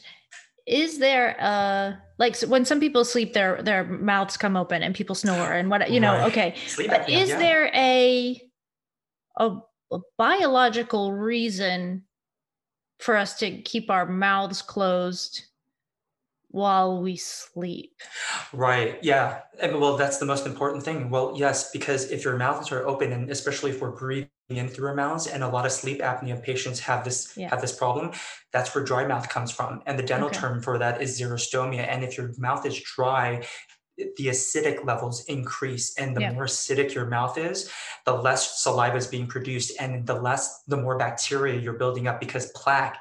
is 0.66 0.98
there 0.98 1.36
a 1.40 2.02
like 2.18 2.36
so 2.36 2.48
when 2.48 2.66
some 2.66 2.80
people 2.80 3.06
sleep 3.06 3.34
their 3.34 3.62
their 3.62 3.84
mouths 3.84 4.36
come 4.38 4.58
open 4.58 4.82
and 4.82 4.96
people 4.96 5.14
snore 5.14 5.54
and 5.54 5.70
what 5.70 5.92
you 5.92 6.00
know 6.00 6.14
right. 6.14 6.32
okay 6.32 6.56
sleep 6.66 6.90
but 6.90 7.08
is 7.08 7.30
yeah. 7.30 7.38
there 7.38 7.72
a, 7.76 8.42
a 9.38 9.58
a 9.92 10.00
biological 10.18 11.14
reason 11.14 12.04
for 13.00 13.16
us 13.16 13.38
to 13.38 13.62
keep 13.62 13.92
our 13.92 14.08
mouths 14.08 14.62
closed 14.62 15.46
while 16.56 17.02
we 17.02 17.18
sleep. 17.18 17.92
Right. 18.54 18.98
Yeah. 19.02 19.42
And 19.60 19.82
well, 19.82 19.98
that's 19.98 20.20
the 20.20 20.26
most 20.26 20.46
important 20.46 20.84
thing. 20.84 21.10
Well, 21.10 21.34
yes, 21.36 21.70
because 21.72 22.10
if 22.12 22.24
your 22.24 22.38
mouths 22.38 22.72
are 22.72 22.88
open, 22.88 23.12
and 23.12 23.30
especially 23.30 23.72
if 23.72 23.82
we're 23.82 23.92
breathing 23.92 24.30
in 24.48 24.70
through 24.70 24.88
our 24.88 24.96
mouths, 24.96 25.28
and 25.28 25.44
a 25.44 25.50
lot 25.50 25.66
of 25.66 25.74
sleep 25.74 26.00
apnea 26.00 26.42
patients 26.42 26.80
have 26.80 27.04
this 27.04 27.34
yeah. 27.36 27.50
have 27.50 27.60
this 27.60 27.76
problem, 27.76 28.12
that's 28.54 28.74
where 28.74 28.86
dry 28.86 29.06
mouth 29.06 29.28
comes 29.28 29.52
from. 29.52 29.82
And 29.86 30.00
the 30.00 30.04
dental 30.04 30.30
okay. 30.30 30.40
term 30.40 30.62
for 30.62 30.78
that 30.78 31.02
is 31.02 31.20
xerostomia. 31.20 31.86
And 31.90 32.06
if 32.06 32.18
your 32.18 32.32
mouth 32.38 32.66
is 32.66 32.82
dry, 32.82 33.46
the 33.98 34.28
acidic 34.28 34.86
levels 34.86 35.26
increase 35.26 35.98
and 35.98 36.16
the 36.16 36.22
yeah. 36.22 36.32
more 36.32 36.46
acidic 36.46 36.94
your 36.94 37.06
mouth 37.06 37.38
is 37.38 37.70
the 38.06 38.14
less 38.14 38.62
saliva 38.62 38.98
is 38.98 39.08
being 39.08 39.28
produced 39.28 39.74
and 39.80 40.06
the 40.06 40.14
less 40.14 40.64
the 40.68 40.76
more 40.76 40.98
bacteria 40.98 41.60
you're 41.60 41.80
building 41.80 42.06
up 42.06 42.20
because 42.20 42.52
plaque 42.52 42.98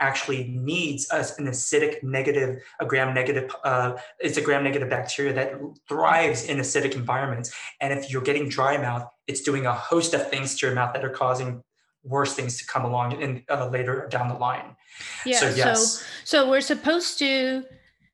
actually 0.00 0.44
needs 0.48 1.06
a, 1.12 1.18
an 1.38 1.46
acidic 1.46 2.02
negative, 2.02 2.62
a 2.80 2.86
gram 2.86 3.14
negative, 3.14 3.54
uh, 3.64 3.94
it's 4.18 4.36
a 4.36 4.40
gram 4.40 4.64
negative 4.64 4.88
bacteria 4.90 5.32
that 5.32 5.52
thrives 5.88 6.44
in 6.44 6.58
acidic 6.58 6.94
environments. 6.94 7.52
And 7.80 7.92
if 7.92 8.10
you're 8.10 8.22
getting 8.22 8.48
dry 8.48 8.76
mouth, 8.76 9.08
it's 9.26 9.42
doing 9.42 9.66
a 9.66 9.72
host 9.72 10.14
of 10.14 10.28
things 10.28 10.56
to 10.58 10.66
your 10.66 10.74
mouth 10.74 10.92
that 10.94 11.04
are 11.04 11.10
causing 11.10 11.62
worse 12.02 12.34
things 12.34 12.58
to 12.58 12.66
come 12.66 12.84
along 12.84 13.20
in 13.22 13.42
uh, 13.48 13.68
later 13.68 14.08
down 14.10 14.28
the 14.28 14.34
line. 14.34 14.76
Yeah. 15.24 15.38
So, 15.38 15.50
So, 15.50 15.56
yes. 15.56 16.04
so, 16.24 16.50
we're 16.50 16.60
supposed 16.60 17.18
to. 17.20 17.64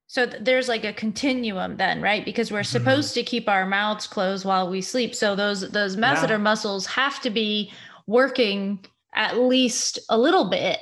So 0.07 0.27
th- 0.27 0.43
there's 0.43 0.69
like 0.69 0.85
a 0.85 0.93
continuum 0.93 1.77
then, 1.77 2.03
right? 2.03 2.25
Because 2.25 2.51
we're 2.51 2.61
Mhm. 2.63 2.67
supposed 2.67 3.15
to 3.15 3.23
keep 3.23 3.49
our 3.49 3.65
mouths 3.65 4.09
closed 4.09 4.45
while 4.45 4.69
we 4.69 4.81
sleep. 4.81 5.15
So 5.15 5.37
those 5.37 5.71
those 5.71 5.97
masseter 5.97 6.31
Yeah. 6.31 6.37
muscles 6.39 6.87
have 6.87 7.21
to 7.23 7.31
be 7.31 7.73
working 8.09 8.85
at 9.15 9.39
least 9.39 9.99
a 10.09 10.19
little 10.19 10.51
bit, 10.51 10.79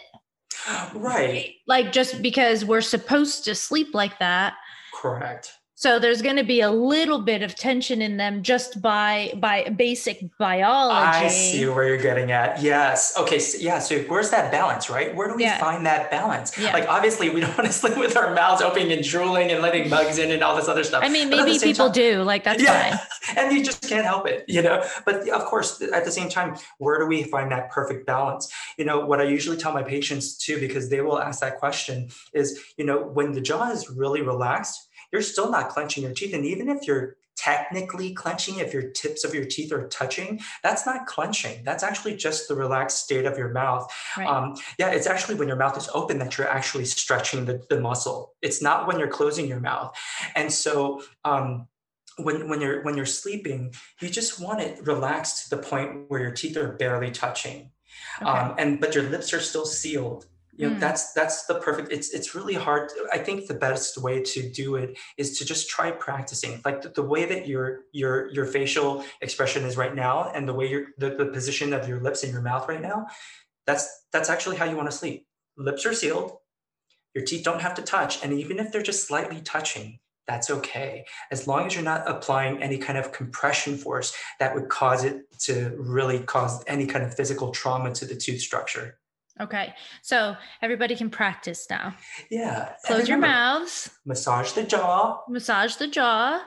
Right. 0.95 1.55
like 1.67 1.93
just 1.93 2.23
because 2.23 2.65
we're 2.65 2.81
supposed 2.81 3.45
to 3.45 3.55
sleep 3.55 3.95
like 3.95 4.19
that. 4.19 4.55
Correct. 4.95 5.58
So 5.81 6.01
there's 6.01 6.23
going 6.23 6.35
to 6.35 6.43
be 6.43 6.61
a 6.61 6.71
little 6.73 7.21
bit 7.21 7.41
of 7.45 7.55
tension 7.55 8.03
in 8.03 8.17
them 8.17 8.43
just 8.43 8.83
by 8.83 9.33
by 9.37 9.63
basic 9.77 10.29
biology. 10.37 11.27
I 11.27 11.29
see 11.29 11.67
where 11.69 11.87
you're 11.87 12.03
getting 12.03 12.33
at. 12.33 12.61
Yes. 12.61 13.17
Okay. 13.17 13.39
So, 13.39 13.59
yeah. 13.61 13.79
So 13.79 14.01
where's 14.09 14.31
that 14.31 14.51
balance, 14.51 14.91
right? 14.91 15.15
Where 15.15 15.29
do 15.29 15.37
we 15.37 15.45
Yeah. 15.45 15.61
find 15.61 15.87
that 15.87 16.11
balance? 16.11 16.59
Yeah. 16.59 16.73
Like 16.73 16.89
obviously 16.89 17.31
we 17.31 17.41
don't 17.43 17.51
want 17.57 17.69
to 17.69 17.73
sleep 17.73 17.97
with 17.97 18.17
our 18.17 18.35
mouths 18.35 18.61
open 18.61 18.91
and 18.91 19.05
drooling 19.05 19.53
and 19.53 19.63
letting 19.63 19.89
bugs 19.89 20.19
in 20.19 20.33
and 20.33 20.43
all 20.43 20.57
this 20.57 20.67
other 20.67 20.83
stuff. 20.83 21.05
I 21.05 21.09
mean, 21.11 21.31
But 21.31 21.39
at 21.39 21.45
the 21.47 21.53
maybe 21.53 21.63
people 21.67 21.87
time- 21.87 21.93
do. 21.95 22.23
Like 22.25 22.43
that's 22.43 22.65
fine. 22.65 22.99
and 23.37 23.57
you 23.57 23.65
just 23.65 23.89
can't 23.89 24.05
help 24.05 24.27
it, 24.27 24.47
you 24.49 24.63
know. 24.63 24.85
But 25.05 25.29
of 25.29 25.45
course, 25.45 25.81
at 25.81 26.05
the 26.05 26.11
same 26.11 26.29
time, 26.29 26.57
where 26.79 26.99
do 26.99 27.07
we 27.07 27.23
find 27.23 27.53
that 27.53 27.71
perfect 27.71 28.05
balance? 28.05 28.53
You 28.79 28.85
know, 28.85 29.07
what 29.07 29.21
I 29.21 29.25
usually 29.27 29.57
tell 29.57 29.73
my 29.73 29.85
patients 29.85 30.37
too, 30.39 30.59
because 30.59 30.89
they 30.89 31.03
will 31.03 31.21
ask 31.21 31.39
that 31.39 31.59
question, 31.61 32.09
is 32.33 32.59
you 32.77 32.85
know, 32.85 32.99
when 32.99 33.31
the 33.31 33.41
jaw 33.41 33.71
is 33.71 33.89
really 33.89 34.23
relaxed, 34.23 34.88
you're 35.13 35.23
still 35.23 35.51
not 35.51 35.71
clenching 35.71 36.03
your 36.03 36.13
teeth, 36.13 36.35
and 36.35 36.45
even 36.45 36.69
if 36.69 36.87
you're 36.87 37.17
technically 37.39 38.13
clenching 38.13 38.59
if 38.59 38.73
your 38.73 38.91
tips 38.91 39.23
of 39.25 39.33
your 39.33 39.45
teeth 39.45 39.73
are 39.73 39.87
touching 39.89 40.41
that's 40.63 40.85
not 40.85 41.07
clenching. 41.07 41.63
That's 41.65 41.85
actually 41.85 42.17
just 42.17 42.49
the 42.49 42.57
relaxed 42.57 43.05
state 43.05 43.27
of 43.27 43.39
your 43.39 43.51
mouth. 43.51 43.89
Right. 44.17 44.27
um, 44.27 44.57
yeah 44.79 44.91
it's 44.91 45.07
actually 45.07 45.37
when 45.37 45.47
your 45.47 45.57
mouth 45.57 45.79
is 45.79 45.89
open 45.95 46.19
that 46.19 46.37
you're 46.37 46.49
actually 46.49 46.85
stretching 46.85 47.45
the, 47.45 47.63
the 47.71 47.81
muscle. 47.81 48.35
It's 48.43 48.61
not 48.61 48.89
when 48.89 48.99
you're 48.99 49.09
closing 49.09 49.47
your 49.47 49.61
mouth. 49.61 49.97
And 50.35 50.53
so 50.53 51.03
um, 51.25 51.69
when, 52.17 52.49
when 52.49 52.61
you're 52.61 52.83
when 52.83 52.97
you're 52.97 53.07
sleeping 53.07 53.73
you 54.01 54.09
just 54.11 54.41
want 54.41 54.61
it 54.61 54.85
relaxed 54.85 55.45
to 55.45 55.57
the 55.57 55.63
point 55.63 56.09
where 56.09 56.21
your 56.21 56.33
teeth 56.33 56.57
are 56.57 56.73
barely 56.73 57.13
touching. 57.13 57.71
Okay. 58.21 58.29
um, 58.29 58.55
and 58.59 58.81
but 58.81 58.97
your 58.97 59.05
lips 59.05 59.33
are 59.33 59.41
still 59.41 59.65
sealed 59.65 60.27
you 60.59 60.69
know 60.69 60.77
Mm. 60.77 60.81
that's 60.81 61.13
that's 61.13 61.47
the 61.47 61.55
perfect 61.61 61.93
it's 61.93 62.13
it's 62.13 62.35
really 62.35 62.55
hard 62.55 62.91
i 63.13 63.19
think 63.19 63.47
the 63.47 63.55
best 63.55 63.97
way 63.97 64.23
to 64.23 64.41
do 64.51 64.75
it 64.77 64.99
is 65.17 65.39
to 65.39 65.45
just 65.45 65.71
try 65.71 65.91
practicing 65.91 66.61
like 66.65 66.83
the, 66.83 66.91
the 66.91 67.03
way 67.03 67.25
that 67.25 67.47
your 67.47 67.67
your 67.93 68.29
your 68.33 68.45
facial 68.45 69.05
expression 69.23 69.65
is 69.65 69.77
right 69.77 69.95
now 69.95 70.31
and 70.35 70.49
the 70.49 70.53
way 70.55 70.67
your 70.69 70.87
the, 70.99 71.11
the 71.11 71.27
position 71.27 71.73
of 71.73 71.89
your 71.89 72.01
lips 72.01 72.25
and 72.25 72.33
your 72.33 72.43
mouth 72.43 72.69
right 72.69 72.83
now 72.83 73.07
that's 73.67 73.87
that's 74.13 74.31
actually 74.31 74.57
how 74.57 74.65
you 74.65 74.77
want 74.77 74.91
to 74.91 74.97
sleep. 74.97 75.27
Lips 75.57 75.87
are 75.87 75.95
sealed 75.95 76.33
your 77.15 77.25
teeth 77.25 77.45
don't 77.45 77.61
have 77.61 77.75
to 77.75 77.83
touch 77.83 78.23
and 78.23 78.33
even 78.33 78.59
if 78.59 78.73
they're 78.73 78.83
just 78.83 79.07
slightly 79.07 79.41
touching 79.41 79.99
that's 80.27 80.51
okay. 80.51 81.07
As 81.31 81.47
long 81.47 81.67
as 81.67 81.75
you're 81.75 81.83
not 81.83 82.07
applying 82.07 82.63
any 82.63 82.77
kind 82.77 82.99
of 82.99 83.13
compression 83.13 83.79
force 83.79 84.15
that 84.39 84.55
would 84.55 84.69
cause 84.69 85.03
it 85.03 85.23
to 85.45 85.75
really 85.79 86.19
cause 86.21 86.63
any 86.67 86.85
kind 86.87 87.03
of 87.03 87.15
physical 87.15 87.51
trauma 87.51 87.95
to 87.95 88.05
the 88.05 88.15
tooth 88.15 88.43
structure 88.43 88.99
Okay. 89.41 89.75
So 90.03 90.37
everybody 90.63 90.97
can 90.97 91.11
practice 91.11 91.67
now. 91.71 91.95
yeah 92.31 92.75
Close 92.85 93.09
your 93.09 93.19
mouths, 93.19 93.91
massage 94.05 94.53
the 94.53 94.65
jaw 94.65 95.21
massage 95.29 95.77
the 95.77 95.89
jaw. 95.89 96.43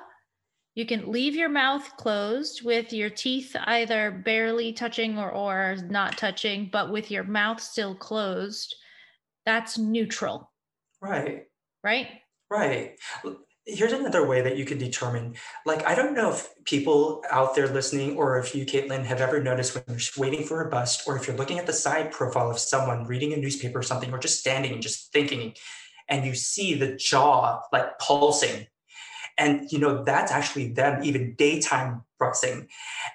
You 0.74 0.86
can 0.86 1.12
leave 1.12 1.36
your 1.36 1.50
mouth 1.50 1.98
closed 1.98 2.64
with 2.64 2.94
your 2.94 3.10
teeth 3.10 3.56
either 3.66 4.10
barely 4.10 4.72
touching 4.72 5.18
or, 5.18 5.30
or 5.30 5.76
not 5.90 6.18
touching, 6.18 6.70
but 6.72 6.92
with 6.92 7.12
your 7.12 7.26
mouth 7.26 7.60
still 7.60 7.94
closed. 7.94 8.76
That's 9.46 9.78
neutral, 9.78 10.50
right 11.02 11.46
right? 11.84 12.08
right 12.50 12.98
here's 13.66 13.94
another 13.94 14.26
way 14.26 14.42
that 14.42 14.58
you 14.58 14.66
can 14.66 14.80
determine 14.80 15.36
like 15.68 15.86
i 15.86 15.94
don't 15.94 16.16
know 16.16 16.32
if 16.32 16.50
people 16.66 17.24
out 17.30 17.54
there 17.54 17.68
listening 17.68 18.18
or 18.18 18.40
if 18.40 18.56
you 18.56 18.66
caitlin 18.66 19.06
have 19.06 19.22
ever 19.22 19.42
noticed 19.42 19.76
when 19.76 19.84
you're 19.88 20.00
waiting 20.18 20.44
for 20.44 20.66
a 20.66 20.70
bus 20.70 21.08
or 21.08 21.16
if 21.16 21.28
you're 21.28 21.38
looking 21.38 21.60
at 21.60 21.68
the 21.68 21.74
side 21.74 22.12
profile 22.12 22.50
of 22.50 22.58
someone 22.58 23.06
reading 23.06 23.34
a 23.34 23.38
newspaper 23.38 23.78
or 23.80 23.84
something 23.84 24.12
or 24.12 24.18
just 24.18 24.40
standing 24.40 24.72
and 24.72 24.82
just 24.82 25.14
thinking 25.14 25.54
and 26.12 26.26
you 26.26 26.36
see 26.36 26.76
the 26.76 26.96
jaw 26.96 27.62
like 27.72 27.98
pulsing. 27.98 28.68
And 29.38 29.72
you 29.72 29.80
know 29.80 30.04
that's 30.04 30.32
actually 30.32 30.74
them 30.74 31.04
even 31.04 31.36
daytime 31.36 32.04
bruxing 32.22 32.68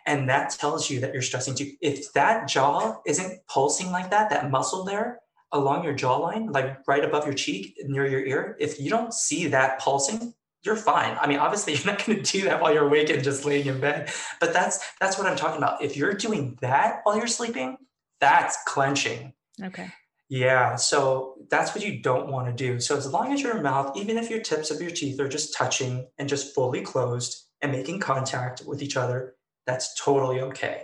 and 0.07 0.29
that 0.29 0.51
tells 0.51 0.91
you 0.91 0.99
that 1.01 1.13
you're 1.13 1.23
stressing 1.23 1.55
too. 1.55 1.73
If 1.81 2.13
that 2.15 2.49
jaw 2.49 2.97
isn't 3.07 3.47
pulsing 3.49 3.93
like 3.93 4.11
that 4.11 4.31
that 4.31 4.51
muscle 4.51 4.83
there 4.83 5.21
along 5.53 5.85
your 5.85 5.95
jawline 5.95 6.53
like 6.53 6.79
right 6.89 7.05
above 7.05 7.25
your 7.25 7.35
cheek 7.35 7.77
near 7.85 8.07
your 8.07 8.25
ear 8.25 8.57
if 8.59 8.81
you 8.81 8.91
don't 8.91 9.15
see 9.15 9.47
that 9.47 9.79
pulsing 9.79 10.35
you're 10.65 10.77
fine 10.77 11.17
i 11.21 11.27
mean 11.27 11.39
obviously 11.39 11.73
you're 11.77 11.87
not 11.87 12.05
going 12.05 12.23
to 12.23 12.33
do 12.33 12.43
that 12.43 12.61
while 12.61 12.73
you're 12.73 12.87
awake 12.87 13.11
and 13.11 13.23
just 13.23 13.45
laying 13.45 13.67
in 13.67 13.81
bed 13.81 14.11
but 14.41 14.53
that's 14.53 14.81
that's 15.01 15.17
what 15.19 15.27
i'm 15.27 15.37
talking 15.37 15.59
about 15.59 15.83
if 15.83 15.97
you're 15.97 16.15
doing 16.15 16.59
that 16.61 17.01
while 17.05 17.17
you're 17.17 17.27
sleeping 17.27 17.77
that's 18.21 18.59
clenching 18.67 19.33
Okay. 19.63 19.91
yeah, 20.29 20.77
so 20.77 21.35
that's 21.51 21.75
what 21.75 21.85
you 21.85 22.01
don't 22.03 22.31
want 22.31 22.47
to 22.49 22.53
do. 22.53 22.81
So 22.81 22.97
as 22.97 23.11
long 23.11 23.33
as 23.33 23.41
your 23.41 23.61
mouth, 23.63 23.97
even 23.97 24.19
if 24.19 24.29
your 24.29 24.41
tips 24.41 24.71
of 24.71 24.81
your 24.81 24.91
teeth 24.91 25.21
are 25.21 25.29
just 25.29 25.55
touching 25.55 26.07
and 26.19 26.29
just 26.29 26.55
fully 26.55 26.83
closed 26.83 27.45
and 27.63 27.73
making 27.73 28.01
contact 28.01 28.63
with 28.67 28.83
each 28.83 28.97
other, 28.97 29.35
that's 29.67 29.95
totally 30.01 30.41
okay. 30.41 30.83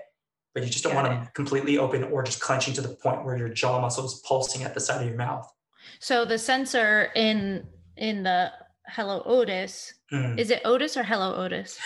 But 0.54 0.64
you 0.64 0.68
just 0.70 0.84
don't 0.84 0.92
Got 0.92 1.04
want 1.08 1.20
them 1.24 1.28
completely 1.34 1.78
open 1.78 2.04
or 2.04 2.22
just 2.22 2.40
clenching 2.40 2.74
to 2.74 2.80
the 2.82 2.88
point 2.88 3.24
where 3.24 3.36
your 3.36 3.48
jaw 3.48 3.80
muscle 3.80 4.04
is 4.04 4.22
pulsing 4.26 4.62
at 4.64 4.74
the 4.74 4.80
side 4.80 5.00
of 5.00 5.08
your 5.08 5.16
mouth. 5.16 5.50
So 5.98 6.24
the 6.24 6.38
sensor 6.38 7.10
in 7.14 7.66
in 7.96 8.22
the 8.22 8.52
Hello 8.88 9.22
Otis, 9.24 9.94
Mm. 10.12 10.38
is 10.38 10.50
it 10.50 10.60
Otis 10.66 10.96
or 10.96 11.02
Hello 11.04 11.34
Otis? 11.36 11.78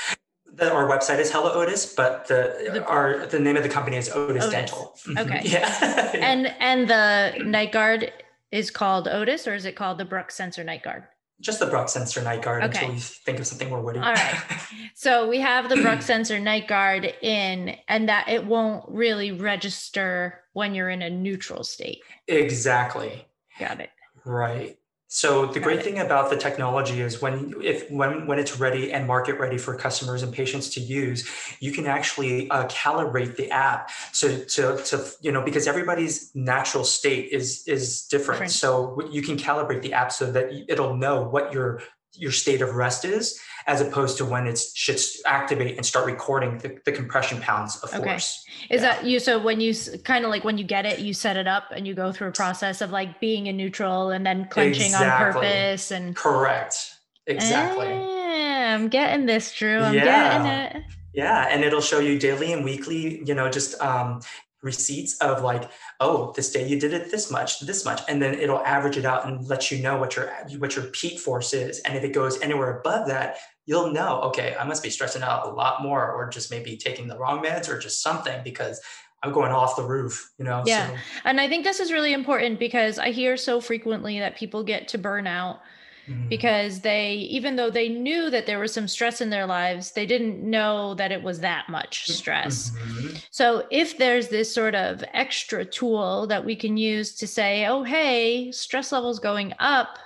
The, 0.53 0.73
our 0.73 0.89
website 0.89 1.19
is 1.21 1.31
Hello 1.31 1.53
Otis, 1.53 1.95
but 1.95 2.27
the, 2.27 2.71
The- 2.73 2.85
our 2.87 3.27
the 3.27 3.39
name 3.39 3.57
of 3.57 3.62
the 3.62 3.69
company 3.69 3.97
is 3.99 4.09
Otis, 4.09 4.45
Otis. 4.45 4.51
Dental. 4.51 4.97
Okay. 5.19 5.41
Yeah. 5.45 6.11
And 6.14 6.47
and 6.59 6.89
the 6.89 7.45
night 7.45 7.71
guard 7.73 8.12
is 8.51 8.71
called 8.71 9.07
Otis 9.07 9.47
or 9.47 9.55
is 9.55 9.64
it 9.64 9.77
called 9.77 9.99
the 9.99 10.05
Brux 10.05 10.33
Sensor 10.33 10.64
Night 10.64 10.83
Guard? 10.83 11.05
Just 11.41 11.61
the 11.61 11.66
Brux 11.66 11.91
Sensor 11.91 12.22
Night 12.22 12.43
Guard 12.43 12.62
Okay. 12.64 12.78
until 12.78 12.95
we 12.95 13.01
think 13.01 13.39
of 13.39 13.47
something 13.47 13.68
more 13.68 13.80
witty. 13.82 13.99
All 13.99 14.12
right. 14.12 14.34
So 14.99 15.28
we 15.28 15.41
have 15.41 15.68
the 15.68 15.74
Brux 15.74 16.05
Sensor 16.05 16.39
Night 16.41 16.66
Guard 16.68 17.05
in, 17.20 17.76
and 17.87 18.09
that 18.09 18.28
it 18.30 18.47
won't 18.47 18.84
really 18.89 19.30
register 19.30 20.41
when 20.55 20.74
you're 20.74 20.89
in 20.89 21.03
a 21.03 21.11
neutral 21.11 21.64
state. 21.64 22.01
exactly. 22.26 23.26
Got 23.61 23.80
it. 23.80 23.91
Right. 24.24 24.78
So 25.09 25.46
the 25.46 25.61
great 25.61 25.84
thing 25.84 26.00
about 26.00 26.30
the 26.30 26.36
technology 26.36 27.00
is 27.00 27.22
when 27.22 27.54
if 27.62 27.88
when 27.90 28.26
when 28.26 28.40
it's 28.40 28.59
ready 28.59 28.92
and 28.92 29.07
market 29.07 29.38
ready 29.38 29.57
for 29.57 29.76
customers 29.76 30.24
and 30.24 30.32
patients 30.32 30.70
to 30.70 30.80
use, 30.80 31.30
you 31.61 31.70
can 31.70 31.86
actually 31.86 32.50
uh, 32.50 32.66
calibrate 32.66 33.36
the 33.36 33.50
app 33.52 33.90
to 34.14 34.44
to 34.46 34.76
to 34.84 35.07
you 35.20 35.30
know 35.30 35.42
because 35.42 35.68
everybody's 35.68 36.34
natural 36.34 36.82
state 36.82 37.28
is 37.30 37.62
is 37.68 38.02
different. 38.07 38.26
Different. 38.26 38.52
So 38.52 39.09
you 39.12 39.22
can 39.22 39.36
calibrate 39.36 39.82
the 39.82 39.92
app 39.92 40.11
so 40.11 40.32
that 40.32 40.50
it'll 40.68 40.96
know 40.96 41.22
what 41.22 41.52
your 41.52 41.82
your 42.14 42.32
state 42.32 42.61
of 42.61 42.74
rest 42.74 43.04
is 43.04 43.38
as 43.67 43.81
opposed 43.81 44.17
to 44.19 44.25
when 44.25 44.47
it 44.47 44.59
should 44.75 45.01
activate 45.27 45.77
and 45.77 45.85
start 45.85 46.07
recording 46.07 46.59
the, 46.59 46.79
the 46.85 46.93
compression 46.93 47.41
pounds 47.41 47.77
of 47.83 47.91
force. 47.91 48.45
Okay. 48.69 48.75
Is 48.75 48.83
Yeah. 48.83 48.95
that 48.95 49.05
you? 49.05 49.19
So 49.19 49.39
when 49.43 49.61
you 49.61 49.75
kind 50.05 50.25
of 50.25 50.31
like 50.31 50.45
when 50.45 50.57
you 50.57 50.64
get 50.64 50.87
it, 50.87 51.01
you 51.01 51.12
set 51.12 51.37
it 51.37 51.47
up 51.49 51.64
and 51.75 51.87
you 51.87 51.95
go 51.95 52.12
through 52.12 52.29
a 52.29 52.33
process 52.33 52.81
of 52.81 52.91
like 52.91 53.21
being 53.21 53.47
in 53.49 53.57
neutral 53.57 54.11
and 54.11 54.25
then 54.25 54.47
clenching 54.49 54.95
on 54.95 55.11
purpose 55.33 55.91
and 55.91 56.14
Correct. 56.14 56.93
Exactly. 57.27 57.87
Eh, 57.89 58.75
I'm 58.75 58.89
getting 58.89 59.27
this, 59.27 59.53
Drew. 59.53 59.81
I'm 59.81 59.95
Yeah. 59.95 60.05
getting 60.05 60.47
it. 60.83 60.85
Yeah, 61.12 61.49
and 61.51 61.64
it'll 61.64 61.81
show 61.81 61.99
you 61.99 62.19
daily 62.19 62.53
and 62.53 62.62
weekly, 62.62 63.23
you 63.25 63.35
know, 63.35 63.51
just 63.51 63.81
um, 63.81 64.21
receipts 64.67 65.17
of 65.19 65.43
like, 65.43 65.71
oh, 66.01 66.33
this 66.37 66.51
day 66.51 66.69
you 66.69 66.79
did 66.79 66.93
it 66.93 67.11
this 67.11 67.31
much, 67.31 67.61
this 67.61 67.85
much, 67.85 68.03
and 68.09 68.21
then 68.21 68.35
it'll 68.35 68.64
average 68.67 68.99
it 68.99 69.07
out 69.07 69.27
and 69.27 69.49
let 69.49 69.71
you 69.71 69.81
know 69.81 69.97
what 69.97 70.17
your 70.17 70.27
what 70.59 70.77
your 70.77 70.87
peak 70.87 71.19
force 71.19 71.55
is. 71.55 71.79
And 71.81 71.97
if 71.97 72.05
it 72.05 72.12
goes 72.12 72.39
anywhere 72.43 72.79
above 72.81 73.07
that, 73.09 73.39
you'll 73.64 73.93
know, 73.93 74.21
okay, 74.23 74.55
I 74.59 74.64
must 74.64 74.83
be 74.83 74.91
stressing 74.91 75.23
out 75.23 75.47
a 75.47 75.51
lot 75.51 75.83
more, 75.83 76.12
or 76.12 76.29
just 76.29 76.51
maybe 76.51 76.77
taking 76.77 77.09
the 77.09 77.19
wrong 77.19 77.43
meds, 77.43 77.71
or 77.71 77.79
just 77.79 78.03
something 78.03 78.43
because 78.45 78.81
I'm 79.23 79.33
going 79.33 79.53
off 79.53 79.77
the 79.77 79.83
roof, 79.83 80.33
you 80.39 80.45
know. 80.45 80.62
Yeah. 80.67 80.89
So, 80.89 80.97
And 81.25 81.41
I 81.41 81.49
think 81.49 81.64
this 81.64 81.81
is 81.81 81.93
really 81.93 82.12
important 82.12 82.59
because 82.59 82.99
I 82.99 83.12
hear 83.12 83.37
so 83.37 83.61
frequently 83.61 84.19
that 84.19 84.37
people 84.37 84.62
get 84.62 84.89
to 84.89 84.99
burnout 84.99 85.61
mhm. 86.09 86.28
because 86.28 86.80
they, 86.80 87.14
even 87.14 87.57
though 87.57 87.70
they 87.70 87.88
knew 87.88 88.30
that 88.30 88.46
there 88.46 88.59
was 88.59 88.72
some 88.72 88.88
stress 88.88 89.20
in 89.20 89.30
their 89.30 89.46
lives, 89.46 89.92
they 89.92 90.07
didn't 90.07 90.42
know 90.42 90.94
that 90.94 91.12
it 91.12 91.22
was 91.22 91.40
that 91.40 91.68
much 91.68 92.11
stress. 92.11 92.70
Mhm. 92.70 93.24
So 93.30 93.66
if 93.70 93.98
there's 93.98 94.28
this 94.28 94.52
sort 94.52 94.74
of 94.74 95.04
extra 95.12 95.64
tool 95.64 96.26
that 96.26 96.44
we 96.44 96.57
can 96.57 96.76
use 96.76 97.14
to 97.16 97.26
say, 97.26 97.66
oh, 97.66 97.82
hey, 97.82 98.50
stress 98.52 98.92
levels 98.92 99.18
going 99.18 99.52
up, 99.59 99.98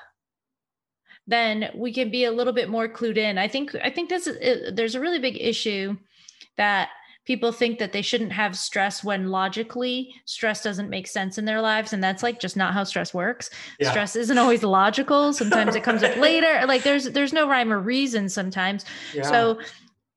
then 1.26 1.70
we 1.74 1.92
can 1.92 2.10
be 2.10 2.24
a 2.24 2.32
little 2.32 2.52
bit 2.52 2.68
more 2.68 2.88
clued 2.88 3.16
in. 3.16 3.38
I 3.38 3.46
think 3.46 3.74
I 3.76 3.90
think 3.90 4.08
this 4.08 4.26
is, 4.26 4.74
there's 4.74 4.96
a 4.96 5.00
really 5.00 5.20
big 5.20 5.36
issue 5.40 5.96
that 6.56 6.90
people 7.30 7.52
think 7.52 7.78
that 7.78 7.92
they 7.92 8.02
shouldn't 8.02 8.32
have 8.32 8.58
stress 8.58 9.04
when 9.04 9.28
logically 9.30 10.12
stress 10.24 10.64
doesn't 10.64 10.90
make 10.90 11.06
sense 11.06 11.38
in 11.38 11.44
their 11.44 11.60
lives 11.60 11.92
and 11.92 12.02
that's 12.02 12.24
like 12.24 12.40
just 12.40 12.56
not 12.56 12.74
how 12.74 12.82
stress 12.82 13.14
works 13.14 13.50
Yeah. 13.78 13.90
stress 13.92 14.16
isn't 14.16 14.36
always 14.36 14.64
logical 14.64 15.32
sometimes 15.32 15.76
it 15.76 15.84
comes 15.84 16.02
up 16.02 16.16
later 16.28 16.62
like 16.66 16.82
there's 16.82 17.04
there's 17.04 17.32
no 17.32 17.46
rhyme 17.48 17.72
or 17.72 17.78
reason 17.78 18.28
sometimes 18.28 18.84
Yeah. 19.14 19.22
so 19.22 19.60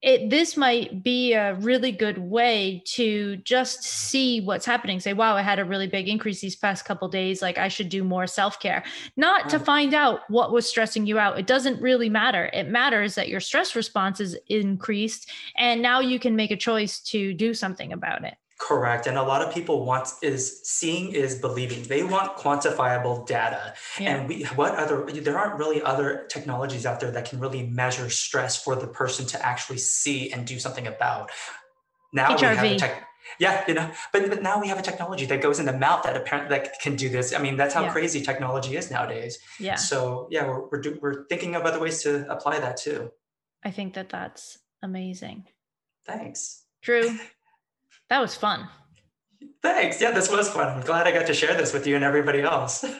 it 0.03 0.29
this 0.29 0.57
might 0.57 1.01
be 1.01 1.31
a 1.31 1.55
really 1.55 1.93
good 1.93 2.17
way 2.17 2.83
to 2.85 3.37
just 3.37 3.83
see 3.83 4.41
what's 4.41 4.65
happening. 4.65 4.99
Say, 4.99 5.13
wow, 5.13 5.37
I 5.37 5.41
had 5.41 5.59
a 5.59 5.65
really 5.65 5.87
big 5.87 6.09
increase 6.09 6.41
these 6.41 6.57
past 6.57 6.83
couple 6.83 7.07
days. 7.07 7.41
Like 7.41 7.57
I 7.57 7.69
should 7.69 7.87
do 7.87 8.03
more 8.03 8.27
self-care. 8.27 8.83
Not 9.15 9.49
to 9.49 9.59
find 9.59 9.93
out 9.93 10.19
what 10.27 10.51
was 10.51 10.67
stressing 10.67 11.05
you 11.05 11.17
out. 11.17 11.39
It 11.39 11.47
doesn't 11.47 11.81
really 11.81 12.09
matter. 12.09 12.49
It 12.51 12.67
matters 12.67 13.15
that 13.15 13.29
your 13.29 13.39
stress 13.39 13.77
response 13.77 14.19
is 14.19 14.37
increased 14.47 15.31
and 15.55 15.81
now 15.81 16.01
you 16.01 16.19
can 16.19 16.35
make 16.35 16.51
a 16.51 16.57
choice 16.57 16.99
to 17.03 17.33
do 17.33 17.53
something 17.53 17.93
about 17.93 18.25
it. 18.25 18.35
Correct. 18.59 19.07
And 19.07 19.17
a 19.17 19.23
lot 19.23 19.41
of 19.41 19.53
people 19.53 19.85
want 19.85 20.07
is 20.21 20.61
seeing 20.63 21.11
is 21.11 21.35
believing. 21.35 21.83
They 21.83 22.03
want 22.03 22.37
quantifiable 22.37 23.25
data. 23.25 23.73
Yeah. 23.99 24.15
And 24.15 24.29
we 24.29 24.43
what 24.55 24.75
other 24.75 25.05
there 25.05 25.37
aren't 25.37 25.59
really 25.59 25.81
other 25.81 26.25
technologies 26.29 26.85
out 26.85 26.99
there 26.99 27.11
that 27.11 27.29
can 27.29 27.39
really 27.39 27.63
measure 27.63 28.09
stress 28.09 28.61
for 28.61 28.75
the 28.75 28.87
person 28.87 29.25
to 29.27 29.45
actually 29.45 29.79
see 29.79 30.31
and 30.31 30.45
do 30.45 30.59
something 30.59 30.87
about. 30.87 31.31
Now 32.13 32.35
we 32.35 32.41
have 32.41 32.63
a 32.63 32.77
tech 32.77 33.07
yeah, 33.39 33.63
you 33.67 33.73
know, 33.73 33.89
but, 34.11 34.29
but 34.29 34.43
now 34.43 34.59
we 34.61 34.67
have 34.67 34.77
a 34.77 34.81
technology 34.81 35.25
that 35.27 35.41
goes 35.41 35.59
in 35.59 35.65
the 35.65 35.73
mouth 35.73 36.03
that 36.03 36.15
apparently 36.15 36.57
that 36.57 36.79
can 36.81 36.95
do 36.95 37.09
this. 37.09 37.33
I 37.33 37.39
mean, 37.39 37.55
that's 37.55 37.73
how 37.73 37.83
Yeah. 37.83 37.91
crazy 37.91 38.21
technology 38.21 38.75
is 38.75 38.91
nowadays. 38.91 39.39
Yeah. 39.59 39.75
So 39.75 40.27
yeah, 40.29 40.45
we're 40.45 40.67
we're, 40.69 40.81
do, 40.81 40.99
we're 41.01 41.25
thinking 41.25 41.55
of 41.55 41.63
other 41.63 41.79
ways 41.79 42.03
to 42.03 42.29
apply 42.31 42.59
that 42.59 42.77
too. 42.77 43.11
I 43.63 43.71
think 43.71 43.93
that 43.93 44.09
that's 44.09 44.59
amazing. 44.81 45.47
Thanks. 46.05 46.63
Drew, 46.81 47.17
that 48.09 48.19
was 48.19 48.35
fun. 48.35 48.67
Thanks. 49.61 50.01
Yeah, 50.01 50.11
this 50.11 50.29
was 50.29 50.49
fun. 50.49 50.67
I'm 50.67 50.81
glad 50.81 51.07
I 51.07 51.11
got 51.11 51.27
to 51.27 51.33
share 51.33 51.55
this 51.55 51.73
with 51.73 51.87
you 51.87 51.95
and 51.95 52.03
everybody 52.03 52.41
else. 52.41 52.83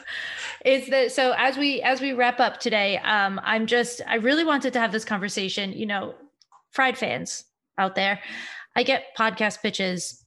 is 0.64 0.88
that 0.88 1.12
so 1.12 1.34
as 1.36 1.56
we 1.56 1.82
as 1.82 2.00
we 2.00 2.12
wrap 2.12 2.40
up 2.40 2.58
today 2.58 2.98
um 2.98 3.40
i'm 3.44 3.66
just 3.66 4.00
i 4.08 4.16
really 4.16 4.44
wanted 4.44 4.72
to 4.72 4.80
have 4.80 4.92
this 4.92 5.04
conversation 5.04 5.72
you 5.72 5.86
know 5.86 6.14
fried 6.70 6.96
fans 6.96 7.44
out 7.78 7.94
there 7.94 8.20
i 8.74 8.82
get 8.82 9.04
podcast 9.18 9.60
pitches 9.60 10.24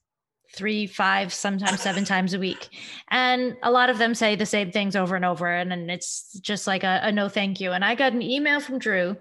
three 0.56 0.88
five 0.88 1.34
sometimes 1.34 1.82
seven 1.82 2.06
times 2.14 2.34
a 2.34 2.40
week 2.40 2.70
and 3.10 3.58
a 3.64 3.72
lot 3.72 3.90
of 3.90 3.98
them 3.98 4.14
say 4.14 4.36
the 4.36 4.46
same 4.46 4.72
things 4.72 4.96
over 4.96 5.16
and 5.16 5.26
over 5.26 5.52
and 5.52 5.72
then 5.72 5.90
it's 5.90 6.40
just 6.40 6.68
like 6.68 6.84
a, 6.84 7.00
a 7.04 7.12
no 7.12 7.28
thank 7.28 7.60
you 7.60 7.72
and 7.72 7.84
i 7.84 7.96
got 7.96 8.14
an 8.14 8.22
email 8.22 8.60
from 8.60 8.80
drew 8.80 9.18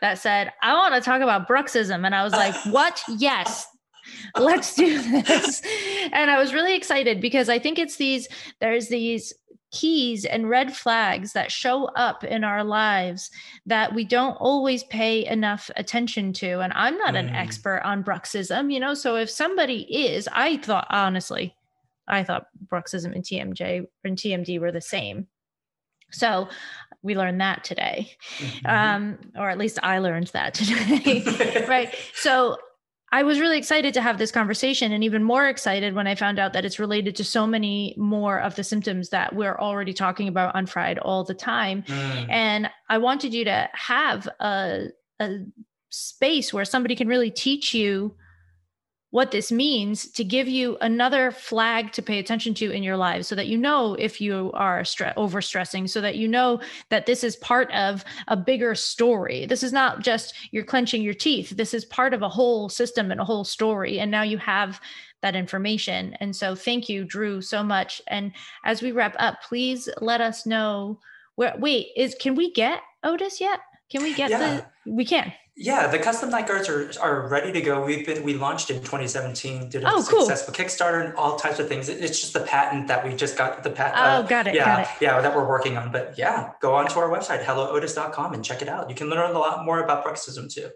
that 0.00 0.18
said 0.18 0.52
i 0.62 0.74
want 0.74 0.94
to 0.94 1.00
talk 1.00 1.22
about 1.22 1.48
bruxism 1.48 2.04
and 2.04 2.14
i 2.14 2.22
was 2.22 2.32
like 2.32 2.54
what 2.66 3.02
yes 3.08 3.66
let's 4.36 4.74
do 4.74 5.00
this 5.22 5.62
and 6.12 6.30
i 6.30 6.38
was 6.38 6.52
really 6.54 6.74
excited 6.74 7.20
because 7.20 7.48
i 7.48 7.58
think 7.58 7.78
it's 7.78 7.96
these 7.96 8.28
there's 8.60 8.88
these 8.88 9.32
keys 9.72 10.24
and 10.24 10.48
red 10.50 10.74
flags 10.76 11.32
that 11.32 11.52
show 11.52 11.84
up 11.94 12.24
in 12.24 12.42
our 12.42 12.64
lives 12.64 13.30
that 13.66 13.94
we 13.94 14.04
don't 14.04 14.34
always 14.40 14.82
pay 14.82 15.24
enough 15.26 15.70
attention 15.76 16.32
to. 16.32 16.58
And 16.58 16.72
I'm 16.74 16.98
not 16.98 17.14
an 17.14 17.28
Mm. 17.28 17.36
expert 17.36 17.80
on 17.84 18.02
bruxism, 18.02 18.72
you 18.72 18.80
know. 18.80 18.94
So 18.94 19.14
if 19.14 19.30
somebody 19.30 19.82
is, 20.06 20.28
I 20.32 20.56
thought 20.56 20.88
honestly, 20.90 21.54
I 22.08 22.24
thought 22.24 22.48
bruxism 22.66 23.14
and 23.14 23.22
TMJ 23.22 23.86
and 24.02 24.18
TMD 24.18 24.58
were 24.58 24.72
the 24.72 24.80
same. 24.80 25.28
So 26.10 26.48
we 27.02 27.16
learned 27.16 27.40
that 27.40 27.62
today. 27.62 28.16
Mhm. 28.38 28.68
Um, 28.68 29.18
or 29.36 29.50
at 29.50 29.58
least 29.58 29.78
I 29.84 30.00
learned 30.00 30.32
that 30.32 30.54
today. 30.54 31.64
right. 31.68 31.94
So 32.14 32.58
I 33.12 33.24
was 33.24 33.40
really 33.40 33.58
excited 33.58 33.92
to 33.94 34.02
have 34.02 34.18
this 34.18 34.30
conversation 34.30 34.92
and 34.92 35.02
even 35.02 35.24
more 35.24 35.48
excited 35.48 35.94
when 35.94 36.06
I 36.06 36.14
found 36.14 36.38
out 36.38 36.52
that 36.52 36.64
it's 36.64 36.78
related 36.78 37.16
to 37.16 37.24
so 37.24 37.44
many 37.44 37.94
more 37.98 38.40
of 38.40 38.54
the 38.54 38.62
symptoms 38.62 39.08
that 39.08 39.34
we're 39.34 39.58
already 39.58 39.92
talking 39.92 40.28
about 40.28 40.54
on 40.54 40.66
Fried 40.66 40.98
all 40.98 41.24
the 41.24 41.34
time. 41.34 41.82
Mm. 41.82 42.30
And 42.30 42.70
I 42.88 42.98
wanted 42.98 43.34
you 43.34 43.44
to 43.46 43.68
have 43.72 44.28
a, 44.38 44.86
a 45.18 45.38
space 45.88 46.52
where 46.52 46.64
somebody 46.64 46.94
can 46.94 47.08
really 47.08 47.32
teach 47.32 47.74
you 47.74 48.14
what 49.10 49.32
this 49.32 49.50
means 49.50 50.06
to 50.08 50.22
give 50.22 50.46
you 50.46 50.76
another 50.80 51.32
flag 51.32 51.92
to 51.92 52.02
pay 52.02 52.18
attention 52.20 52.54
to 52.54 52.70
in 52.70 52.82
your 52.82 52.96
lives 52.96 53.26
so 53.26 53.34
that 53.34 53.48
you 53.48 53.58
know 53.58 53.94
if 53.94 54.20
you 54.20 54.52
are 54.54 54.82
stre- 54.82 55.14
overstressing 55.16 55.88
so 55.88 56.00
that 56.00 56.16
you 56.16 56.28
know 56.28 56.60
that 56.90 57.06
this 57.06 57.24
is 57.24 57.34
part 57.36 57.70
of 57.72 58.04
a 58.28 58.36
bigger 58.36 58.74
story. 58.74 59.46
This 59.46 59.62
is 59.62 59.72
not 59.72 60.00
just 60.00 60.34
you're 60.52 60.64
clenching 60.64 61.02
your 61.02 61.14
teeth. 61.14 61.50
This 61.50 61.74
is 61.74 61.84
part 61.84 62.14
of 62.14 62.22
a 62.22 62.28
whole 62.28 62.68
system 62.68 63.10
and 63.10 63.20
a 63.20 63.24
whole 63.24 63.44
story 63.44 63.98
and 63.98 64.10
now 64.10 64.22
you 64.22 64.38
have 64.38 64.80
that 65.22 65.34
information. 65.34 66.14
And 66.20 66.34
so 66.34 66.54
thank 66.54 66.88
you 66.88 67.04
drew 67.04 67.42
so 67.42 67.62
much. 67.62 68.00
And 68.06 68.32
as 68.64 68.80
we 68.80 68.92
wrap 68.92 69.16
up 69.18 69.42
please 69.42 69.88
let 70.00 70.20
us 70.20 70.46
know 70.46 71.00
where 71.34 71.54
wait 71.58 71.88
is 71.96 72.14
can 72.14 72.36
we 72.36 72.52
get 72.52 72.80
otis 73.02 73.40
yet? 73.40 73.60
Can 73.90 74.04
we 74.04 74.14
get 74.14 74.30
Yeah. 74.30 74.38
the 74.84 74.92
we 74.92 75.04
can 75.04 75.32
Yeah, 75.62 75.88
the 75.88 75.98
custom 75.98 76.30
night 76.30 76.46
guards 76.48 76.70
are, 76.70 76.90
are 77.02 77.28
ready 77.28 77.52
to 77.52 77.60
go. 77.60 77.84
We've 77.84 78.06
been 78.06 78.22
we 78.22 78.32
launched 78.32 78.70
in 78.70 78.78
2017, 78.78 79.68
did 79.68 79.84
a 79.84 79.88
Oh, 79.90 80.02
cool. 80.08 80.24
successful 80.24 80.54
Kickstarter 80.54 81.04
and 81.04 81.14
all 81.16 81.36
types 81.36 81.58
of 81.58 81.68
things. 81.68 81.90
It- 81.90 82.02
It's 82.02 82.18
just 82.18 82.32
the 82.32 82.40
patent 82.40 82.88
that 82.88 83.04
we 83.06 83.14
just 83.14 83.36
got 83.36 83.62
the 83.62 83.68
patent. 83.70 83.98
oh 84.00 84.26
got 84.26 84.46
it 84.46 84.54
yeah, 84.54 84.64
got 84.64 84.80
it 84.80 84.88
yeah, 85.02 85.20
that 85.20 85.36
we're 85.36 85.46
working 85.46 85.76
on. 85.76 85.92
But 85.92 86.14
yeah, 86.16 86.52
go 86.62 86.74
on 86.74 86.88
to 86.88 86.98
our 87.00 87.10
website, 87.10 87.44
hellootis.com 87.44 88.32
and 88.32 88.42
check 88.42 88.62
it 88.62 88.70
out. 88.70 88.88
You 88.88 88.96
can 88.96 89.10
learn 89.10 89.30
a 89.36 89.38
lot 89.38 89.64
more 89.66 89.80
about 89.84 90.02
bruxism 90.02 90.50
too. 90.50 90.70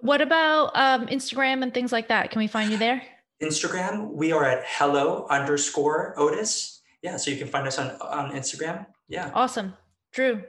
What 0.00 0.20
about 0.20 0.70
um, 0.76 1.08
Instagram 1.08 1.64
and 1.64 1.74
things 1.74 1.90
like 1.90 2.06
that? 2.06 2.30
Can 2.30 2.38
we 2.38 2.46
find 2.46 2.70
you 2.70 2.76
there? 2.76 3.02
Instagram, 3.42 4.12
we 4.12 4.30
are 4.30 4.44
at 4.44 4.62
hello 4.66 5.26
underscore 5.28 6.14
Otis. 6.16 6.80
Yeah, 7.02 7.16
so 7.16 7.32
you 7.32 7.38
can 7.38 7.48
find 7.48 7.66
us 7.66 7.76
on, 7.78 7.90
on 8.00 8.30
Instagram. 8.32 8.86
Yeah. 9.08 9.32
Awesome. 9.34 9.74
Drew, 10.12 10.42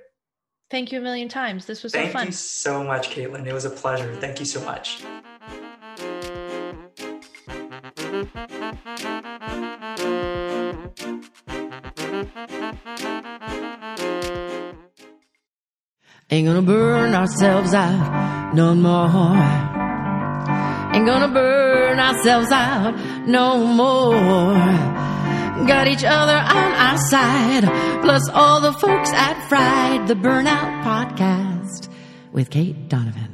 thank 0.69 0.91
you 0.91 0.99
a 0.99 1.01
million 1.01 1.29
times. 1.29 1.65
This 1.65 1.83
was 1.83 1.93
so 1.93 1.99
Thank 1.99 2.13
fun. 2.13 2.19
Thank 2.21 2.29
you 2.29 2.37
so 2.37 2.83
much, 2.83 3.09
Caitlin. 3.09 3.45
It 3.45 3.53
was 3.53 3.65
a 3.65 3.69
pleasure. 3.69 4.15
Thank 4.15 4.39
you 4.39 4.45
so 4.45 4.61
much. 4.61 5.03
Ain't 16.31 16.47
gonna 16.47 16.61
burn 16.61 17.15
ourselves 17.15 17.73
out 17.73 18.53
no 18.53 18.75
more. 18.75 19.35
Ain't 20.93 21.05
gonna 21.05 21.27
burn 21.27 21.99
ourselves 21.99 22.51
out 22.51 22.93
no 23.27 23.65
more. 23.65 24.53
Got 25.67 25.87
each 25.87 26.03
other 26.03 26.35
on 26.35 26.71
our 26.73 26.97
side, 27.09 27.63
plus 28.01 28.27
all 28.29 28.61
the 28.61 28.73
folks 28.73 29.11
at 29.11 29.47
Fried, 29.49 30.07
the 30.07 30.15
Burnout 30.15 30.83
Podcast 30.83 31.89
with 32.31 32.49
Cait 32.49 32.89
Donovan. 32.89 33.28